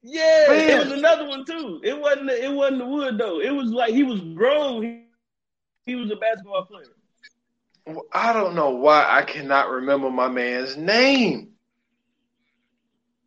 Yeah, 0.02 0.44
man. 0.48 0.70
it 0.70 0.84
was 0.84 0.98
another 0.98 1.26
one 1.26 1.44
too. 1.44 1.80
It 1.84 1.98
wasn't. 1.98 2.30
It 2.30 2.52
wasn't 2.52 2.78
the 2.78 2.86
wood 2.86 3.18
though. 3.18 3.40
It 3.40 3.50
was 3.50 3.70
like 3.70 3.92
he 3.92 4.02
was 4.02 4.20
grown. 4.20 4.82
He, 4.82 5.02
he 5.84 5.94
was 5.94 6.10
a 6.10 6.16
basketball 6.16 6.64
player. 6.64 6.86
I 8.12 8.32
don't 8.32 8.54
know 8.54 8.70
why 8.70 9.06
I 9.08 9.22
cannot 9.22 9.70
remember 9.70 10.10
my 10.10 10.28
man's 10.28 10.76
name. 10.76 11.50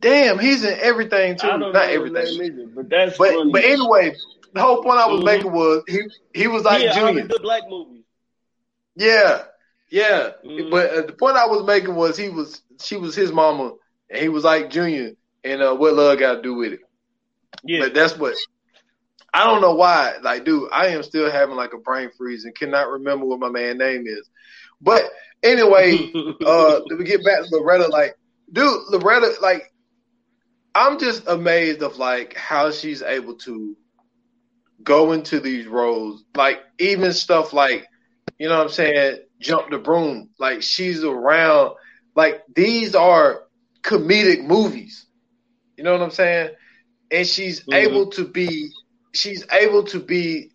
Damn, 0.01 0.39
he's 0.39 0.63
in 0.63 0.77
everything 0.79 1.37
too. 1.37 1.57
Not 1.57 1.75
everything, 1.75 2.41
either, 2.41 2.67
but 2.73 2.89
that's 2.89 3.17
but 3.17 3.33
funny. 3.33 3.51
but 3.51 3.63
anyway, 3.63 4.15
the 4.53 4.61
whole 4.61 4.81
point 4.81 4.99
I 4.99 5.07
was 5.07 5.17
mm-hmm. 5.17 5.25
making 5.25 5.51
was 5.51 5.83
he 5.87 6.01
he 6.33 6.47
was 6.47 6.63
like 6.63 6.83
yeah, 6.83 6.93
Junior. 6.95 7.27
the 7.27 7.39
black 7.41 7.63
movies. 7.69 8.03
Yeah, 8.95 9.43
yeah. 9.89 10.31
Mm-hmm. 10.45 10.69
But 10.69 10.89
uh, 10.91 11.01
the 11.05 11.13
point 11.13 11.37
I 11.37 11.47
was 11.47 11.65
making 11.65 11.95
was 11.95 12.17
he 12.17 12.29
was 12.29 12.61
she 12.81 12.95
was 12.95 13.15
his 13.15 13.31
mama, 13.31 13.73
and 14.09 14.21
he 14.21 14.29
was 14.29 14.43
like 14.43 14.69
Junior, 14.69 15.13
and 15.43 15.61
uh, 15.61 15.75
what 15.75 15.93
love 15.93 16.19
got 16.19 16.35
to 16.35 16.41
do 16.41 16.55
with 16.55 16.73
it? 16.73 16.81
Yeah, 17.63 17.79
but 17.81 17.93
that's 17.93 18.17
what. 18.17 18.35
I 19.31 19.43
don't 19.43 19.61
know 19.61 19.75
why. 19.75 20.15
Like, 20.23 20.43
dude, 20.43 20.69
I 20.71 20.87
am 20.87 21.03
still 21.03 21.29
having 21.29 21.55
like 21.55 21.73
a 21.73 21.77
brain 21.77 22.09
freeze 22.17 22.45
and 22.45 22.55
cannot 22.55 22.89
remember 22.89 23.25
what 23.25 23.39
my 23.39 23.49
man 23.49 23.77
name 23.77 24.07
is. 24.07 24.27
But 24.81 25.03
anyway, 25.43 26.11
uh, 26.45 26.79
to 26.87 27.03
get 27.03 27.23
back 27.23 27.43
to 27.43 27.47
Loretta, 27.51 27.87
like, 27.87 28.15
dude, 28.51 28.81
Loretta, 28.89 29.33
like, 29.41 29.73
I'm 30.75 30.99
just 30.99 31.27
amazed 31.27 31.81
of 31.81 31.97
like 31.97 32.35
how 32.35 32.71
she's 32.71 33.01
able 33.01 33.35
to 33.39 33.75
go 34.83 35.11
into 35.11 35.39
these 35.39 35.67
roles, 35.67 36.23
like 36.35 36.61
even 36.77 37.11
stuff 37.13 37.53
like, 37.53 37.87
you 38.37 38.47
know 38.47 38.57
what 38.57 38.67
I'm 38.67 38.69
saying, 38.69 39.19
jump 39.39 39.71
the 39.71 39.77
broom. 39.77 40.29
Like 40.37 40.61
she's 40.61 41.03
around. 41.03 41.75
Like 42.15 42.43
these 42.53 42.95
are 42.95 43.43
comedic 43.81 44.45
movies. 44.45 45.05
You 45.77 45.83
know 45.83 45.93
what 45.93 46.01
I'm 46.01 46.11
saying? 46.11 46.51
And 47.11 47.25
she's 47.25 47.61
mm-hmm. 47.61 47.73
able 47.73 48.11
to 48.11 48.25
be. 48.25 48.71
She's 49.11 49.43
able 49.51 49.83
to 49.85 49.99
be 49.99 50.51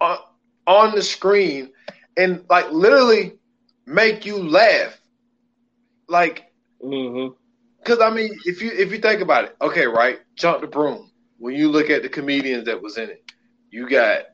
on, 0.00 0.18
on 0.66 0.94
the 0.94 1.02
screen 1.02 1.70
and 2.16 2.44
like 2.48 2.70
literally 2.70 3.34
make 3.86 4.26
you 4.26 4.38
laugh. 4.38 4.98
Like, 6.08 6.52
because 6.80 6.92
mm-hmm. 6.92 8.02
I 8.02 8.10
mean, 8.10 8.36
if 8.44 8.62
you 8.62 8.70
if 8.70 8.92
you 8.92 8.98
think 8.98 9.20
about 9.20 9.44
it, 9.44 9.56
okay, 9.60 9.86
right? 9.86 10.20
Jump 10.36 10.60
the 10.60 10.66
broom. 10.66 11.10
When 11.38 11.54
you 11.54 11.70
look 11.70 11.90
at 11.90 12.02
the 12.02 12.08
comedians 12.08 12.66
that 12.66 12.82
was 12.82 12.96
in 12.96 13.10
it, 13.10 13.30
you 13.70 13.88
got 13.88 14.24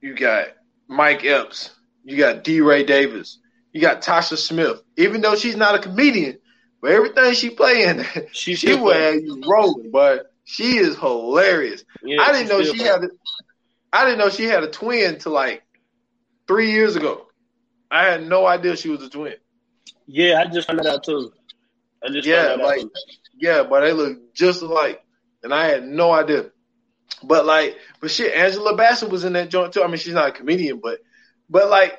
you 0.00 0.14
got 0.14 0.48
Mike 0.88 1.24
Epps, 1.24 1.70
you 2.04 2.16
got 2.16 2.44
DeRay 2.44 2.84
Davis, 2.84 3.38
you 3.72 3.80
got 3.80 4.02
Tasha 4.02 4.36
Smith. 4.36 4.82
Even 4.96 5.20
though 5.20 5.36
she's 5.36 5.56
not 5.56 5.74
a 5.74 5.78
comedian, 5.78 6.38
but 6.80 6.92
everything 6.92 7.34
she 7.34 7.50
playing, 7.50 8.04
she, 8.32 8.54
she 8.54 8.74
will 8.74 8.94
have 8.94 9.16
you 9.16 9.42
rolling. 9.46 9.90
But 9.90 10.32
she 10.44 10.76
is 10.78 10.96
hilarious. 10.96 11.84
Yeah, 12.02 12.22
I 12.22 12.32
didn't 12.32 12.48
know 12.48 12.62
she 12.62 12.82
had. 12.82 13.04
A, 13.04 13.08
I 13.96 14.04
didn't 14.04 14.18
know 14.18 14.28
she 14.28 14.44
had 14.44 14.62
a 14.62 14.70
twin 14.70 15.18
to 15.20 15.30
like 15.30 15.62
three 16.46 16.72
years 16.72 16.96
ago. 16.96 17.28
I 17.90 18.04
had 18.04 18.26
no 18.26 18.46
idea 18.46 18.76
she 18.76 18.90
was 18.90 19.02
a 19.02 19.08
twin. 19.08 19.36
Yeah, 20.06 20.38
I 20.38 20.46
just 20.46 20.66
found 20.66 20.80
that 20.80 20.86
out 20.86 21.04
too. 21.04 21.32
I 22.04 22.10
just 22.10 22.26
yeah, 22.28 22.56
like 22.60 22.82
yeah, 23.38 23.62
but 23.62 23.80
they 23.80 23.92
look 23.92 24.34
just 24.34 24.60
alike, 24.60 25.02
and 25.42 25.54
I 25.54 25.68
had 25.68 25.84
no 25.84 26.12
idea. 26.12 26.50
But 27.22 27.46
like, 27.46 27.78
but 28.00 28.10
shit, 28.10 28.34
Angela 28.34 28.76
Bassett 28.76 29.08
was 29.08 29.24
in 29.24 29.32
that 29.32 29.48
joint 29.48 29.72
too. 29.72 29.82
I 29.82 29.86
mean, 29.86 29.96
she's 29.96 30.12
not 30.12 30.28
a 30.28 30.32
comedian, 30.32 30.80
but 30.82 30.98
but 31.48 31.70
like, 31.70 31.98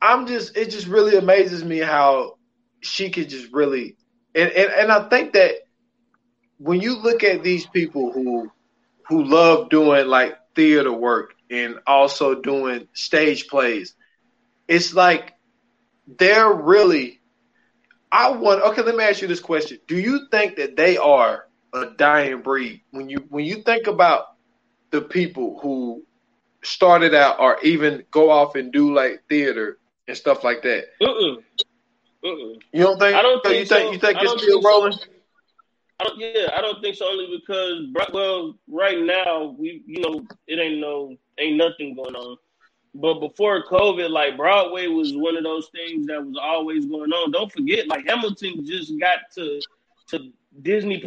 I'm 0.00 0.26
just 0.26 0.56
it 0.56 0.70
just 0.70 0.86
really 0.86 1.16
amazes 1.16 1.62
me 1.62 1.80
how 1.80 2.38
she 2.80 3.10
could 3.10 3.28
just 3.28 3.52
really 3.52 3.98
and 4.34 4.50
and, 4.50 4.70
and 4.70 4.92
I 4.92 5.06
think 5.10 5.34
that 5.34 5.56
when 6.56 6.80
you 6.80 6.96
look 6.96 7.24
at 7.24 7.42
these 7.42 7.66
people 7.66 8.10
who 8.10 8.50
who 9.08 9.24
love 9.24 9.68
doing 9.68 10.06
like 10.06 10.39
theater 10.54 10.92
work 10.92 11.34
and 11.50 11.78
also 11.86 12.34
doing 12.34 12.88
stage 12.92 13.48
plays, 13.48 13.94
it's 14.68 14.94
like 14.94 15.34
they're 16.06 16.52
really 16.52 17.20
I 18.12 18.30
want 18.30 18.62
okay, 18.62 18.82
let 18.82 18.96
me 18.96 19.04
ask 19.04 19.22
you 19.22 19.28
this 19.28 19.40
question. 19.40 19.78
Do 19.86 19.96
you 19.96 20.26
think 20.30 20.56
that 20.56 20.76
they 20.76 20.96
are 20.96 21.46
a 21.72 21.86
dying 21.86 22.42
breed. 22.42 22.82
When 22.90 23.08
you 23.08 23.24
when 23.28 23.44
you 23.44 23.62
think 23.62 23.86
about 23.86 24.34
the 24.90 25.00
people 25.00 25.58
who 25.60 26.04
started 26.62 27.14
out 27.14 27.40
or 27.40 27.58
even 27.62 28.04
go 28.10 28.30
off 28.30 28.54
and 28.54 28.72
do 28.72 28.94
like 28.94 29.22
theater 29.28 29.78
and 30.08 30.16
stuff 30.16 30.44
like 30.44 30.62
that. 30.62 30.86
You 31.00 31.42
don't 32.74 32.98
think? 32.98 33.16
I 33.16 33.22
don't 33.22 33.42
think 33.42 33.60
you 33.60 33.64
think 33.64 33.86
so. 33.86 33.92
you 33.92 33.98
think 33.98 34.18
it's 34.20 34.42
still 34.42 34.62
rolling? 34.62 34.92
So. 34.92 35.04
I 36.00 36.04
don't, 36.04 36.18
yeah, 36.18 36.48
I 36.56 36.60
don't 36.62 36.80
think 36.80 36.96
so. 36.96 37.06
Only 37.06 37.38
because 37.38 37.86
well, 38.12 38.56
right 38.68 39.00
now 39.00 39.54
we, 39.58 39.82
you 39.86 40.00
know, 40.00 40.24
it 40.46 40.58
ain't 40.58 40.80
no, 40.80 41.16
ain't 41.38 41.56
nothing 41.56 41.94
going 41.94 42.14
on. 42.14 42.36
But 42.94 43.20
before 43.20 43.64
COVID, 43.64 44.10
like 44.10 44.36
Broadway 44.36 44.86
was 44.86 45.14
one 45.14 45.36
of 45.36 45.44
those 45.44 45.68
things 45.68 46.06
that 46.06 46.24
was 46.24 46.36
always 46.40 46.86
going 46.86 47.12
on. 47.12 47.30
Don't 47.30 47.52
forget, 47.52 47.86
like 47.86 48.06
Hamilton 48.06 48.64
just 48.64 48.98
got 48.98 49.18
to 49.34 49.60
to 50.08 50.32
Disney 50.62 51.02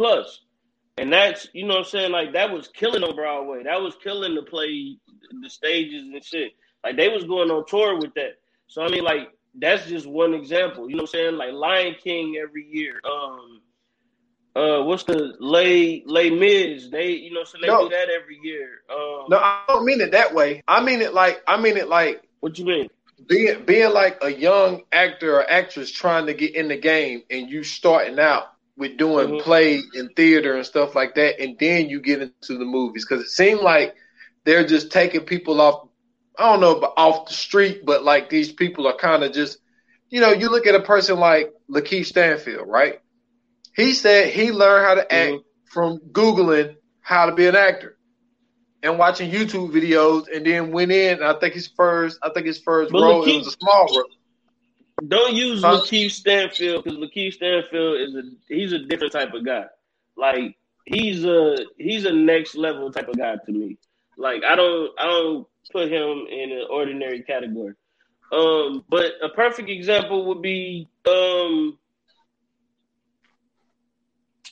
And 0.97 1.11
that's 1.11 1.47
you 1.53 1.65
know 1.65 1.75
what 1.75 1.79
I'm 1.79 1.85
saying, 1.85 2.11
like 2.11 2.33
that 2.33 2.51
was 2.51 2.67
killing 2.67 3.03
on 3.03 3.15
Broadway. 3.15 3.63
That 3.63 3.81
was 3.81 3.95
killing 4.01 4.35
the 4.35 4.43
play 4.43 4.97
the 5.41 5.49
stages 5.49 6.03
and 6.03 6.23
shit. 6.23 6.53
Like 6.83 6.97
they 6.97 7.09
was 7.09 7.23
going 7.23 7.49
on 7.49 7.65
tour 7.65 7.99
with 7.99 8.13
that. 8.13 8.37
So 8.67 8.83
I 8.83 8.89
mean 8.89 9.03
like 9.03 9.29
that's 9.55 9.87
just 9.87 10.07
one 10.07 10.33
example. 10.33 10.89
You 10.89 10.95
know 10.95 11.03
what 11.03 11.15
I'm 11.15 11.19
saying? 11.19 11.37
Like 11.37 11.51
Lion 11.53 11.95
King 12.01 12.37
every 12.41 12.65
year. 12.65 13.01
Um 13.03 13.61
uh 14.55 14.83
what's 14.83 15.03
the 15.03 15.35
lay 15.39 16.03
lay 16.05 16.29
Mis? 16.29 16.89
They 16.89 17.11
you 17.11 17.33
know 17.33 17.43
so 17.43 17.57
they 17.61 17.67
no. 17.67 17.89
do 17.89 17.95
that 17.95 18.09
every 18.09 18.39
year. 18.43 18.81
Um 18.89 19.25
No, 19.29 19.37
I 19.37 19.63
don't 19.67 19.85
mean 19.85 20.01
it 20.01 20.11
that 20.11 20.33
way. 20.33 20.63
I 20.67 20.83
mean 20.83 21.01
it 21.01 21.13
like 21.13 21.41
I 21.47 21.59
mean 21.59 21.77
it 21.77 21.87
like 21.87 22.27
what 22.39 22.57
you 22.59 22.65
mean? 22.65 22.89
Being 23.27 23.63
being 23.65 23.91
like 23.91 24.17
a 24.21 24.29
young 24.29 24.83
actor 24.91 25.37
or 25.37 25.49
actress 25.49 25.91
trying 25.91 26.25
to 26.27 26.33
get 26.33 26.55
in 26.55 26.67
the 26.67 26.77
game 26.77 27.23
and 27.29 27.49
you 27.49 27.63
starting 27.63 28.19
out 28.19 28.53
with 28.77 28.97
doing 28.97 29.27
mm-hmm. 29.27 29.43
play 29.43 29.81
and 29.93 30.15
theater 30.15 30.55
and 30.55 30.65
stuff 30.65 30.95
like 30.95 31.15
that, 31.15 31.39
and 31.39 31.57
then 31.59 31.89
you 31.89 32.01
get 32.01 32.21
into 32.21 32.57
the 32.57 32.65
movies 32.65 33.05
because 33.07 33.23
it 33.23 33.29
seemed 33.29 33.61
like 33.61 33.95
they're 34.45 34.65
just 34.65 34.91
taking 34.91 35.21
people 35.21 35.61
off. 35.61 35.87
I 36.37 36.51
don't 36.51 36.61
know, 36.61 36.79
but 36.79 36.93
off 36.97 37.27
the 37.27 37.33
street, 37.33 37.85
but 37.85 38.03
like 38.03 38.29
these 38.29 38.51
people 38.51 38.87
are 38.87 38.97
kind 38.97 39.23
of 39.23 39.33
just, 39.33 39.59
you 40.09 40.19
know, 40.19 40.31
you 40.31 40.49
look 40.49 40.65
at 40.65 40.73
a 40.73 40.81
person 40.81 41.19
like 41.19 41.53
Lakeith 41.69 42.07
Stanfield, 42.07 42.67
right? 42.67 42.99
He 43.75 43.93
said 43.93 44.29
he 44.29 44.51
learned 44.51 44.85
how 44.85 44.95
to 44.95 45.13
act 45.13 45.33
mm-hmm. 45.33 45.65
from 45.65 45.99
googling 46.11 46.75
how 47.01 47.25
to 47.25 47.35
be 47.35 47.47
an 47.47 47.55
actor 47.55 47.97
and 48.83 48.99
watching 48.99 49.31
YouTube 49.31 49.71
videos, 49.71 50.27
and 50.33 50.45
then 50.45 50.71
went 50.71 50.91
in. 50.91 51.23
I 51.23 51.39
think 51.39 51.53
his 51.53 51.67
first, 51.67 52.19
I 52.21 52.29
think 52.29 52.45
his 52.45 52.59
first 52.59 52.91
but 52.91 53.01
role 53.01 53.25
Lakeith, 53.25 53.33
it 53.33 53.37
was 53.37 53.47
a 53.47 53.51
small 53.51 53.87
role. 53.89 54.05
Don't 55.07 55.33
use 55.33 55.63
huh? 55.63 55.79
Lakeith 55.79 56.11
Stanfield 56.11 56.83
because 56.83 56.99
Lakeith 56.99 57.33
Stanfield 57.33 58.01
is 58.01 58.15
a 58.15 58.23
he's 58.47 58.73
a 58.73 58.79
different 58.79 59.13
type 59.13 59.33
of 59.33 59.45
guy. 59.45 59.65
Like 60.15 60.57
he's 60.85 61.25
a 61.25 61.57
he's 61.77 62.05
a 62.05 62.11
next 62.11 62.55
level 62.55 62.91
type 62.91 63.07
of 63.07 63.17
guy 63.17 63.37
to 63.45 63.51
me. 63.51 63.77
Like 64.17 64.43
I 64.43 64.55
don't 64.55 64.91
I 64.99 65.05
don't 65.05 65.47
put 65.71 65.91
him 65.91 66.27
in 66.29 66.51
an 66.51 66.67
ordinary 66.69 67.23
category. 67.23 67.73
Um, 68.31 68.83
but 68.89 69.13
a 69.21 69.29
perfect 69.29 69.69
example 69.69 70.25
would 70.25 70.41
be 70.41 70.89
um, 71.07 71.77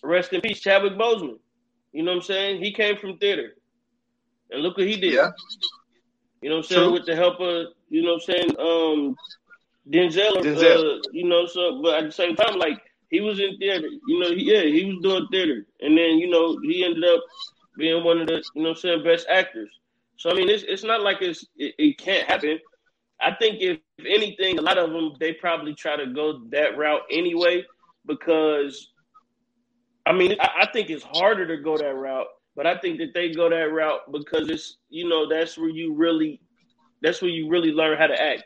rest 0.04 0.34
in 0.34 0.42
peace, 0.42 0.60
Chadwick 0.60 0.94
Boseman. 0.94 1.38
You 1.94 2.04
know 2.04 2.12
what 2.12 2.18
I'm 2.18 2.24
saying? 2.24 2.64
He 2.64 2.72
came 2.72 2.98
from 2.98 3.18
theater, 3.18 3.56
and 4.50 4.62
look 4.62 4.78
what 4.78 4.88
he 4.88 4.98
did. 4.98 5.14
Yeah. 5.14 5.32
You 6.42 6.50
know 6.50 6.58
what 6.58 6.66
I'm 6.66 6.70
saying? 6.70 6.82
True. 6.84 6.94
With 6.94 7.06
the 7.06 7.16
help 7.16 7.40
of 7.40 7.68
you 7.90 8.02
know 8.02 8.14
what 8.14 8.24
I'm 8.30 8.34
saying 8.34 8.50
um, 8.60 9.16
Denzel, 9.90 10.42
Denzel. 10.42 11.00
Uh, 11.00 11.02
you 11.12 11.28
know, 11.28 11.46
so 11.46 11.82
but 11.82 11.96
at 11.96 12.06
the 12.06 12.12
same 12.12 12.36
time, 12.36 12.58
like 12.58 12.80
he 13.10 13.20
was 13.20 13.40
in 13.40 13.58
theater, 13.58 13.88
you 14.08 14.20
know, 14.20 14.30
he, 14.30 14.54
yeah, 14.54 14.62
he 14.62 14.86
was 14.86 15.00
doing 15.02 15.28
theater, 15.32 15.66
and 15.82 15.98
then 15.98 16.18
you 16.18 16.30
know 16.30 16.58
he 16.64 16.84
ended 16.84 17.04
up 17.04 17.22
being 17.78 18.04
one 18.04 18.22
of 18.22 18.28
the 18.28 18.44
you 18.56 18.64
know 18.64 18.70
what 18.70 18.78
I'm 18.78 18.82
saying 18.82 19.04
best 19.04 19.28
actors. 19.30 19.70
So 20.18 20.30
I 20.30 20.34
mean, 20.34 20.50
it's 20.50 20.64
it's 20.64 20.84
not 20.84 21.02
like 21.02 21.22
it's 21.22 21.46
it, 21.58 21.76
it 21.78 21.98
can't 21.98 22.28
happen. 22.28 22.60
I 23.20 23.36
think 23.36 23.62
if, 23.62 23.78
if 24.00 24.06
anything, 24.06 24.58
a 24.58 24.62
lot 24.62 24.78
of 24.78 24.92
them 24.92 25.14
they 25.20 25.34
probably 25.34 25.76
try 25.76 25.96
to 25.96 26.08
go 26.08 26.42
that 26.50 26.78
route 26.78 27.04
anyway 27.12 27.66
because 28.06 28.91
I 30.06 30.14
mean 30.14 30.36
I, 30.40 30.50
I 30.62 30.72
think 30.72 30.90
it's 30.90 31.04
harder 31.04 31.48
to 31.48 31.62
go 31.62 31.78
that 31.78 31.96
route, 31.96 32.28
but 32.56 32.66
I 32.66 32.78
think 32.78 33.00
that 33.00 33.14
they 33.14 33.32
go 33.32 33.50
that 33.50 33.72
route 33.72 34.12
because 34.12 34.50
it's 34.50 34.78
you 34.90 35.08
know 35.08 35.28
that's 35.30 35.58
where 35.58 35.70
you 35.70 35.94
really 35.94 36.42
that's 37.02 37.22
where 37.22 37.32
you 37.32 37.50
really 37.50 37.72
learn 37.72 37.98
how 37.98 38.08
to 38.08 38.22
act. 38.22 38.44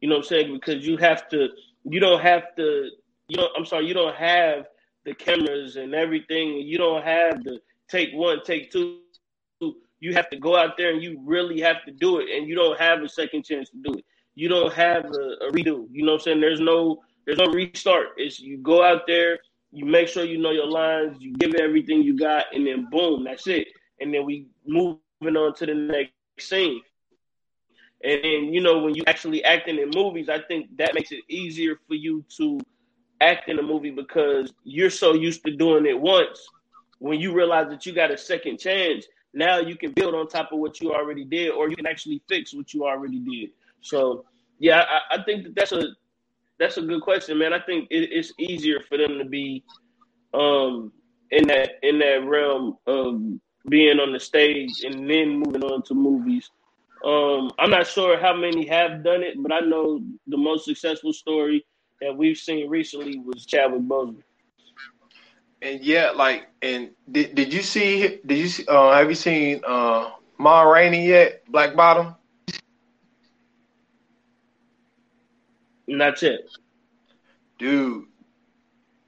You 0.00 0.08
know 0.08 0.16
what 0.16 0.24
I'm 0.24 0.28
saying? 0.28 0.54
Because 0.54 0.86
you 0.86 0.96
have 0.96 1.28
to, 1.28 1.48
you 1.84 2.00
don't 2.00 2.22
have 2.22 2.54
to, 2.56 2.88
you 3.28 3.36
know, 3.36 3.48
I'm 3.56 3.66
sorry, 3.66 3.86
you 3.86 3.94
don't 3.94 4.16
have 4.16 4.64
the 5.04 5.14
cameras 5.14 5.76
and 5.76 5.94
everything. 5.94 6.56
You 6.56 6.78
don't 6.78 7.04
have 7.04 7.44
the 7.44 7.60
take 7.88 8.10
one, 8.12 8.42
take 8.44 8.70
two. 8.70 9.00
You 10.02 10.14
have 10.14 10.30
to 10.30 10.38
go 10.38 10.56
out 10.56 10.78
there 10.78 10.92
and 10.92 11.02
you 11.02 11.20
really 11.26 11.60
have 11.60 11.84
to 11.84 11.92
do 11.92 12.20
it, 12.20 12.28
and 12.34 12.48
you 12.48 12.54
don't 12.54 12.80
have 12.80 13.02
a 13.02 13.08
second 13.08 13.44
chance 13.44 13.68
to 13.70 13.76
do 13.84 13.98
it. 13.98 14.04
You 14.34 14.48
don't 14.48 14.72
have 14.72 15.04
a, 15.04 15.46
a 15.46 15.52
redo. 15.52 15.86
You 15.90 16.06
know 16.06 16.12
what 16.12 16.20
I'm 16.22 16.24
saying? 16.24 16.40
There's 16.40 16.60
no, 16.60 17.02
there's 17.26 17.38
no 17.38 17.52
restart. 17.52 18.08
It's 18.16 18.40
you 18.40 18.56
go 18.56 18.82
out 18.82 19.02
there, 19.06 19.38
you 19.72 19.84
make 19.84 20.08
sure 20.08 20.24
you 20.24 20.38
know 20.38 20.50
your 20.50 20.66
lines, 20.66 21.18
you 21.20 21.32
give 21.34 21.54
everything 21.54 22.02
you 22.02 22.18
got, 22.18 22.46
and 22.52 22.66
then 22.66 22.88
boom, 22.90 23.24
that's 23.24 23.46
it. 23.46 23.68
And 24.00 24.12
then 24.12 24.24
we 24.24 24.46
moving 24.66 24.98
on 25.22 25.54
to 25.54 25.66
the 25.66 25.74
next 25.74 26.12
scene. 26.38 26.80
And 28.02 28.24
then, 28.24 28.54
you 28.54 28.60
know, 28.60 28.78
when 28.78 28.94
you 28.94 29.02
actually 29.06 29.44
acting 29.44 29.78
in 29.78 29.90
movies, 29.94 30.28
I 30.28 30.40
think 30.40 30.76
that 30.78 30.94
makes 30.94 31.12
it 31.12 31.20
easier 31.28 31.78
for 31.86 31.94
you 31.94 32.24
to 32.38 32.58
act 33.20 33.48
in 33.48 33.58
a 33.58 33.62
movie 33.62 33.90
because 33.90 34.52
you're 34.64 34.90
so 34.90 35.14
used 35.14 35.44
to 35.44 35.54
doing 35.54 35.86
it 35.86 36.00
once. 36.00 36.46
When 36.98 37.20
you 37.20 37.32
realize 37.32 37.68
that 37.68 37.84
you 37.84 37.92
got 37.92 38.10
a 38.10 38.16
second 38.16 38.58
chance, 38.58 39.06
now 39.34 39.58
you 39.58 39.76
can 39.76 39.92
build 39.92 40.14
on 40.14 40.28
top 40.28 40.52
of 40.52 40.58
what 40.58 40.80
you 40.80 40.92
already 40.92 41.24
did, 41.24 41.50
or 41.50 41.68
you 41.68 41.76
can 41.76 41.86
actually 41.86 42.22
fix 42.28 42.54
what 42.54 42.72
you 42.74 42.86
already 42.86 43.20
did. 43.20 43.50
So, 43.82 44.24
yeah, 44.58 44.84
I, 44.88 45.16
I 45.16 45.22
think 45.22 45.44
that 45.44 45.54
that's 45.54 45.72
a 45.72 45.88
that's 46.60 46.76
a 46.76 46.82
good 46.82 47.00
question, 47.00 47.38
man. 47.38 47.52
I 47.52 47.60
think 47.60 47.88
it, 47.90 48.10
it's 48.12 48.32
easier 48.38 48.80
for 48.88 48.98
them 48.98 49.18
to 49.18 49.24
be 49.24 49.64
um, 50.34 50.92
in 51.30 51.48
that 51.48 51.70
in 51.82 51.98
that 51.98 52.22
realm 52.24 52.76
of 52.86 53.20
being 53.68 53.98
on 53.98 54.12
the 54.12 54.20
stage 54.20 54.84
and 54.84 55.10
then 55.10 55.38
moving 55.38 55.64
on 55.64 55.82
to 55.84 55.94
movies. 55.94 56.50
Um, 57.04 57.50
I'm 57.58 57.70
not 57.70 57.86
sure 57.86 58.20
how 58.20 58.34
many 58.34 58.66
have 58.66 59.02
done 59.02 59.22
it, 59.22 59.42
but 59.42 59.52
I 59.52 59.60
know 59.60 60.02
the 60.26 60.36
most 60.36 60.66
successful 60.66 61.14
story 61.14 61.64
that 62.02 62.14
we've 62.14 62.36
seen 62.36 62.68
recently 62.68 63.18
was 63.18 63.46
Chadwick 63.46 63.82
Boseman. 63.82 64.22
And 65.62 65.82
yeah, 65.82 66.10
like, 66.10 66.48
and 66.62 66.90
did, 67.10 67.34
did 67.34 67.52
you 67.52 67.62
see? 67.62 68.20
Did 68.24 68.38
you 68.38 68.48
see? 68.48 68.66
Uh, 68.66 68.92
have 68.92 69.08
you 69.08 69.14
seen 69.14 69.62
uh, 69.66 70.10
Ma 70.38 70.62
Rainey 70.62 71.06
yet? 71.08 71.42
Black 71.50 71.74
Bottom. 71.74 72.16
Not 75.90 76.22
it. 76.22 76.48
Dude, 77.58 78.04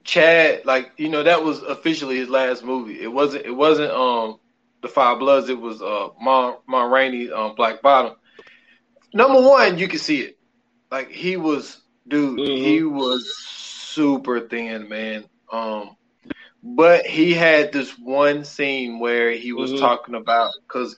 Chad, 0.03 0.65
like 0.65 0.91
you 0.97 1.09
know, 1.09 1.23
that 1.23 1.43
was 1.43 1.61
officially 1.63 2.17
his 2.17 2.29
last 2.29 2.63
movie. 2.63 3.01
It 3.01 3.11
wasn't. 3.11 3.45
It 3.45 3.55
wasn't. 3.55 3.91
Um, 3.91 4.39
the 4.81 4.89
Five 4.89 5.17
Bloods. 5.17 5.49
It 5.49 5.59
was 5.59 5.81
uh 5.81 6.09
Ma 6.21 6.55
Ma 6.67 6.83
Rainey, 6.83 7.31
um, 7.31 7.55
Black 7.55 7.81
Bottom. 7.81 8.15
Number 9.13 9.41
one, 9.41 9.77
you 9.79 9.87
can 9.87 9.99
see 9.99 10.21
it. 10.21 10.37
Like 10.91 11.09
he 11.09 11.37
was, 11.37 11.81
dude. 12.07 12.37
Mm-hmm. 12.37 12.63
He 12.63 12.83
was 12.83 13.35
super 13.37 14.41
thin, 14.41 14.89
man. 14.89 15.25
Um, 15.51 15.95
but 16.61 17.05
he 17.05 17.33
had 17.33 17.71
this 17.71 17.97
one 17.97 18.43
scene 18.43 18.99
where 18.99 19.31
he 19.31 19.53
was 19.53 19.71
mm-hmm. 19.71 19.79
talking 19.79 20.15
about 20.15 20.51
because 20.67 20.95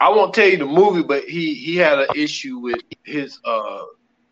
I 0.00 0.10
won't 0.10 0.34
tell 0.34 0.48
you 0.48 0.58
the 0.58 0.66
movie, 0.66 1.02
but 1.02 1.24
he 1.24 1.54
he 1.54 1.76
had 1.76 1.98
an 1.98 2.08
issue 2.14 2.58
with 2.58 2.80
his 3.04 3.38
uh 3.44 3.82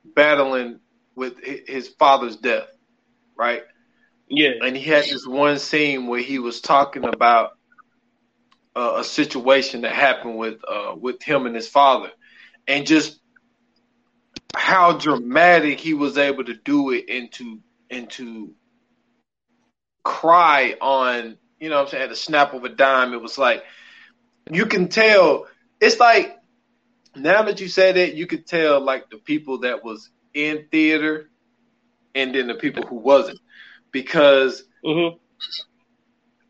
battling 0.05 0.80
with 1.14 1.34
his 1.42 1.88
father's 1.88 2.36
death, 2.36 2.68
right? 3.36 3.62
Yeah. 4.28 4.53
And 4.62 4.76
he 4.76 4.84
had 4.84 5.05
this 5.05 5.26
one 5.26 5.59
scene 5.59 6.07
where 6.07 6.20
he 6.20 6.38
was 6.38 6.61
talking 6.61 7.05
about 7.05 7.53
uh, 8.76 8.96
a 8.98 9.05
situation 9.05 9.82
that 9.82 9.92
happened 9.92 10.38
with 10.38 10.61
uh, 10.66 10.94
with 10.98 11.22
him 11.22 11.46
and 11.46 11.55
his 11.55 11.68
father, 11.68 12.11
and 12.68 12.86
just 12.86 13.20
how 14.55 14.92
dramatic 14.92 15.80
he 15.80 15.94
was 15.94 16.16
able 16.16 16.44
to 16.44 16.55
do 16.55 16.90
it 16.90 17.09
into 17.09 17.61
into 17.88 18.55
cry 20.05 20.76
on 20.80 21.36
you 21.59 21.68
know 21.68 21.76
what 21.76 21.82
I'm 21.82 21.88
saying 21.88 22.05
at 22.05 22.09
the 22.11 22.16
snap 22.16 22.55
of 22.55 22.64
a 22.64 22.68
dime. 22.68 23.12
It 23.12 23.20
was 23.20 23.36
like 23.36 23.64
you 24.51 24.66
can 24.66 24.88
tell. 24.88 25.46
It's 25.80 25.98
like 25.98 26.36
now 27.16 27.42
that 27.42 27.61
you 27.61 27.68
said 27.68 27.96
it, 27.96 28.14
you 28.14 28.26
could 28.26 28.46
tell 28.46 28.80
like 28.80 29.11
the 29.11 29.18
people 29.18 29.61
that 29.61 29.84
was 29.84 30.11
in 30.34 30.66
theater 30.70 31.30
and 32.14 32.34
then 32.34 32.46
the 32.46 32.54
people 32.54 32.84
who 32.86 32.96
wasn't 32.96 33.38
because 33.92 34.62
mm-hmm. 34.84 35.16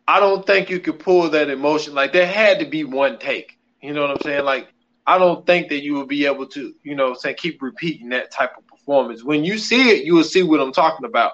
I 0.07 0.21
don't 0.21 0.47
think 0.47 0.71
you 0.71 0.81
could 0.81 0.99
pull 0.99 1.31
that 1.31 1.51
emotion. 1.51 1.95
Like 1.95 2.13
there 2.13 2.27
had 2.27 2.61
to 2.61 2.67
be 2.67 2.85
one 2.85 3.19
take. 3.19 3.59
You 3.81 3.95
know 3.95 4.03
what 4.03 4.11
I'm 4.11 4.21
saying? 4.23 4.45
Like 4.45 4.73
I 5.07 5.19
don't 5.19 5.47
think 5.47 5.69
that 5.71 5.83
you 5.83 5.95
will 5.95 6.07
be 6.07 6.27
able 6.27 6.47
to, 6.49 6.75
you 6.83 6.95
know, 6.95 7.15
say 7.15 7.35
keep 7.35 7.63
repeating 7.63 8.11
that 8.11 8.31
type 8.31 8.57
of 8.59 8.67
performance. 8.67 9.25
When 9.25 9.45
you 9.45 9.59
see 9.59 9.91
it, 9.91 10.05
you 10.05 10.15
will 10.15 10.25
see 10.25 10.43
what 10.43 10.61
I'm 10.61 10.73
talking 10.73 11.07
about, 11.07 11.33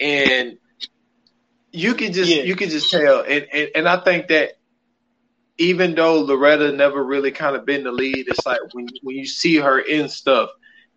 and 0.00 0.58
you 1.72 1.94
can 1.94 2.12
just 2.12 2.30
yeah. 2.30 2.42
you 2.42 2.56
can 2.56 2.68
just 2.68 2.90
tell. 2.90 3.20
And, 3.20 3.46
and 3.52 3.70
and 3.74 3.88
I 3.88 4.00
think 4.00 4.28
that 4.28 4.58
even 5.58 5.94
though 5.94 6.20
Loretta 6.20 6.72
never 6.72 7.02
really 7.02 7.30
kind 7.30 7.56
of 7.56 7.64
been 7.64 7.84
the 7.84 7.92
lead, 7.92 8.28
it's 8.28 8.44
like 8.46 8.60
when 8.72 8.88
when 9.02 9.16
you 9.16 9.26
see 9.26 9.56
her 9.56 9.78
in 9.78 10.08
stuff, 10.08 10.50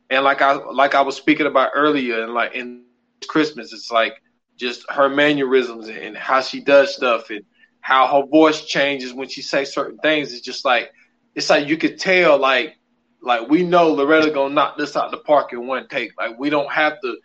and 0.09 0.23
like 0.23 0.41
I 0.41 0.53
like 0.53 0.95
I 0.95 1.01
was 1.01 1.15
speaking 1.15 1.45
about 1.47 1.71
earlier, 1.75 2.23
and 2.23 2.33
like 2.33 2.55
in 2.55 2.83
Christmas, 3.27 3.73
it's 3.73 3.91
like 3.91 4.21
just 4.57 4.85
her 4.89 5.09
mannerisms 5.09 5.87
and 5.87 6.17
how 6.17 6.41
she 6.41 6.59
does 6.59 6.93
stuff 6.93 7.29
and 7.29 7.45
how 7.79 8.07
her 8.07 8.27
voice 8.27 8.65
changes 8.65 9.13
when 9.13 9.29
she 9.29 9.41
says 9.41 9.73
certain 9.73 9.97
things. 9.99 10.33
It's 10.33 10.41
just 10.41 10.65
like 10.65 10.91
it's 11.35 11.49
like 11.49 11.67
you 11.67 11.77
could 11.77 11.97
tell 11.97 12.37
like 12.37 12.75
like 13.21 13.49
we 13.49 13.63
know 13.63 13.93
Loretta 13.93 14.31
gonna 14.31 14.53
knock 14.53 14.77
this 14.77 14.97
out 14.97 15.11
the 15.11 15.17
park 15.17 15.53
in 15.53 15.67
one 15.67 15.87
take. 15.87 16.11
Like 16.17 16.37
we 16.37 16.49
don't 16.49 16.71
have 16.71 16.99
to 17.01 17.17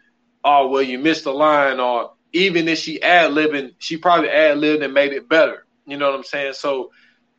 oh 0.45 0.69
well 0.69 0.83
you 0.83 0.99
missed 0.99 1.27
a 1.27 1.33
line 1.33 1.81
or 1.81 2.13
even 2.33 2.69
if 2.69 2.79
she 2.79 3.01
ad 3.03 3.31
libbing, 3.33 3.75
she 3.79 3.97
probably 3.97 4.29
ad 4.29 4.59
libbed 4.59 4.83
and 4.83 4.95
made 4.95 5.13
it 5.13 5.29
better. 5.29 5.67
You 5.87 5.97
know 5.97 6.11
what 6.11 6.17
I'm 6.17 6.25
saying? 6.25 6.55
So 6.55 6.91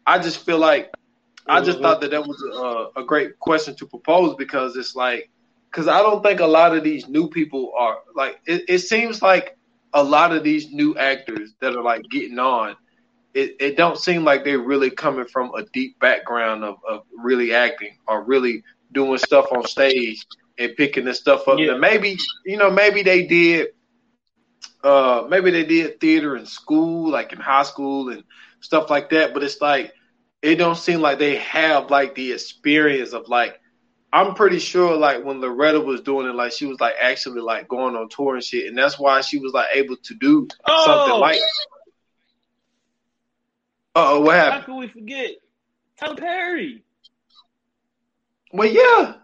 I 0.06 0.20
just 0.20 0.46
feel 0.46 0.60
like 0.60 0.92
I 1.48 1.62
just 1.62 1.78
mm-hmm. 1.78 1.84
thought 1.84 2.02
that 2.02 2.12
that 2.12 2.26
was 2.26 2.92
a, 2.96 3.02
a 3.02 3.04
great 3.04 3.40
question 3.40 3.76
to 3.76 3.86
propose 3.86 4.36
because 4.36 4.76
it's 4.76 4.96
like 4.96 5.30
because 5.70 5.88
I 5.88 6.00
don't 6.00 6.24
think 6.24 6.40
a 6.40 6.46
lot 6.46 6.76
of 6.76 6.84
these 6.84 7.08
new 7.08 7.30
people 7.30 7.74
are 7.78 8.00
like 8.16 8.40
it, 8.46 8.64
it 8.68 8.80
seems 8.80 9.22
like 9.22 9.58
a 9.94 10.04
lot 10.04 10.36
of 10.36 10.44
these 10.44 10.72
new 10.72 10.98
actors 10.98 11.54
that 11.62 11.76
are 11.76 11.84
like 11.84 12.04
getting 12.10 12.40
on, 12.40 12.76
it, 13.34 13.56
it 13.60 13.78
don't 13.78 13.98
seem 13.98 14.24
like 14.24 14.44
they're 14.44 14.60
really 14.60 14.90
coming 14.90 15.26
from 15.26 15.54
a 15.56 15.64
deep 15.74 16.00
background 16.00 16.64
of, 16.64 16.78
of 16.88 17.04
really 17.18 17.54
acting 17.54 17.98
or 18.08 18.24
really 18.24 18.64
doing 18.92 19.18
stuff 19.18 19.48
on 19.52 19.66
stage 19.66 20.26
and 20.58 20.76
picking 20.76 21.06
this 21.06 21.20
stuff 21.20 21.48
up. 21.48 21.60
Yeah. 21.60 21.78
maybe 21.78 22.18
you 22.46 22.58
know, 22.58 22.72
maybe 22.72 23.04
they 23.04 23.26
did 23.26 23.68
uh 24.84 25.26
maybe 25.30 25.52
they 25.52 25.66
did 25.66 26.00
theater 26.00 26.38
in 26.38 26.46
school, 26.46 27.10
like 27.10 27.34
in 27.34 27.40
high 27.40 27.64
school 27.64 28.10
and 28.10 28.24
stuff 28.62 28.90
like 28.90 29.10
that, 29.12 29.34
but 29.34 29.44
it's 29.44 29.62
like 29.62 29.94
it 30.46 30.56
don't 30.58 30.78
seem 30.78 31.02
like 31.02 31.18
they 31.18 31.38
have 31.38 31.90
like 31.90 32.14
the 32.14 32.32
experience 32.32 33.14
of 33.14 33.28
like 33.28 33.60
I'm 34.14 34.36
pretty 34.36 34.60
sure 34.60 34.96
like 34.96 35.26
when 35.26 35.42
Loretta 35.42 35.82
was 35.82 36.02
doing 36.02 36.28
it, 36.28 36.36
like 36.36 36.52
she 36.52 36.68
was 36.68 36.80
like 36.80 36.94
actually 37.02 37.42
like 37.42 37.68
going 37.68 37.96
on 37.96 38.10
tour 38.10 38.36
and 38.36 38.44
shit, 38.44 38.68
and 38.68 38.78
that's 38.78 39.00
why 39.00 39.22
she 39.22 39.40
was 39.40 39.54
like 39.54 39.68
able 39.74 39.98
to 39.98 40.14
do 40.14 40.48
oh. 40.68 40.86
something 40.86 41.20
like. 41.20 41.40
Oh, 43.96 44.22
what 44.22 44.36
happened? 44.36 44.62
How 44.62 44.66
can 44.66 44.78
we 44.78 44.88
forget 44.88 45.32
Tyler 46.00 46.16
Perry? 46.16 46.84
Well, 48.54 48.68
yeah. 48.68 49.16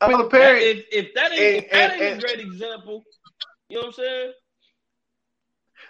Tyler 0.00 0.28
Perry. 0.28 0.62
If, 0.62 0.86
if 0.90 1.14
that 1.14 1.32
ain't, 1.32 1.40
and, 1.40 1.64
if 1.64 1.70
that 1.70 1.92
ain't 1.92 2.02
and, 2.02 2.18
a 2.18 2.26
great 2.26 2.40
example, 2.40 3.04
you 3.68 3.76
know 3.76 3.82
what 3.82 3.86
I'm 3.88 3.92
saying? 3.92 4.32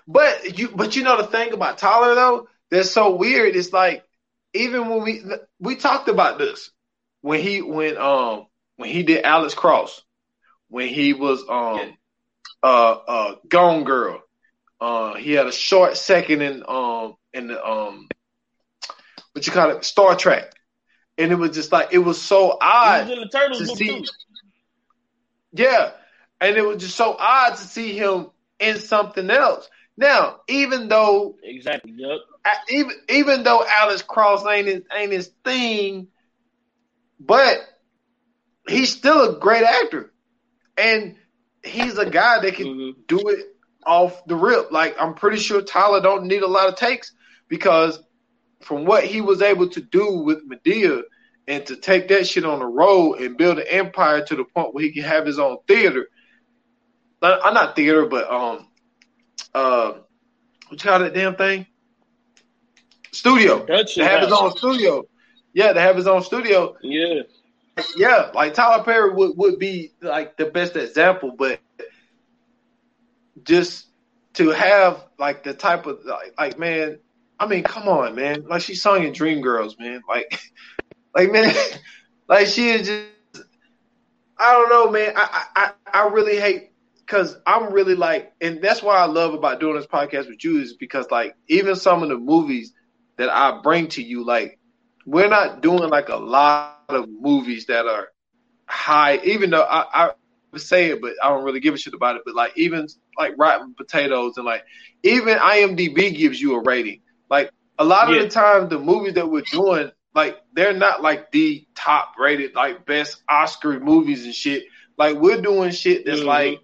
But 0.07 0.59
you, 0.59 0.69
but 0.69 0.97
you 0.97 1.05
know 1.05 1.17
the 1.17 1.27
thing 1.27 1.53
about 1.53 1.79
Tyler 1.79 2.15
though, 2.15 2.49
that's 2.71 2.91
so 2.91 3.15
weird. 3.15 3.55
It's 3.55 3.73
like 3.73 4.05
even 4.55 4.89
when 4.89 5.03
we 5.03 5.23
we 5.61 5.77
talked 5.77 6.09
about 6.09 6.39
this 6.39 6.71
when 7.21 7.41
he 7.41 7.63
when 7.63 7.97
um 7.97 8.47
when 8.77 8.91
he 8.91 9.03
did 9.03 9.25
Alex 9.25 9.55
Cross, 9.55 10.03
when 10.69 10.89
he 10.89 11.15
was 11.15 11.41
um 11.49 11.79
yeah. 11.79 11.91
uh 12.63 12.99
uh 13.07 13.35
Gone 13.49 13.85
Girl, 13.85 14.23
uh 14.81 15.15
he 15.15 15.33
had 15.33 15.47
a 15.47 15.53
short 15.53 15.97
second 15.97 16.43
in 16.43 16.65
um 16.67 17.15
in 17.33 17.47
the 17.49 17.65
um 17.65 18.09
what 19.33 19.47
you 19.47 19.53
call 19.53 19.71
it 19.71 19.85
Star 19.85 20.15
Trek, 20.17 20.53
and 21.17 21.33
it 21.33 21.37
was 21.37 21.53
just 21.53 21.73
like 21.73 21.89
it 21.93 21.99
was 21.99 22.21
so 22.21 22.59
odd 22.61 23.09
was 23.09 23.59
to 23.61 23.67
see. 23.77 24.01
Too. 24.01 24.05
Yeah, 25.55 25.93
and 26.41 26.57
it 26.57 26.67
was 26.67 26.83
just 26.83 26.97
so 26.97 27.17
odd 27.19 27.57
to 27.57 27.63
see 27.63 27.97
him 27.97 28.31
in 28.59 28.79
something 28.79 29.31
else. 29.31 29.69
Now, 30.03 30.41
even 30.49 30.89
though 30.89 31.37
exactly, 31.45 31.95
yep. 31.97 32.19
Even 32.69 32.91
even 33.09 33.45
though 33.45 33.65
Alex 33.65 34.03
Cross 34.03 34.45
ain't 34.45 34.67
his, 34.67 34.83
ain't 34.93 35.13
his 35.13 35.31
thing, 35.45 36.09
but 37.21 37.59
he's 38.69 38.91
still 38.91 39.31
a 39.31 39.39
great 39.39 39.63
actor, 39.63 40.13
and 40.77 41.15
he's 41.63 41.99
a 41.99 42.11
guy 42.11 42.41
that 42.41 42.55
can 42.57 42.67
mm-hmm. 42.67 43.01
do 43.07 43.29
it 43.29 43.55
off 43.87 44.27
the 44.27 44.35
rip. 44.35 44.73
Like 44.73 44.97
I'm 44.99 45.15
pretty 45.15 45.39
sure 45.39 45.63
Tyler 45.63 46.01
don't 46.01 46.27
need 46.27 46.43
a 46.43 46.49
lot 46.49 46.69
of 46.69 46.75
takes 46.75 47.13
because 47.47 48.03
from 48.63 48.85
what 48.85 49.05
he 49.05 49.21
was 49.21 49.41
able 49.41 49.69
to 49.69 49.81
do 49.81 50.25
with 50.25 50.39
Madea 50.51 51.03
and 51.47 51.65
to 51.67 51.77
take 51.77 52.09
that 52.09 52.27
shit 52.27 52.45
on 52.45 52.59
the 52.59 52.67
road 52.67 53.21
and 53.21 53.37
build 53.37 53.61
an 53.61 53.67
empire 53.71 54.25
to 54.25 54.35
the 54.35 54.45
point 54.45 54.75
where 54.75 54.83
he 54.83 54.91
can 54.91 55.05
have 55.05 55.27
his 55.27 55.39
own 55.39 55.59
theater. 55.69 56.09
I'm 57.23 57.55
not 57.55 57.77
theater, 57.77 58.07
but 58.07 58.29
um, 58.29 58.67
uh, 59.55 59.93
what 60.69 60.83
you 60.83 60.91
call 60.91 60.99
that 61.01 61.15
damn 61.15 61.37
thing? 61.37 61.67
Studio. 63.13 63.65
To 63.67 64.05
have 64.05 64.23
his 64.23 64.33
own 64.33 64.57
studio. 64.57 65.05
Yeah, 65.53 65.73
to 65.73 65.81
have 65.81 65.97
his 65.97 66.07
own 66.07 66.23
studio. 66.23 66.77
Yeah. 66.83 67.23
Yeah, 67.97 68.31
like 68.35 68.55
Tyler 68.55 68.83
Perry 68.85 69.15
would, 69.15 69.37
would 69.37 69.59
be 69.59 69.93
like 70.01 70.37
the 70.37 70.47
best 70.47 70.77
example, 70.77 71.35
but 71.37 71.61
just 73.45 73.87
to 74.35 74.51
have 74.51 75.05
like 75.19 75.43
the 75.43 75.55
type 75.55 75.87
of 75.87 76.05
like, 76.05 76.35
like 76.39 76.59
man, 76.59 76.99
I 77.39 77.47
mean, 77.47 77.63
come 77.63 77.89
on, 77.89 78.15
man. 78.15 78.47
Like 78.47 78.63
she 78.63 78.75
sung 78.75 79.05
in 79.05 79.13
Dreamgirls, 79.13 79.79
man. 79.79 80.03
Like, 80.09 80.39
like 81.15 81.33
man, 81.33 81.55
like 82.29 82.47
she 82.47 82.71
is 82.71 82.87
just. 82.87 83.09
I 84.39 84.53
don't 84.53 84.69
know, 84.71 84.91
man. 84.91 85.13
I 85.17 85.45
I 85.55 85.71
I 85.93 86.09
really 86.09 86.39
hate 86.39 86.72
because 87.07 87.37
I'm 87.47 87.73
really 87.73 87.95
like, 87.95 88.33
and 88.41 88.61
that's 88.63 88.83
why 88.83 88.97
I 88.97 89.07
love 89.07 89.35
about 89.35 89.61
doing 89.61 89.77
this 89.77 89.87
podcast 89.87 90.29
with 90.29 90.43
you 90.45 90.61
is 90.61 90.75
because 90.75 91.11
like 91.11 91.35
even 91.49 91.77
some 91.77 92.03
of 92.03 92.09
the 92.09 92.17
movies 92.17 92.73
that 93.17 93.29
I 93.29 93.61
bring 93.63 93.89
to 93.89 94.03
you, 94.03 94.25
like 94.25 94.59
we're 95.05 95.29
not 95.29 95.63
doing 95.63 95.91
like 95.91 96.09
a 96.09 96.17
lot 96.17 96.85
of 96.89 97.09
movies 97.09 97.67
that 97.67 97.87
are 97.87 98.09
high, 98.67 99.19
even 99.25 99.51
though 99.51 99.63
I, 99.63 100.07
I 100.07 100.11
say 100.57 100.91
it, 100.91 101.03
but 101.03 101.13
I 101.23 101.29
don't 101.29 101.45
really 101.45 101.61
give 101.61 101.75
a 101.75 101.79
shit 101.79 101.95
about 101.95 102.17
it. 102.17 102.23
But 102.25 102.35
like 102.35 102.57
even 102.57 102.87
like 103.19 103.35
Rotten 103.37 103.75
Potatoes 103.75 104.37
and 104.37 104.47
like 104.47 104.65
even 105.03 105.39
IMDb 105.39 106.17
gives 106.17 106.41
you 106.41 106.55
a 106.55 106.63
rating. 106.63 107.01
Like 107.29 107.51
a 107.79 107.85
lot 107.85 108.09
of 108.09 108.17
yeah. 108.17 108.23
the 108.23 108.29
time, 108.29 108.69
the 108.69 108.79
movies 108.79 109.15
that 109.15 109.31
we're 109.31 109.43
doing, 109.43 109.91
like 110.15 110.41
they're 110.53 110.73
not 110.73 111.03
like 111.03 111.31
the 111.33 111.67
top 111.75 112.15
rated, 112.19 112.55
like 112.55 112.87
best 112.87 113.23
Oscar 113.29 113.81
movies 113.81 114.25
and 114.25 114.35
shit. 114.35 114.65
Like 114.99 115.17
we're 115.17 115.41
doing 115.41 115.73
shit 115.73 116.05
that's 116.05 116.21
mm-hmm. 116.21 116.29
like 116.29 116.61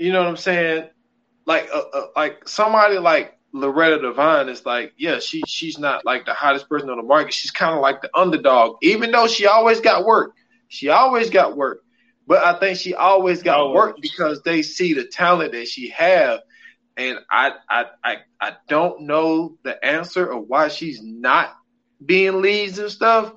you 0.00 0.12
know 0.12 0.20
what 0.20 0.28
I'm 0.28 0.38
saying? 0.38 0.88
Like, 1.46 1.68
uh, 1.74 1.82
uh, 1.94 2.06
like 2.16 2.48
somebody 2.48 2.98
like 2.98 3.34
Loretta 3.52 4.00
Devine 4.00 4.48
is 4.48 4.66
like, 4.66 4.92
yeah, 4.98 5.20
she 5.20 5.42
she's 5.46 5.78
not 5.78 6.04
like 6.06 6.26
the 6.26 6.34
hottest 6.34 6.68
person 6.68 6.90
on 6.90 6.98
the 6.98 7.04
market. 7.04 7.34
She's 7.34 7.52
kind 7.52 7.74
of 7.74 7.80
like 7.82 8.02
the 8.02 8.10
underdog, 8.16 8.76
even 8.82 9.12
though 9.12 9.28
she 9.28 9.46
always 9.46 9.80
got 9.80 10.06
work. 10.06 10.32
She 10.68 10.88
always 10.88 11.30
got 11.30 11.56
work, 11.56 11.82
but 12.26 12.44
I 12.44 12.58
think 12.58 12.78
she 12.78 12.94
always 12.94 13.42
got 13.42 13.68
always. 13.68 13.72
work 13.72 14.00
because 14.00 14.42
they 14.42 14.62
see 14.62 14.94
the 14.94 15.06
talent 15.06 15.52
that 15.52 15.68
she 15.68 15.90
have, 15.90 16.40
and 16.96 17.18
I 17.30 17.52
I 17.70 17.86
I 18.04 18.16
I 18.40 18.52
don't 18.68 19.02
know 19.02 19.56
the 19.64 19.84
answer 19.84 20.26
of 20.30 20.46
why 20.48 20.68
she's 20.68 21.00
not 21.02 21.54
being 22.04 22.42
leads 22.42 22.78
and 22.78 22.90
stuff. 22.90 23.32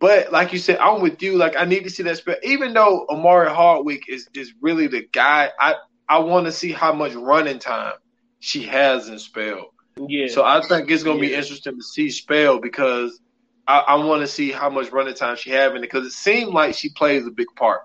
But 0.00 0.30
like 0.30 0.52
you 0.52 0.58
said, 0.58 0.78
I'm 0.78 1.00
with 1.00 1.22
you. 1.22 1.36
Like 1.36 1.56
I 1.56 1.64
need 1.64 1.84
to 1.84 1.90
see 1.90 2.04
that 2.04 2.18
spell. 2.18 2.36
Even 2.42 2.72
though 2.72 3.06
Omari 3.08 3.50
Hardwick 3.50 4.08
is 4.08 4.28
is 4.34 4.54
really 4.60 4.86
the 4.86 5.06
guy, 5.12 5.50
I 5.58 5.74
I 6.08 6.20
want 6.20 6.46
to 6.46 6.52
see 6.52 6.72
how 6.72 6.92
much 6.92 7.14
running 7.14 7.58
time 7.58 7.94
she 8.38 8.62
has 8.64 9.08
in 9.08 9.18
spell. 9.18 9.72
Yeah. 9.96 10.28
So 10.28 10.44
I 10.44 10.60
think 10.66 10.90
it's 10.90 11.02
gonna 11.02 11.16
yeah. 11.16 11.28
be 11.28 11.34
interesting 11.34 11.76
to 11.76 11.82
see 11.82 12.10
spell 12.10 12.60
because 12.60 13.20
I, 13.66 13.78
I 13.78 13.94
want 13.96 14.22
to 14.22 14.28
see 14.28 14.52
how 14.52 14.70
much 14.70 14.90
running 14.92 15.14
time 15.14 15.36
she 15.36 15.50
having 15.50 15.78
it 15.78 15.80
because 15.82 16.06
it 16.06 16.12
seemed 16.12 16.54
like 16.54 16.74
she 16.74 16.90
plays 16.90 17.26
a 17.26 17.30
big 17.30 17.48
part. 17.56 17.82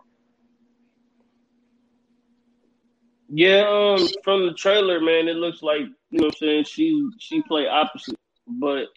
Yeah, 3.35 3.65
um, 3.67 4.07
from 4.23 4.45
the 4.45 4.53
trailer, 4.53 5.01
man, 5.01 5.27
it 5.27 5.35
looks 5.37 5.63
like 5.63 5.81
you 6.11 6.19
know 6.19 6.27
what 6.27 6.35
I'm 6.35 6.39
saying 6.39 6.63
she 6.65 7.09
she 7.19 7.41
play 7.41 7.67
opposite. 7.67 8.19
But 8.47 8.89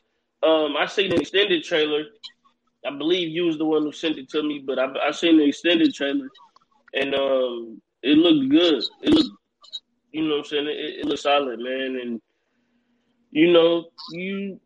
um, 0.42 0.76
I 0.76 0.84
see 0.84 1.08
the 1.08 1.16
extended 1.16 1.64
trailer 1.64 2.04
I 2.86 2.90
believe 2.90 3.28
you 3.28 3.44
was 3.44 3.58
the 3.58 3.64
one 3.64 3.82
who 3.82 3.92
sent 3.92 4.18
it 4.18 4.28
to 4.30 4.42
me, 4.42 4.62
but 4.64 4.78
I 4.78 4.86
I 5.08 5.10
seen 5.10 5.38
the 5.38 5.44
extended 5.44 5.94
trailer, 5.94 6.28
and 6.94 7.14
um, 7.14 7.80
it 8.02 8.16
looked 8.16 8.50
good. 8.50 8.82
It 9.02 9.10
looked, 9.10 9.30
you 10.12 10.22
know, 10.22 10.36
what 10.36 10.38
I'm 10.38 10.44
saying 10.44 10.66
it, 10.66 11.00
it 11.00 11.04
looked 11.04 11.22
solid, 11.22 11.58
man. 11.58 11.98
And 12.00 12.20
you 13.30 13.52
know, 13.52 13.86
you 14.12 14.60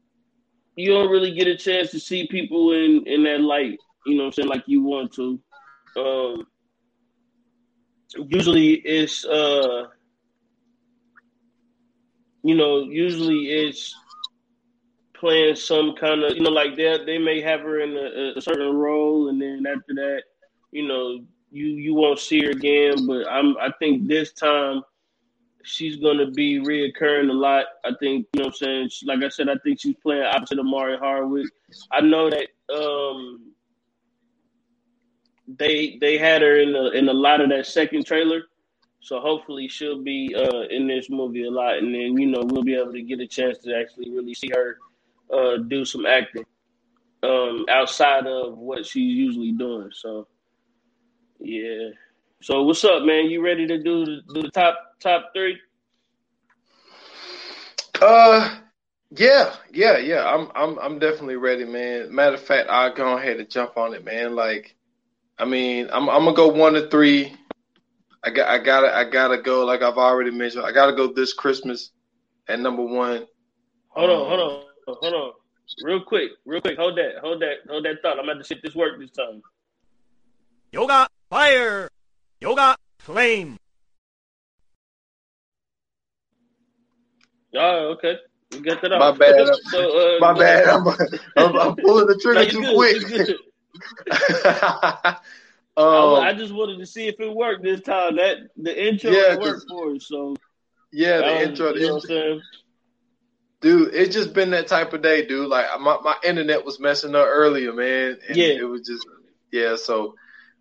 you 0.76 0.92
don't 0.92 1.10
really 1.10 1.32
get 1.32 1.48
a 1.48 1.56
chance 1.56 1.90
to 1.90 2.00
see 2.00 2.26
people 2.28 2.72
in 2.72 3.06
in 3.06 3.22
that 3.24 3.40
light. 3.40 3.78
You 4.06 4.16
know, 4.16 4.24
what 4.24 4.26
I'm 4.26 4.32
saying 4.32 4.48
like 4.48 4.64
you 4.66 4.82
want 4.82 5.12
to. 5.14 5.40
Um, 5.96 6.46
usually 8.28 8.74
it's 8.74 9.24
uh, 9.24 9.86
you 12.42 12.54
know, 12.54 12.84
usually 12.84 13.50
it's 13.50 13.94
playing 15.20 15.54
some 15.54 15.94
kind 15.94 16.24
of 16.24 16.34
you 16.34 16.42
know 16.42 16.50
like 16.50 16.74
they 16.76 16.98
they 17.04 17.18
may 17.18 17.40
have 17.40 17.60
her 17.60 17.80
in 17.80 17.96
a, 17.96 18.38
a, 18.38 18.40
certain 18.40 18.74
role 18.74 19.28
and 19.28 19.40
then 19.40 19.64
after 19.66 19.94
that 19.94 20.22
you 20.72 20.88
know 20.88 21.20
you 21.50 21.66
you 21.66 21.94
won't 21.94 22.18
see 22.18 22.42
her 22.42 22.50
again 22.50 23.06
but 23.06 23.30
i'm 23.30 23.56
i 23.58 23.70
think 23.78 24.08
this 24.08 24.32
time 24.32 24.82
she's 25.62 25.96
gonna 25.96 26.30
be 26.30 26.58
reoccurring 26.58 27.28
a 27.28 27.34
lot. 27.34 27.66
I 27.84 27.90
think 28.00 28.26
you 28.32 28.40
know 28.40 28.46
what 28.46 28.54
i'm 28.54 28.56
saying? 28.56 28.88
She, 28.88 29.06
like 29.06 29.22
i 29.22 29.28
said 29.28 29.50
i 29.50 29.56
think 29.62 29.78
she's 29.78 29.96
playing 30.02 30.22
opposite 30.22 30.58
of 30.58 30.64
Omari 30.64 30.96
Hardwick. 30.96 31.46
I 31.92 32.00
know 32.00 32.30
that 32.30 32.48
um 32.74 33.52
they 35.58 35.98
they 36.00 36.16
had 36.16 36.40
her 36.40 36.60
in 36.60 36.74
a, 36.74 36.90
in 36.90 37.08
a 37.08 37.12
lot 37.12 37.42
of 37.42 37.50
that 37.50 37.66
second 37.66 38.06
trailer 38.06 38.44
so 39.00 39.18
hopefully 39.18 39.66
she'll 39.66 40.02
be 40.02 40.34
uh, 40.34 40.66
in 40.70 40.86
this 40.86 41.08
movie 41.08 41.44
a 41.44 41.50
lot, 41.50 41.78
and 41.78 41.94
then 41.94 42.18
you 42.18 42.26
know 42.26 42.42
we'll 42.44 42.62
be 42.62 42.74
able 42.74 42.92
to 42.92 43.02
get 43.02 43.20
a 43.20 43.26
chance 43.26 43.58
to 43.58 43.74
actually 43.74 44.10
really 44.10 44.34
see 44.34 44.50
her 44.54 44.76
uh, 45.32 45.56
do 45.68 45.84
some 45.84 46.06
acting 46.06 46.44
um, 47.22 47.66
outside 47.68 48.26
of 48.26 48.56
what 48.56 48.86
she's 48.86 49.14
usually 49.14 49.52
doing. 49.52 49.90
So, 49.92 50.26
yeah. 51.38 51.90
So 52.42 52.62
what's 52.62 52.84
up, 52.84 53.02
man? 53.04 53.26
You 53.26 53.44
ready 53.44 53.66
to 53.66 53.82
do 53.82 54.04
the, 54.04 54.20
do 54.34 54.42
the 54.42 54.50
top 54.50 54.78
top 55.00 55.30
three? 55.34 55.58
Uh, 58.00 58.58
yeah, 59.10 59.54
yeah, 59.72 59.98
yeah. 59.98 60.24
I'm 60.26 60.50
I'm 60.54 60.78
I'm 60.78 60.98
definitely 60.98 61.36
ready, 61.36 61.64
man. 61.64 62.14
Matter 62.14 62.36
of 62.36 62.42
fact, 62.42 62.70
I'll 62.70 62.94
go 62.94 63.18
ahead 63.18 63.38
and 63.38 63.50
jump 63.50 63.76
on 63.76 63.92
it, 63.92 64.04
man. 64.04 64.34
Like, 64.34 64.74
I 65.38 65.44
mean, 65.44 65.88
I'm 65.92 66.08
I'm 66.08 66.24
gonna 66.24 66.34
go 66.34 66.48
one 66.48 66.72
to 66.74 66.88
three. 66.88 67.36
I 68.24 68.30
got 68.30 68.48
I 68.48 68.58
gotta 68.58 68.94
I 68.94 69.04
gotta 69.04 69.42
go. 69.42 69.66
Like 69.66 69.82
I've 69.82 69.98
already 69.98 70.30
mentioned, 70.30 70.64
I 70.64 70.72
gotta 70.72 70.94
go 70.94 71.12
this 71.12 71.34
Christmas 71.34 71.90
at 72.48 72.60
number 72.60 72.82
one. 72.82 73.26
Hold 73.88 74.10
on, 74.10 74.28
hold 74.28 74.40
on 74.40 74.69
hold 74.86 75.14
on, 75.14 75.32
real 75.82 76.02
quick, 76.02 76.30
real 76.44 76.60
quick. 76.60 76.76
Hold 76.78 76.96
that, 76.98 77.18
hold 77.20 77.40
that, 77.42 77.58
hold 77.68 77.84
that 77.84 78.02
thought. 78.02 78.18
I'm 78.18 78.24
about 78.24 78.38
to 78.38 78.44
see 78.44 78.54
if 78.54 78.62
this 78.62 78.74
work 78.74 78.98
this 78.98 79.10
time. 79.10 79.42
Yoga 80.72 81.08
fire, 81.28 81.88
yoga 82.40 82.76
flame. 82.98 83.56
Oh, 87.54 87.94
okay. 87.94 88.16
You 88.52 88.62
get 88.62 88.82
that 88.82 88.92
off. 88.92 89.18
My 89.18 89.18
bad. 89.18 89.46
so, 89.70 90.16
uh, 90.16 90.18
My 90.20 90.38
bad. 90.38 90.66
I'm, 90.68 90.86
I'm, 91.36 91.56
I'm, 91.56 91.76
pulling 91.76 92.06
the 92.06 92.16
trigger 92.16 92.50
too 92.50 92.74
quick. 92.74 93.02
um, 95.76 95.86
I, 95.86 96.30
I, 96.30 96.34
just 96.34 96.52
wanted 96.52 96.78
to 96.78 96.86
see 96.86 97.06
if 97.06 97.20
it 97.20 97.32
worked 97.32 97.62
this 97.62 97.80
time. 97.80 98.16
That 98.16 98.38
the 98.56 98.88
intro 98.88 99.10
yeah, 99.10 99.36
worked 99.36 99.64
for 99.68 99.94
us. 99.94 100.06
So 100.06 100.36
yeah, 100.92 101.18
the 101.18 101.36
um, 101.36 101.42
intro. 101.42 101.72
The 101.72 101.94
intro 101.94 102.40
dude, 103.60 103.94
it's 103.94 104.14
just 104.14 104.32
been 104.32 104.50
that 104.50 104.66
type 104.66 104.92
of 104.92 105.02
day, 105.02 105.26
dude. 105.26 105.48
Like 105.48 105.66
my, 105.80 105.98
my 106.02 106.16
internet 106.24 106.64
was 106.64 106.80
messing 106.80 107.14
up 107.14 107.26
earlier, 107.28 107.72
man. 107.72 108.18
yeah, 108.32 108.46
it 108.46 108.68
was 108.68 108.86
just 108.86 109.06
yeah. 109.52 109.76
So, 109.76 110.14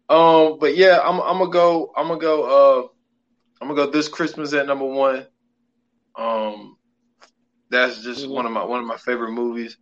um, 0.10 0.60
but 0.60 0.76
yeah, 0.76 1.00
I'm 1.04 1.20
I'm 1.20 1.39
gonna 1.39 1.50
go. 1.50 1.91
I'm 1.95 2.08
gonna 2.08 2.20
go. 2.20 2.43
Uh, 2.43 2.88
I'm 3.62 3.70
gonna 3.70 3.86
go 3.86 3.91
this 3.91 4.08
Christmas 4.08 4.54
at 4.54 4.68
number 4.68 4.86
one. 4.86 5.26
Um, 6.16 6.78
that's 7.70 8.04
just 8.04 8.24
mm-hmm. 8.24 8.34
one 8.34 8.45
of 8.45 8.52
my 8.52 8.64
one 8.64 8.80
of 8.80 8.86
my 8.86 8.97
favorite 8.97 9.32
movies. 9.32 9.78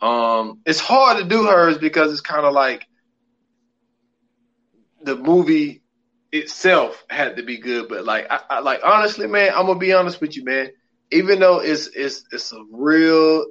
Um, 0.00 0.60
it's 0.64 0.80
hard 0.80 1.18
to 1.18 1.28
do 1.28 1.44
hers 1.44 1.78
because 1.78 2.12
it's 2.12 2.22
kind 2.22 2.46
of 2.46 2.54
like 2.54 2.86
the 5.02 5.16
movie 5.16 5.82
itself 6.32 7.04
had 7.10 7.36
to 7.36 7.42
be 7.42 7.58
good, 7.58 7.88
but 7.88 8.04
like 8.04 8.26
I, 8.30 8.40
I 8.48 8.60
like 8.60 8.80
honestly, 8.84 9.26
man, 9.26 9.52
I'm 9.54 9.66
gonna 9.66 9.78
be 9.78 9.92
honest 9.92 10.20
with 10.20 10.36
you, 10.36 10.44
man 10.44 10.70
even 11.10 11.38
though 11.40 11.58
it's 11.60 11.88
it's 11.88 12.24
it's 12.32 12.52
a 12.52 12.62
real 12.70 13.44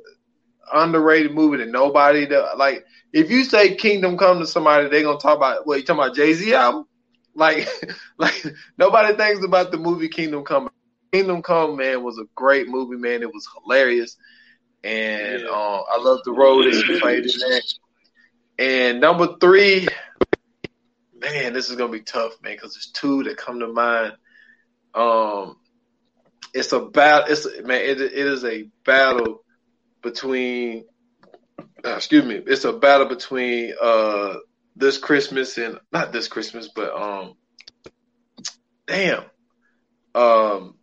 underrated 0.72 1.34
movie 1.34 1.58
that 1.58 1.70
nobody 1.70 2.26
that 2.26 2.58
like 2.58 2.86
if 3.12 3.32
you 3.32 3.44
say 3.44 3.76
Kingdom 3.76 4.18
Come 4.18 4.40
to 4.40 4.48
somebody, 4.48 4.88
they're 4.88 5.04
gonna 5.04 5.20
talk 5.20 5.38
about 5.38 5.66
what 5.66 5.78
you 5.80 5.84
talking 5.84 6.04
about 6.04 6.16
Jay 6.16 6.34
Z 6.34 6.54
album. 6.54 6.86
Like 7.36 7.68
like 8.18 8.46
nobody 8.78 9.16
thinks 9.16 9.44
about 9.44 9.72
the 9.72 9.78
movie 9.78 10.10
Kingdom 10.10 10.44
Come. 10.44 10.70
Kingdom 11.12 11.42
Come, 11.42 11.78
man, 11.78 12.04
was 12.04 12.20
a 12.20 12.26
great 12.36 12.68
movie, 12.68 12.96
man. 12.96 13.24
It 13.24 13.34
was 13.34 13.48
hilarious, 13.64 14.16
and 14.84 15.42
yeah. 15.42 15.48
uh, 15.50 15.82
I 15.92 15.98
love 16.00 16.20
the 16.24 16.32
role 16.32 16.64
that 16.64 16.74
she 16.74 17.00
played 17.00 17.26
in 17.26 17.26
that. 17.26 17.64
And 18.60 19.00
number 19.02 19.38
three, 19.40 19.88
man, 21.20 21.54
this 21.54 21.70
is 21.70 21.78
gonna 21.78 21.92
be 21.92 22.02
tough, 22.02 22.34
man, 22.44 22.54
because 22.54 22.74
there's 22.76 22.92
two 22.92 23.24
that 23.24 23.38
come 23.38 23.60
to 23.60 23.68
mind. 23.68 24.14
Um, 24.94 25.58
it's 26.54 26.72
a 26.72 26.80
battle. 26.80 27.32
It's 27.32 27.46
a, 27.46 27.64
man, 27.64 27.82
it, 27.82 28.02
it 28.02 28.14
is 28.14 28.44
a 28.44 28.70
battle 28.86 29.44
between. 30.02 30.86
Uh, 31.84 31.96
excuse 31.96 32.26
me. 32.26 32.36
It's 32.36 32.66
a 32.66 32.74
battle 32.74 33.08
between 33.08 33.74
uh 33.82 34.36
this 34.76 34.98
Christmas 34.98 35.58
and 35.58 35.80
not 35.92 36.12
this 36.12 36.28
Christmas, 36.28 36.70
but 36.70 36.94
um, 36.94 37.34
damn, 38.88 39.24
um, 40.16 40.76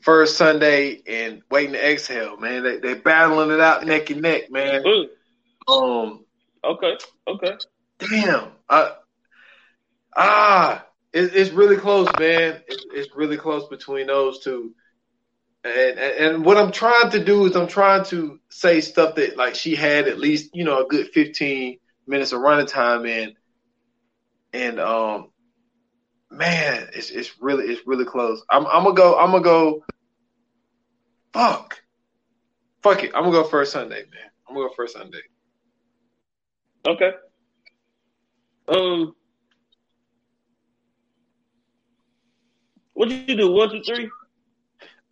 first 0.00 0.36
Sunday 0.36 1.02
and 1.06 1.42
waiting 1.50 1.72
to 1.72 1.90
exhale, 1.92 2.36
man. 2.36 2.62
They 2.62 2.78
they 2.78 2.94
battling 2.94 3.50
it 3.50 3.60
out 3.60 3.86
neck 3.86 4.10
and 4.10 4.22
neck, 4.22 4.50
man. 4.50 4.82
Ooh. 4.86 5.08
Um. 5.72 6.24
Okay. 6.64 6.96
Okay. 7.28 7.56
Damn. 7.98 8.48
I, 8.68 8.92
ah, 10.16 10.85
it, 11.16 11.34
it's 11.34 11.50
really 11.50 11.76
close, 11.76 12.08
man. 12.18 12.60
It, 12.68 12.80
it's 12.92 13.16
really 13.16 13.38
close 13.38 13.66
between 13.68 14.06
those 14.06 14.40
two. 14.40 14.74
And, 15.64 15.98
and, 15.98 16.34
and 16.36 16.44
what 16.44 16.58
I'm 16.58 16.70
trying 16.70 17.10
to 17.10 17.24
do 17.24 17.46
is 17.46 17.56
I'm 17.56 17.68
trying 17.68 18.04
to 18.06 18.38
say 18.50 18.80
stuff 18.82 19.14
that 19.16 19.36
like 19.36 19.54
she 19.54 19.74
had 19.74 20.06
at 20.08 20.18
least 20.18 20.50
you 20.54 20.64
know 20.64 20.84
a 20.84 20.86
good 20.86 21.08
15 21.08 21.78
minutes 22.06 22.32
of 22.32 22.40
running 22.40 22.66
time 22.66 23.06
in, 23.06 23.34
and 24.52 24.78
um, 24.78 25.30
man, 26.30 26.90
it's 26.92 27.10
it's 27.10 27.40
really 27.40 27.64
it's 27.64 27.86
really 27.86 28.04
close. 28.04 28.44
I'm 28.50 28.66
I'm 28.66 28.84
gonna 28.84 28.94
go. 28.94 29.18
I'm 29.18 29.30
gonna 29.32 29.42
go. 29.42 29.84
Fuck. 31.32 31.82
Fuck 32.82 33.02
it. 33.02 33.12
I'm 33.14 33.24
gonna 33.24 33.32
go 33.32 33.44
first 33.44 33.72
Sunday, 33.72 34.02
man. 34.02 34.30
I'm 34.48 34.54
gonna 34.54 34.68
go 34.68 34.74
first 34.74 34.94
Sunday. 34.94 35.22
Okay. 36.86 37.10
Um, 38.68 39.14
what 42.96 43.10
did 43.10 43.28
you 43.28 43.36
do? 43.36 43.52
One, 43.52 43.68
two, 43.68 43.82
three. 43.82 44.10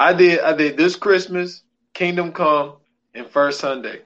I 0.01 0.15
did. 0.15 0.41
I 0.41 0.57
did 0.57 0.79
this 0.79 0.97
Christmas, 0.97 1.63
Kingdom 1.93 2.33
Come, 2.33 2.77
and 3.15 3.27
First 3.27 3.61
Sunday. 3.61 4.01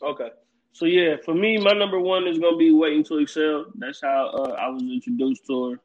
Okay. 0.00 0.30
So 0.72 0.86
yeah, 0.86 1.16
for 1.24 1.34
me, 1.34 1.58
my 1.58 1.72
number 1.72 1.98
one 1.98 2.28
is 2.28 2.38
gonna 2.38 2.56
be 2.56 2.70
waiting 2.70 3.02
to 3.04 3.20
exhale. 3.20 3.66
That's 3.74 4.00
how 4.00 4.28
uh, 4.28 4.52
I 4.52 4.68
was 4.68 4.82
introduced 4.82 5.46
to 5.48 5.70
her. 5.70 5.80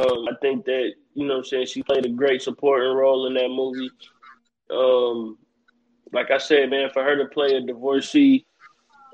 Um, 0.00 0.26
I 0.28 0.32
think 0.40 0.64
that 0.64 0.94
you 1.12 1.26
know, 1.26 1.34
what 1.34 1.38
I'm 1.40 1.44
saying 1.44 1.66
she 1.66 1.82
played 1.82 2.06
a 2.06 2.08
great 2.08 2.40
supporting 2.40 2.96
role 2.96 3.26
in 3.26 3.34
that 3.34 3.50
movie. 3.50 3.90
Um, 4.70 5.36
like 6.12 6.30
I 6.30 6.38
said, 6.38 6.70
man, 6.70 6.88
for 6.90 7.04
her 7.04 7.16
to 7.18 7.26
play 7.26 7.54
a 7.54 7.60
divorcee, 7.60 8.46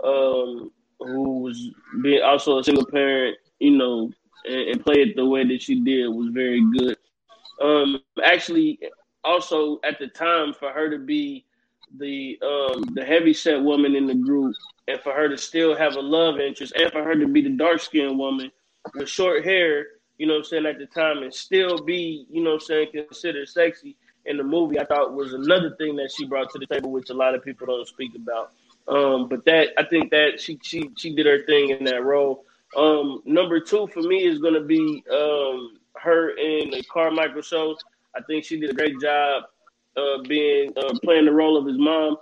um, 0.04 0.70
who 1.00 1.40
was 1.40 1.70
being 2.02 2.22
also 2.22 2.60
a 2.60 2.64
single 2.64 2.86
parent, 2.86 3.36
you 3.58 3.72
know, 3.72 4.12
and, 4.46 4.68
and 4.70 4.84
play 4.84 5.02
it 5.02 5.16
the 5.16 5.24
way 5.24 5.46
that 5.46 5.62
she 5.62 5.80
did 5.80 6.08
was 6.08 6.28
very 6.32 6.62
good. 6.78 6.96
Um, 7.60 8.00
actually, 8.24 8.78
also 9.24 9.80
at 9.84 9.98
the 9.98 10.08
time, 10.08 10.52
for 10.54 10.70
her 10.70 10.90
to 10.90 10.98
be 10.98 11.44
the 11.98 12.38
um, 12.42 12.84
the 12.94 13.04
heavy 13.04 13.32
set 13.32 13.60
woman 13.62 13.94
in 13.94 14.06
the 14.06 14.14
group, 14.14 14.54
and 14.88 15.00
for 15.00 15.12
her 15.12 15.28
to 15.28 15.36
still 15.36 15.76
have 15.76 15.96
a 15.96 16.00
love 16.00 16.38
interest, 16.38 16.72
and 16.76 16.90
for 16.92 17.02
her 17.02 17.14
to 17.16 17.26
be 17.26 17.42
the 17.42 17.50
dark 17.50 17.80
skinned 17.80 18.18
woman 18.18 18.50
with 18.94 19.08
short 19.08 19.44
hair, 19.44 19.86
you 20.18 20.26
know, 20.26 20.34
what 20.34 20.38
I'm 20.38 20.44
saying 20.44 20.66
at 20.66 20.78
the 20.78 20.86
time, 20.86 21.22
and 21.22 21.34
still 21.34 21.82
be, 21.84 22.26
you 22.30 22.42
know, 22.42 22.52
what 22.52 22.62
I'm 22.62 22.66
saying 22.66 22.88
considered 23.08 23.48
sexy 23.48 23.96
in 24.26 24.36
the 24.36 24.44
movie, 24.44 24.78
I 24.78 24.84
thought 24.84 25.14
was 25.14 25.32
another 25.32 25.74
thing 25.76 25.96
that 25.96 26.12
she 26.12 26.26
brought 26.26 26.50
to 26.50 26.58
the 26.58 26.66
table, 26.66 26.90
which 26.90 27.10
a 27.10 27.14
lot 27.14 27.34
of 27.34 27.44
people 27.44 27.66
don't 27.66 27.86
speak 27.86 28.12
about. 28.14 28.52
Um, 28.88 29.28
but 29.28 29.44
that 29.44 29.68
I 29.78 29.84
think 29.84 30.10
that 30.10 30.40
she 30.40 30.58
she 30.62 30.90
she 30.96 31.14
did 31.14 31.26
her 31.26 31.44
thing 31.44 31.70
in 31.70 31.84
that 31.84 32.04
role. 32.04 32.44
Um, 32.76 33.22
number 33.24 33.60
two 33.60 33.88
for 33.88 34.02
me 34.02 34.24
is 34.24 34.40
to 34.40 34.60
be 34.60 35.04
um, 35.12 35.78
her 35.96 36.30
in 36.30 36.70
the 36.70 36.82
Carmichael 36.90 37.42
show. 37.42 37.76
I 38.16 38.20
think 38.22 38.44
she 38.44 38.58
did 38.58 38.70
a 38.70 38.74
great 38.74 39.00
job 39.00 39.44
uh, 39.96 40.22
being 40.28 40.72
uh, 40.76 40.94
playing 41.02 41.26
the 41.26 41.32
role 41.32 41.56
of 41.56 41.66
his 41.66 41.78
mom. 41.78 42.16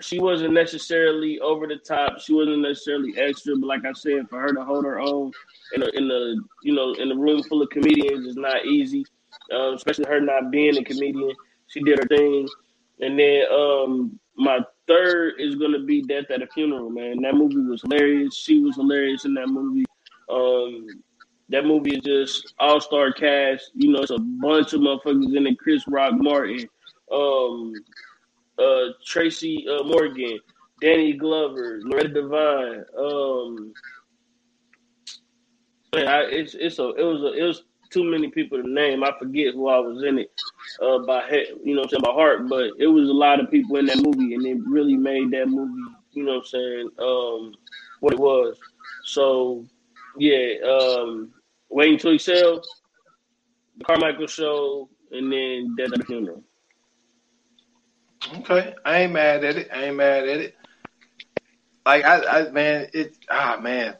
She 0.00 0.18
wasn't 0.18 0.52
necessarily 0.52 1.40
over 1.40 1.66
the 1.66 1.76
top. 1.76 2.20
She 2.20 2.34
wasn't 2.34 2.60
necessarily 2.60 3.16
extra, 3.16 3.56
but 3.56 3.66
like 3.66 3.84
I 3.84 3.92
said, 3.92 4.28
for 4.28 4.40
her 4.40 4.52
to 4.52 4.64
hold 4.64 4.84
her 4.84 5.00
own 5.00 5.32
in 5.74 5.82
a, 5.82 5.86
in 5.94 6.10
a 6.10 6.34
you 6.62 6.74
know 6.74 6.92
in 6.94 7.10
a 7.10 7.16
room 7.16 7.42
full 7.44 7.62
of 7.62 7.70
comedians 7.70 8.26
is 8.26 8.36
not 8.36 8.66
easy. 8.66 9.04
Um, 9.54 9.74
especially 9.74 10.06
her 10.06 10.20
not 10.20 10.50
being 10.50 10.76
a 10.76 10.84
comedian, 10.84 11.32
she 11.68 11.80
did 11.80 11.98
her 11.98 12.06
thing. 12.06 12.48
And 13.00 13.18
then 13.18 13.42
um, 13.52 14.18
my 14.36 14.60
third 14.88 15.34
is 15.38 15.54
gonna 15.56 15.80
be 15.80 16.02
Death 16.02 16.30
at 16.30 16.42
a 16.42 16.46
Funeral. 16.48 16.90
Man, 16.90 17.20
that 17.22 17.34
movie 17.34 17.60
was 17.60 17.82
hilarious. 17.82 18.36
She 18.36 18.60
was 18.60 18.76
hilarious 18.76 19.24
in 19.24 19.34
that 19.34 19.48
movie. 19.48 19.84
Um, 20.30 20.86
that 21.48 21.64
movie 21.64 21.96
is 21.96 22.04
just 22.04 22.54
all 22.58 22.80
star 22.80 23.12
cast. 23.12 23.70
You 23.74 23.92
know, 23.92 24.00
it's 24.00 24.10
a 24.10 24.18
bunch 24.18 24.72
of 24.72 24.80
motherfuckers 24.80 25.36
in 25.36 25.46
it. 25.46 25.58
Chris 25.58 25.86
Rock, 25.86 26.14
Martin, 26.16 26.68
um, 27.12 27.72
uh, 28.58 28.92
Tracy 29.04 29.66
uh, 29.68 29.84
Morgan, 29.84 30.38
Danny 30.80 31.12
Glover, 31.12 31.80
Loretta 31.84 32.08
Devine. 32.08 32.84
Um, 32.98 33.72
man, 35.94 36.08
I, 36.08 36.20
it's 36.22 36.54
it's 36.54 36.78
a 36.78 36.88
it 36.94 37.04
was 37.04 37.22
a 37.22 37.32
it 37.32 37.42
was 37.42 37.62
too 37.90 38.04
many 38.04 38.30
people 38.30 38.62
to 38.62 38.68
name. 38.68 39.04
I 39.04 39.12
forget 39.18 39.54
who 39.54 39.68
I 39.68 39.78
was 39.78 40.02
in 40.02 40.18
it 40.18 40.30
uh, 40.80 40.98
by 41.00 41.22
head, 41.28 41.46
you 41.62 41.74
know, 41.74 41.84
saying 41.86 42.02
by 42.02 42.12
heart, 42.12 42.48
but 42.48 42.70
it 42.78 42.86
was 42.86 43.08
a 43.08 43.12
lot 43.12 43.40
of 43.40 43.50
people 43.50 43.76
in 43.76 43.86
that 43.86 43.98
movie, 43.98 44.34
and 44.34 44.46
it 44.46 44.58
really 44.66 44.96
made 44.96 45.30
that 45.32 45.48
movie, 45.48 45.92
you 46.12 46.24
know, 46.24 46.36
what 46.36 46.38
I'm 46.38 46.44
saying 46.46 46.90
um, 46.98 47.54
what 48.00 48.12
it 48.12 48.18
was. 48.18 48.58
So 49.04 49.64
yeah, 50.18 50.54
um, 50.66 51.32
waiting 51.68 51.98
to 52.00 52.14
exhale, 52.14 52.62
the 53.78 53.84
Carmichael 53.84 54.26
Show, 54.26 54.88
and 55.12 55.32
then 55.32 55.74
Death 55.76 55.92
at 55.92 55.98
the 56.00 56.04
Funeral. 56.04 56.42
Okay, 58.38 58.74
I 58.84 59.00
ain't 59.02 59.12
mad 59.12 59.44
at 59.44 59.56
it. 59.56 59.68
I 59.72 59.84
ain't 59.84 59.96
mad 59.96 60.28
at 60.28 60.40
it. 60.40 60.54
Like 61.84 62.04
I, 62.04 62.40
I 62.40 62.50
man, 62.50 62.88
it 62.92 63.16
ah 63.30 63.58
man, 63.60 63.96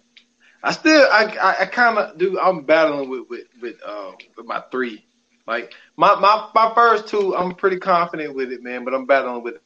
I 0.67 0.73
still 0.73 1.09
I 1.13 1.25
I, 1.41 1.63
I 1.63 1.67
kind 1.67 1.97
of 1.97 2.19
do. 2.19 2.41
I'm 2.41 2.63
battling 2.65 3.09
with 3.09 3.29
with 3.31 3.47
with 3.63 3.77
uh 3.87 4.13
with 4.37 4.47
my 4.47 4.63
three. 4.73 5.07
Like 5.47 5.73
my 5.97 6.19
my 6.19 6.49
my 6.57 6.75
first 6.75 7.07
two, 7.07 7.37
I'm 7.37 7.55
pretty 7.55 7.79
confident 7.79 8.35
with 8.35 8.51
it, 8.51 8.65
man. 8.65 8.85
But 8.85 8.93
I'm 8.93 9.07
battling 9.07 9.45
with 9.45 9.59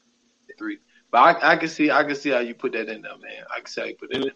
three. 0.59 0.79
But 1.11 1.19
I 1.43 1.53
I 1.53 1.57
can 1.57 1.71
see 1.71 1.91
I 1.91 2.05
can 2.05 2.15
see 2.17 2.29
how 2.29 2.41
you 2.41 2.55
put 2.55 2.73
that 2.73 2.91
in 2.91 3.01
there, 3.01 3.17
man. 3.17 3.45
I 3.51 3.61
can 3.61 3.67
see 3.67 3.81
how 3.81 3.87
you 3.87 3.97
put 3.97 4.11
that 4.11 4.17
in 4.17 4.23
there. 4.25 4.33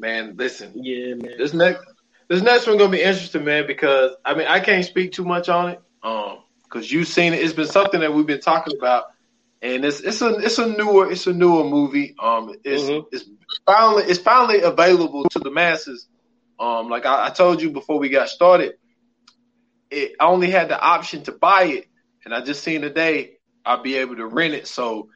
Man, 0.00 0.36
listen. 0.36 0.72
Yeah, 0.74 1.14
man. 1.14 1.38
This 1.38 1.54
next 1.54 1.84
this 2.26 2.42
next 2.42 2.66
one 2.66 2.78
gonna 2.78 2.90
be 2.90 3.02
interesting, 3.02 3.44
man, 3.44 3.68
because 3.68 4.16
I 4.24 4.34
mean 4.34 4.48
I 4.48 4.58
can't 4.58 4.84
speak 4.84 5.12
too 5.12 5.24
much 5.24 5.48
on 5.48 5.70
it. 5.70 5.80
Um, 6.02 6.38
because 6.64 6.90
you've 6.90 7.06
seen 7.06 7.34
it. 7.34 7.40
It's 7.40 7.52
been 7.52 7.68
something 7.68 8.00
that 8.00 8.12
we've 8.12 8.26
been 8.26 8.40
talking 8.40 8.76
about, 8.76 9.11
and 9.62 9.84
it's 9.84 10.00
it's 10.00 10.22
a 10.22 10.36
it's 10.38 10.58
a 10.58 10.68
newer 10.68 11.10
it's 11.10 11.26
a 11.26 11.34
newer 11.34 11.64
movie. 11.64 12.14
Um, 12.22 12.54
it's 12.64 12.92
Mhm. 12.92 13.06
it's 13.12 13.24
finally 13.66 14.04
it's 14.04 14.20
finally 14.20 14.60
available 14.62 15.26
to 15.30 15.40
the 15.40 15.50
masses. 15.50 16.08
Um, 16.60 16.88
like 16.88 17.06
I, 17.06 17.26
I 17.26 17.30
told 17.30 17.62
you 17.62 17.70
before 17.70 17.98
we 17.98 18.10
got 18.10 18.28
started, 18.28 18.74
it 19.90 20.12
I 20.20 20.26
only 20.26 20.50
had 20.50 20.68
the 20.68 20.80
option 20.80 21.22
to 21.24 21.32
buy 21.32 21.64
it, 21.64 21.84
and 22.24 22.34
I 22.34 22.40
just 22.40 22.62
seen 22.62 22.82
today 22.82 23.32
I'll 23.64 23.82
be 23.82 23.96
able 23.96 24.16
to 24.16 24.26
rent 24.26 24.54
it. 24.54 24.66
So 24.66 25.08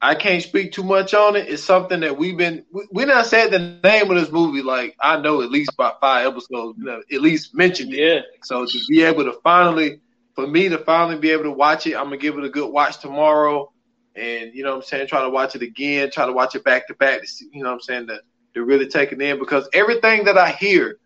I 0.00 0.14
can't 0.14 0.42
speak 0.42 0.72
too 0.72 0.84
much 0.84 1.14
on 1.14 1.36
it. 1.36 1.48
It's 1.48 1.62
something 1.64 2.00
that 2.00 2.18
we've 2.18 2.36
been 2.36 2.64
we, 2.72 2.86
we 2.92 3.04
not 3.06 3.26
said 3.26 3.50
the 3.52 3.58
name 3.60 3.90
of 3.90 3.96
this 3.96 4.10
movie 4.12 4.42
like 4.42 4.72
I 4.78 4.96
know 4.98 5.22
at 5.22 5.30
least 5.30 5.52
about 5.54 5.82
five 5.82 6.08
episodes, 6.10 6.62
you 6.64 6.72
know, 6.72 6.88
at 6.98 7.10
least 7.10 7.44
mentioned 7.48 7.84
it. 7.84 7.98
Yeah, 7.98 8.20
So 8.40 8.64
to 8.66 8.78
be 8.86 9.02
able 9.02 9.24
to 9.24 9.34
finally, 9.42 10.00
for 10.34 10.46
me 10.46 10.68
to 10.68 10.78
finally 10.78 11.18
be 11.18 11.30
able 11.30 11.44
to 11.44 11.52
watch 11.52 11.86
it, 11.86 11.94
I'm 11.96 12.04
gonna 12.04 12.18
give 12.18 12.38
it 12.38 12.44
a 12.44 12.50
good 12.50 12.70
watch 12.70 13.00
tomorrow, 13.00 13.70
and 14.16 14.54
you 14.54 14.62
know 14.62 14.70
what 14.70 14.76
I'm 14.76 14.82
saying, 14.82 15.08
try 15.08 15.22
to 15.22 15.30
watch 15.30 15.54
it 15.56 15.62
again, 15.62 16.10
try 16.10 16.26
to 16.26 16.32
watch 16.32 16.54
it 16.54 16.64
back 16.64 16.86
to 16.88 16.94
back, 16.94 17.20
to 17.20 17.26
see, 17.26 17.48
you 17.52 17.62
know 17.62 17.70
what 17.70 17.74
I'm 17.74 17.80
saying, 17.80 18.06
to, 18.08 18.20
to 18.54 18.64
really 18.64 18.86
take 18.86 19.12
it 19.12 19.20
in 19.20 19.38
because 19.38 19.68
everything 19.72 20.24
that 20.24 20.38
I 20.38 20.50
hear, 20.52 20.98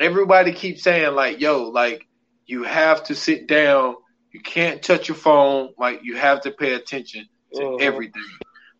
everybody 0.00 0.52
keeps 0.52 0.82
saying 0.82 1.14
like, 1.14 1.40
yo, 1.40 1.64
like 1.70 2.06
you 2.46 2.64
have 2.64 3.04
to 3.04 3.14
sit 3.14 3.46
down, 3.46 3.96
you 4.32 4.40
can't 4.40 4.82
touch 4.82 5.08
your 5.08 5.16
phone, 5.16 5.70
like 5.78 6.00
you 6.02 6.16
have 6.16 6.40
to 6.42 6.50
pay 6.50 6.74
attention 6.74 7.28
to 7.54 7.64
Mhm. 7.64 7.80
everything. 7.80 8.22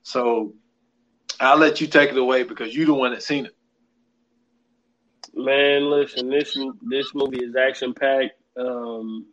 So 0.03 0.55
I'll 1.41 1.59
let 1.59 1.81
you 1.81 1.87
take 1.87 2.11
it 2.11 2.17
away 2.19 2.43
because 2.43 2.75
you're 2.75 2.87
the 2.87 2.95
one 2.95 3.13
that 3.13 3.23
seen 3.23 3.47
it. 3.47 3.53
man. 5.35 5.91
Listen, 5.91 6.29
this 6.29 6.57
this 6.83 7.15
movie 7.15 7.45
is 7.45 7.57
action 7.57 7.95
packed. 7.95 8.35
Um, 8.57 9.27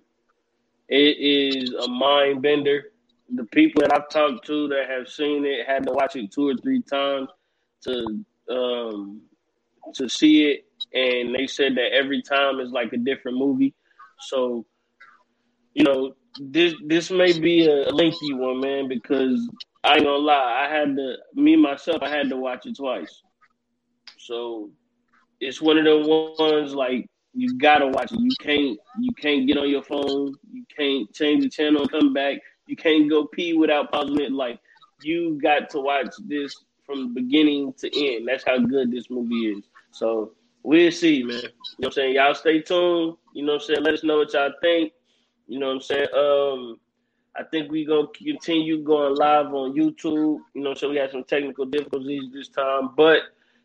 it 0.87 1.17
is 1.19 1.73
a 1.73 1.87
mind 1.87 2.41
bender. 2.41 2.88
The 3.35 3.45
people 3.45 3.81
that 3.81 3.93
I've 3.93 4.09
talked 4.09 4.45
to 4.47 4.67
that 4.69 4.89
have 4.89 5.07
seen 5.07 5.45
it 5.45 5.67
had 5.67 5.85
to 5.85 5.91
watch 5.91 6.15
it 6.15 6.31
two 6.31 6.49
or 6.49 6.55
three 6.55 6.81
times 6.81 7.29
to 7.83 8.25
um, 8.49 9.21
to 9.93 10.09
see 10.09 10.45
it, 10.45 10.65
and 10.93 11.35
they 11.35 11.47
said 11.47 11.75
that 11.75 11.93
every 11.93 12.21
time 12.21 12.59
is 12.59 12.71
like 12.71 12.93
a 12.93 12.97
different 12.97 13.37
movie. 13.37 13.73
So, 14.21 14.65
you 15.73 15.83
know, 15.83 16.13
this 16.39 16.73
this 16.85 17.11
may 17.11 17.37
be 17.37 17.67
a 17.67 17.89
lengthy 17.89 18.33
one, 18.33 18.59
man, 18.59 18.87
because 18.87 19.47
I 19.83 19.95
ain't 19.95 20.03
gonna 20.03 20.17
lie, 20.17 20.65
I 20.65 20.73
had 20.73 20.95
to 20.95 21.15
me 21.35 21.55
myself, 21.55 22.01
I 22.01 22.09
had 22.09 22.29
to 22.29 22.37
watch 22.37 22.65
it 22.65 22.75
twice. 22.75 23.21
So 24.17 24.71
it's 25.39 25.61
one 25.61 25.77
of 25.77 25.85
the 25.85 25.97
ones 25.97 26.73
like 26.73 27.05
you 27.33 27.57
gotta 27.57 27.87
watch 27.87 28.11
it. 28.11 28.19
You 28.19 28.31
can't 28.39 28.77
you 28.99 29.11
can't 29.13 29.47
get 29.47 29.57
on 29.57 29.69
your 29.69 29.83
phone. 29.83 30.33
You 30.51 30.63
can't 30.75 31.11
change 31.13 31.43
the 31.43 31.49
channel 31.49 31.81
and 31.81 31.91
come 31.91 32.13
back. 32.13 32.37
You 32.69 32.75
can't 32.75 33.09
go 33.09 33.25
pee 33.25 33.53
without 33.53 33.91
pausing 33.91 34.19
it. 34.19 34.31
Like 34.31 34.59
you 35.01 35.39
got 35.41 35.71
to 35.71 35.79
watch 35.79 36.13
this 36.27 36.55
from 36.85 37.15
beginning 37.15 37.73
to 37.79 37.87
end. 38.07 38.27
That's 38.27 38.43
how 38.45 38.59
good 38.59 38.91
this 38.91 39.09
movie 39.09 39.47
is. 39.47 39.65
So 39.91 40.33
we'll 40.61 40.91
see, 40.91 41.23
man. 41.23 41.37
You 41.37 41.41
know 41.41 41.49
what 41.77 41.85
I'm 41.87 41.91
saying? 41.93 42.15
Y'all 42.15 42.35
stay 42.35 42.61
tuned. 42.61 43.17
You 43.33 43.43
know 43.43 43.53
what 43.53 43.61
I'm 43.61 43.67
saying? 43.67 43.83
Let 43.83 43.93
us 43.95 44.03
know 44.03 44.17
what 44.17 44.33
y'all 44.33 44.51
think. 44.61 44.93
You 45.47 45.57
know 45.57 45.67
what 45.67 45.73
I'm 45.73 45.81
saying? 45.81 46.07
Um 46.15 46.79
I 47.35 47.43
think 47.43 47.71
we're 47.71 47.87
gonna 47.87 48.07
continue 48.15 48.83
going 48.83 49.15
live 49.15 49.47
on 49.47 49.73
YouTube. 49.73 50.39
You 50.53 50.61
know, 50.61 50.75
so 50.75 50.91
we 50.91 50.97
had 50.97 51.11
some 51.11 51.23
technical 51.23 51.65
difficulties 51.65 52.31
this 52.31 52.49
time, 52.49 52.91
but 52.95 53.19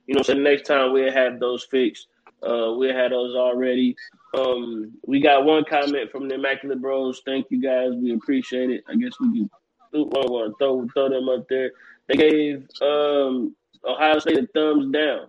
you 0.06 0.14
know, 0.14 0.22
so 0.22 0.32
next 0.32 0.66
time 0.66 0.92
we'll 0.92 1.12
have 1.12 1.40
those 1.40 1.64
fixed. 1.64 2.08
Uh, 2.44 2.74
we 2.74 2.88
had 2.88 3.12
those 3.12 3.34
already. 3.34 3.96
Um, 4.36 4.92
we 5.06 5.20
got 5.20 5.44
one 5.44 5.64
comment 5.64 6.10
from 6.10 6.28
the 6.28 6.34
Immaculate 6.34 6.80
Bros. 6.80 7.22
Thank 7.24 7.46
you 7.50 7.62
guys. 7.62 7.92
We 7.94 8.12
appreciate 8.12 8.70
it. 8.70 8.84
I 8.88 8.96
guess 8.96 9.12
we 9.20 9.32
can 9.32 9.50
throw, 9.90 10.52
throw, 10.58 10.86
throw 10.92 11.08
them 11.08 11.28
up 11.28 11.48
there. 11.48 11.70
They 12.08 12.16
gave 12.16 12.66
um, 12.82 13.54
Ohio 13.84 14.18
State 14.18 14.38
a 14.38 14.46
thumbs 14.46 14.92
down. 14.92 15.28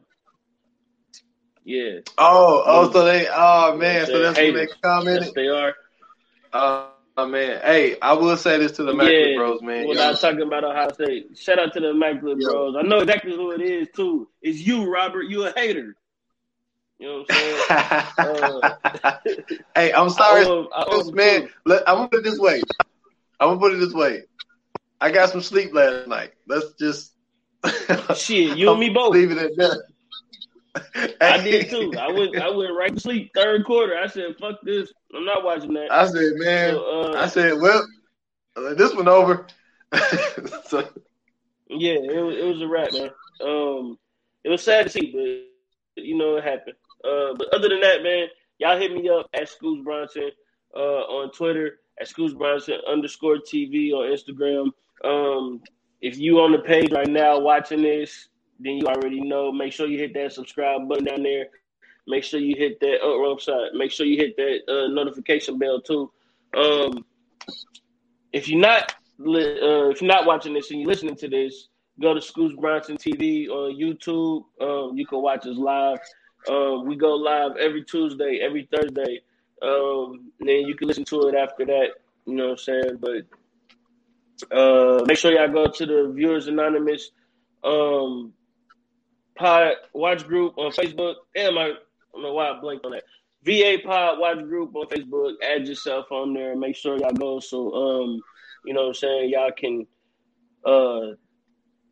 Yeah. 1.63 2.01
Oh, 2.17 2.63
oh, 2.65 2.91
so 2.91 3.05
they, 3.05 3.27
oh 3.31 3.75
man, 3.75 4.05
so 4.05 4.19
that's 4.19 4.37
when 4.37 4.53
they 4.53 4.67
commented. 4.83 5.23
Yes, 5.23 5.33
they 5.33 5.47
are. 5.47 5.73
Oh 6.53 7.27
man, 7.27 7.59
hey, 7.63 7.97
I 7.99 8.13
will 8.13 8.37
say 8.37 8.59
this 8.59 8.73
to 8.73 8.83
the 8.83 8.91
Immaculate 8.91 9.29
yeah, 9.31 9.37
Bros, 9.37 9.61
man. 9.63 9.97
I 9.97 10.09
was 10.11 10.21
talking 10.21 10.41
about 10.41 10.63
Ohio 10.63 10.93
State, 10.93 11.37
shout 11.37 11.57
out 11.57 11.73
to 11.73 11.79
the 11.79 11.89
Immaculate 11.89 12.37
Yo. 12.39 12.49
Bros. 12.51 12.75
I 12.77 12.83
know 12.83 12.99
exactly 12.99 13.31
who 13.31 13.51
it 13.51 13.61
is 13.61 13.87
too. 13.95 14.27
It's 14.43 14.59
you, 14.59 14.91
Robert. 14.91 15.23
You 15.23 15.47
a 15.47 15.53
hater. 15.53 15.95
You 16.97 17.07
know 17.07 17.25
what 17.27 17.37
I'm 18.19 19.19
saying? 19.27 19.61
hey, 19.75 19.93
I'm 19.93 20.09
sorry, 20.09 20.45
I 20.45 20.49
owe, 20.49 20.67
owe 20.73 21.11
man. 21.11 21.49
Let, 21.65 21.87
I'm 21.87 21.97
gonna 21.97 22.07
put 22.07 22.19
it 22.19 22.23
this 22.23 22.39
way. 22.39 22.61
I'm 23.39 23.49
gonna 23.49 23.59
put 23.59 23.73
it 23.73 23.77
this 23.77 23.93
way. 23.93 24.23
I 25.01 25.11
got 25.11 25.29
some 25.29 25.41
sleep 25.41 25.73
last 25.73 26.07
night. 26.07 26.31
Let's 26.47 26.73
just 26.79 27.15
Shit, 28.15 28.57
you 28.57 28.71
and 28.71 28.79
me 28.79 28.89
both. 28.89 29.13
Leave 29.13 29.31
it 29.31 29.37
at 29.37 29.55
that. 29.55 29.83
I 31.21 31.41
did 31.41 31.69
too. 31.69 31.93
I 31.97 32.11
went 32.11 32.37
I 32.37 32.49
went 32.49 32.73
right 32.77 32.93
to 32.93 32.99
sleep 32.99 33.31
third 33.33 33.65
quarter. 33.65 33.97
I 33.97 34.07
said, 34.07 34.35
fuck 34.39 34.59
this. 34.63 34.91
I'm 35.15 35.25
not 35.25 35.43
watching 35.43 35.73
that. 35.73 35.91
I 35.91 36.05
said, 36.07 36.33
man. 36.35 36.73
So, 36.73 37.13
uh, 37.13 37.17
I 37.17 37.27
said, 37.27 37.53
well, 37.59 37.85
this 38.75 38.93
one 38.93 39.07
over. 39.07 39.47
so, 40.65 40.87
Yeah, 41.69 41.93
it 41.93 42.21
was, 42.21 42.35
it 42.37 42.45
was 42.45 42.61
a 42.61 42.67
wrap, 42.67 42.91
man. 42.91 43.09
Um, 43.41 43.97
it 44.43 44.49
was 44.49 44.63
sad 44.63 44.83
to 44.83 44.89
see, 44.89 45.11
but 45.95 46.03
you 46.03 46.17
know 46.17 46.35
it 46.35 46.43
happened. 46.43 46.75
Uh, 47.05 47.35
but 47.37 47.53
other 47.53 47.69
than 47.69 47.81
that, 47.81 48.03
man, 48.03 48.27
y'all 48.57 48.77
hit 48.77 48.91
me 48.91 49.09
up 49.09 49.29
at 49.33 49.49
Schools 49.49 49.83
Bronson 49.83 50.31
uh, 50.75 50.79
on 50.79 51.31
Twitter 51.31 51.79
at 51.99 52.07
Schools 52.07 52.33
Bronson 52.33 52.79
underscore 52.87 53.37
TV 53.37 53.91
on 53.91 54.11
Instagram. 54.11 54.71
Um, 55.03 55.61
if 56.01 56.17
you 56.17 56.39
on 56.39 56.51
the 56.51 56.59
page 56.59 56.91
right 56.91 57.07
now 57.07 57.39
watching 57.39 57.81
this, 57.81 58.29
then 58.59 58.73
you 58.73 58.87
already 58.87 59.21
know. 59.21 59.51
Make 59.51 59.73
sure 59.73 59.87
you 59.87 59.97
hit 59.97 60.13
that 60.13 60.33
subscribe 60.33 60.87
button 60.87 61.05
down 61.05 61.23
there. 61.23 61.47
Make 62.07 62.23
sure 62.23 62.39
you 62.39 62.55
hit 62.55 62.79
that 62.81 62.99
oh, 63.01 63.19
wrong 63.21 63.39
side. 63.39 63.73
Make 63.73 63.91
sure 63.91 64.05
you 64.05 64.17
hit 64.17 64.35
that 64.37 64.59
uh, 64.71 64.87
notification 64.89 65.57
bell 65.57 65.81
too. 65.81 66.11
Um, 66.55 67.05
if 68.31 68.47
you're 68.47 68.59
not 68.59 68.93
uh, 69.19 69.89
if 69.89 70.01
you're 70.01 70.07
not 70.07 70.25
watching 70.25 70.53
this 70.53 70.69
and 70.71 70.81
you're 70.81 70.89
listening 70.89 71.15
to 71.15 71.29
this, 71.29 71.69
go 72.01 72.13
to 72.13 72.21
Schools 72.21 72.53
Bronson 72.59 72.97
TV 72.97 73.47
on 73.49 73.75
YouTube. 73.75 74.43
Um, 74.61 74.97
you 74.97 75.05
can 75.07 75.21
watch 75.21 75.45
us 75.47 75.57
live. 75.57 75.99
Um, 76.49 76.85
we 76.85 76.95
go 76.95 77.15
live 77.15 77.57
every 77.57 77.83
Tuesday, 77.83 78.39
every 78.41 78.67
Thursday. 78.71 79.21
Um, 79.61 80.31
then 80.39 80.61
you 80.67 80.75
can 80.75 80.87
listen 80.87 81.05
to 81.05 81.27
it 81.27 81.35
after 81.35 81.65
that. 81.65 81.87
You 82.25 82.35
know 82.35 82.49
what 82.49 82.51
I'm 82.51 82.57
saying? 82.57 82.99
But 82.99 84.55
uh, 84.55 85.05
make 85.05 85.17
sure 85.17 85.31
y'all 85.31 85.51
go 85.51 85.67
to 85.67 85.85
the 85.85 86.11
Viewers 86.13 86.47
Anonymous 86.47 87.11
um, 87.63 88.33
pod 89.35 89.73
watch 89.93 90.27
group 90.27 90.57
on 90.57 90.71
Facebook. 90.71 91.15
Damn, 91.35 91.57
I 91.57 91.73
don't 92.13 92.23
know 92.23 92.33
why 92.33 92.47
I 92.47 92.51
on 92.51 92.91
that. 92.91 93.03
VA 93.45 93.77
Pod 93.85 94.17
Watch 94.19 94.39
Group 94.39 94.75
on 94.75 94.87
Facebook. 94.87 95.33
Add 95.43 95.67
yourself 95.67 96.11
on 96.11 96.33
there. 96.33 96.55
Make 96.55 96.75
sure 96.75 96.97
y'all 96.97 97.11
go. 97.13 97.39
So, 97.39 97.71
um, 97.73 98.19
you 98.65 98.73
know 98.73 98.81
what 98.81 98.87
I'm 98.87 98.93
saying? 98.95 99.29
Y'all 99.29 99.51
can 99.55 99.85
uh, 100.65 101.13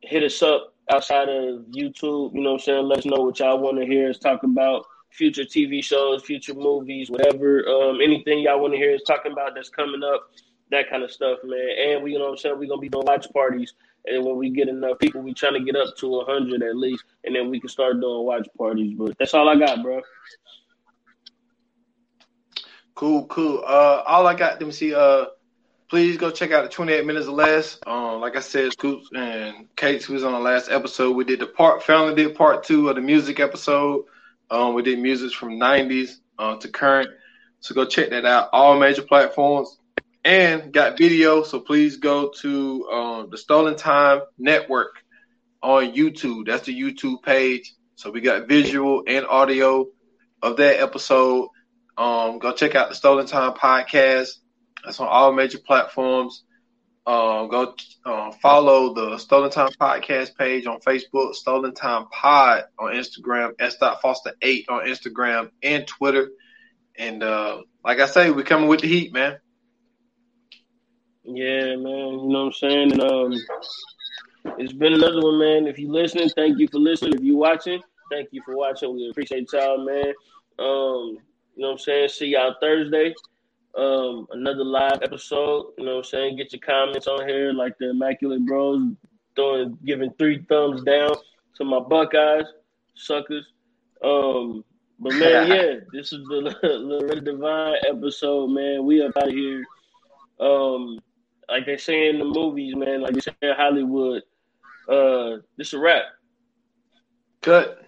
hit 0.02 0.24
us 0.24 0.42
up 0.42 0.73
outside 0.90 1.30
of 1.30 1.66
YouTube. 1.72 2.34
You 2.34 2.42
know 2.42 2.52
what 2.52 2.54
I'm 2.54 2.60
saying? 2.60 2.88
Let 2.88 3.00
us 3.00 3.06
know 3.06 3.22
what 3.22 3.40
y'all 3.40 3.60
want 3.60 3.78
to 3.80 3.86
hear 3.86 4.10
us 4.10 4.18
talk 4.18 4.44
about. 4.44 4.86
Future 5.12 5.44
TV 5.44 5.84
shows, 5.84 6.24
future 6.24 6.56
movies, 6.56 7.10
whatever. 7.10 7.68
Um, 7.68 8.02
anything 8.02 8.40
y'all 8.40 8.60
want 8.60 8.74
to 8.74 8.78
hear 8.78 8.96
us 8.96 9.02
talking 9.06 9.32
about 9.32 9.54
that's 9.56 9.70
coming 9.70 10.04
up. 10.04 10.32
That 10.72 10.90
kind 10.90 11.04
of 11.04 11.12
stuff, 11.12 11.40
man. 11.44 11.60
And 11.88 12.04
we, 12.04 12.14
you 12.14 12.18
know 12.18 12.26
what 12.26 12.32
I'm 12.32 12.38
saying? 12.38 12.56
We're 12.58 12.68
going 12.68 12.80
to 12.80 12.82
be 12.82 12.90
doing 12.90 13.06
watch 13.06 13.28
parties. 13.32 13.74
And 14.06 14.26
when 14.26 14.38
we 14.38 14.50
get 14.50 14.68
enough 14.68 15.00
people, 15.00 15.22
we 15.22 15.34
trying 15.34 15.54
to 15.54 15.60
get 15.60 15.76
up 15.76 15.96
to 15.98 16.08
100 16.08 16.64
at 16.64 16.76
least. 16.76 17.04
And 17.24 17.36
then 17.36 17.50
we 17.50 17.60
can 17.60 17.70
start 17.70 18.02
doing 18.02 18.26
watch 18.26 18.48
parties. 18.58 18.96
But 18.98 19.18
that's 19.20 19.34
all 19.34 19.48
I 19.48 19.56
got, 19.56 19.84
bro. 19.84 20.02
cool, 22.96 23.26
cool. 23.28 23.64
Uh, 23.66 24.04
all 24.06 24.26
I 24.26 24.34
got, 24.34 24.60
let 24.60 24.66
me 24.66 24.72
see. 24.72 24.96
Uh, 24.96 25.26
please 25.94 26.18
go 26.18 26.32
check 26.32 26.52
out 26.52 26.64
the 26.64 26.70
28 26.70 27.06
minutes 27.06 27.28
or 27.28 27.36
less. 27.36 27.78
Um, 27.86 28.20
like 28.20 28.36
I 28.36 28.40
said, 28.40 28.72
Scoops 28.74 29.10
and 29.14 29.68
Kate, 29.76 30.02
who 30.02 30.14
was 30.14 30.24
on 30.24 30.34
the 30.34 30.40
last 30.40 30.72
episode, 30.72 31.16
we 31.16 31.24
did 31.24 31.40
the 31.40 31.46
part. 31.46 31.84
Family 31.84 32.16
did 32.16 32.36
part 32.36 32.64
two 32.64 32.90
of 32.90 32.96
the 32.96 33.02
music 33.02 33.40
episode. 33.40 34.06
Um, 34.50 34.74
we 34.74 34.82
did 34.82 34.98
music 34.98 35.34
from 35.34 35.60
90s 35.60 36.16
uh, 36.40 36.56
to 36.56 36.68
current. 36.68 37.12
So 37.60 37.76
go 37.76 37.86
check 37.86 38.10
that 38.10 38.26
out. 38.26 38.50
All 38.54 38.80
major 38.80 39.04
platforms 39.04 39.78
and 40.26 40.74
got 40.74 40.98
video. 40.98 41.44
So 41.44 41.60
please 41.60 41.98
go 41.98 42.32
to 42.42 42.90
um, 42.90 43.30
the 43.30 43.38
Stolen 43.38 43.76
Time 43.76 44.22
Network 44.40 44.96
on 45.62 45.94
YouTube. 45.94 46.48
That's 46.48 46.66
the 46.66 46.74
YouTube 46.74 47.22
page. 47.22 47.72
So 47.98 48.10
we 48.10 48.22
got 48.22 48.48
visual 48.48 49.04
and 49.06 49.28
audio 49.28 49.86
of 50.42 50.58
that 50.58 50.82
episode. 50.82 51.50
Um, 51.96 52.40
go 52.40 52.52
check 52.52 52.74
out 52.74 52.90
the 52.90 52.96
Stolen 52.96 53.28
Time 53.28 53.54
podcast. 53.54 54.40
That's 54.84 55.00
on 55.00 55.08
all 55.08 55.32
major 55.34 55.60
platforms. 55.60 56.44
Um, 57.06 57.50
go 57.50 57.76
uh, 58.06 58.32
follow 58.42 58.94
the 58.94 59.18
Stolen 59.18 59.52
Time 59.52 59.72
podcast 59.80 60.36
page 60.38 60.66
on 60.66 60.80
Facebook, 60.80 61.36
Stolen 61.36 61.74
Time 61.74 62.06
Pod 62.12 62.64
on 62.80 62.94
Instagram, 62.94 63.52
S. 63.60 63.76
Foster 63.78 64.34
eight 64.42 64.66
on 64.70 64.86
Instagram 64.86 65.52
and 65.62 65.86
Twitter. 65.86 66.30
And 66.96 67.22
uh, 67.22 67.62
like 67.84 68.00
I 68.00 68.06
say, 68.06 68.32
we're 68.32 68.44
coming 68.44 68.70
with 68.70 68.82
the 68.82 68.88
heat, 68.88 69.12
man. 69.12 69.38
Yeah, 71.24 71.76
man. 71.76 71.86
You 71.86 72.30
know 72.30 72.46
what 72.46 72.46
I'm 72.46 72.52
saying? 72.54 72.92
And 72.94 73.02
um 73.02 73.34
it's 74.58 74.74
been 74.74 74.94
another 74.94 75.22
one, 75.22 75.40
man. 75.40 75.68
If 75.68 75.80
you 75.80 75.92
listening, 75.92 76.30
thank 76.30 76.60
you 76.60 76.68
for 76.68 76.80
listening. 76.80 77.14
If 77.14 77.24
you 77.24 77.38
watching, 77.38 77.82
thank 78.12 78.30
you 78.32 78.42
for 78.46 78.56
watching. 78.56 78.94
We 78.94 79.10
appreciate 79.10 79.52
y'all, 79.54 79.84
man. 79.84 80.14
Um, 80.60 81.18
you 81.56 81.62
know 81.62 81.68
what 81.68 81.72
I'm 81.72 81.78
saying? 81.80 82.10
See 82.10 82.28
y'all 82.28 82.56
Thursday. 82.62 83.14
Um, 83.76 84.28
another 84.32 84.64
live 84.64 85.00
episode. 85.02 85.74
You 85.78 85.86
know 85.86 85.96
what 85.96 86.06
I'm 86.06 86.12
saying? 86.12 86.38
Get 86.38 86.54
your 86.54 86.60
comments 86.60 87.08
on 87.08 87.28
here, 87.28 87.54
like 87.54 87.78
the 87.80 87.90
Immaculate 87.90 88.46
Bros 88.46 88.96
throwing 89.36 89.78
giving 89.86 90.12
three 90.18 90.46
thumbs 90.48 90.84
down 90.84 91.16
to 91.56 91.64
my 91.66 91.80
Buckeyes, 91.80 92.46
suckers. 92.96 93.46
Um, 94.04 94.64
but 95.00 95.14
man, 95.14 95.48
yeah, 95.48 95.74
this 95.92 96.14
is 96.14 96.24
the 96.28 96.56
Loretta 96.64 97.22
Devine 97.22 97.78
episode, 97.88 98.48
man. 98.48 98.86
We 98.86 99.04
up 99.04 99.18
out 99.18 99.30
of 99.30 99.34
here. 99.34 99.64
Um, 100.40 101.00
like 101.50 101.66
they 101.66 101.78
say 101.78 102.10
in 102.10 102.20
the 102.20 102.26
movies, 102.26 102.76
man, 102.76 103.02
like 103.02 103.14
they 103.14 103.20
say 103.20 103.34
in 103.42 103.56
Hollywood, 103.56 104.24
uh, 104.90 105.38
this 105.58 105.74
a 105.74 105.80
wrap. 105.80 106.04
Cut. 107.42 107.86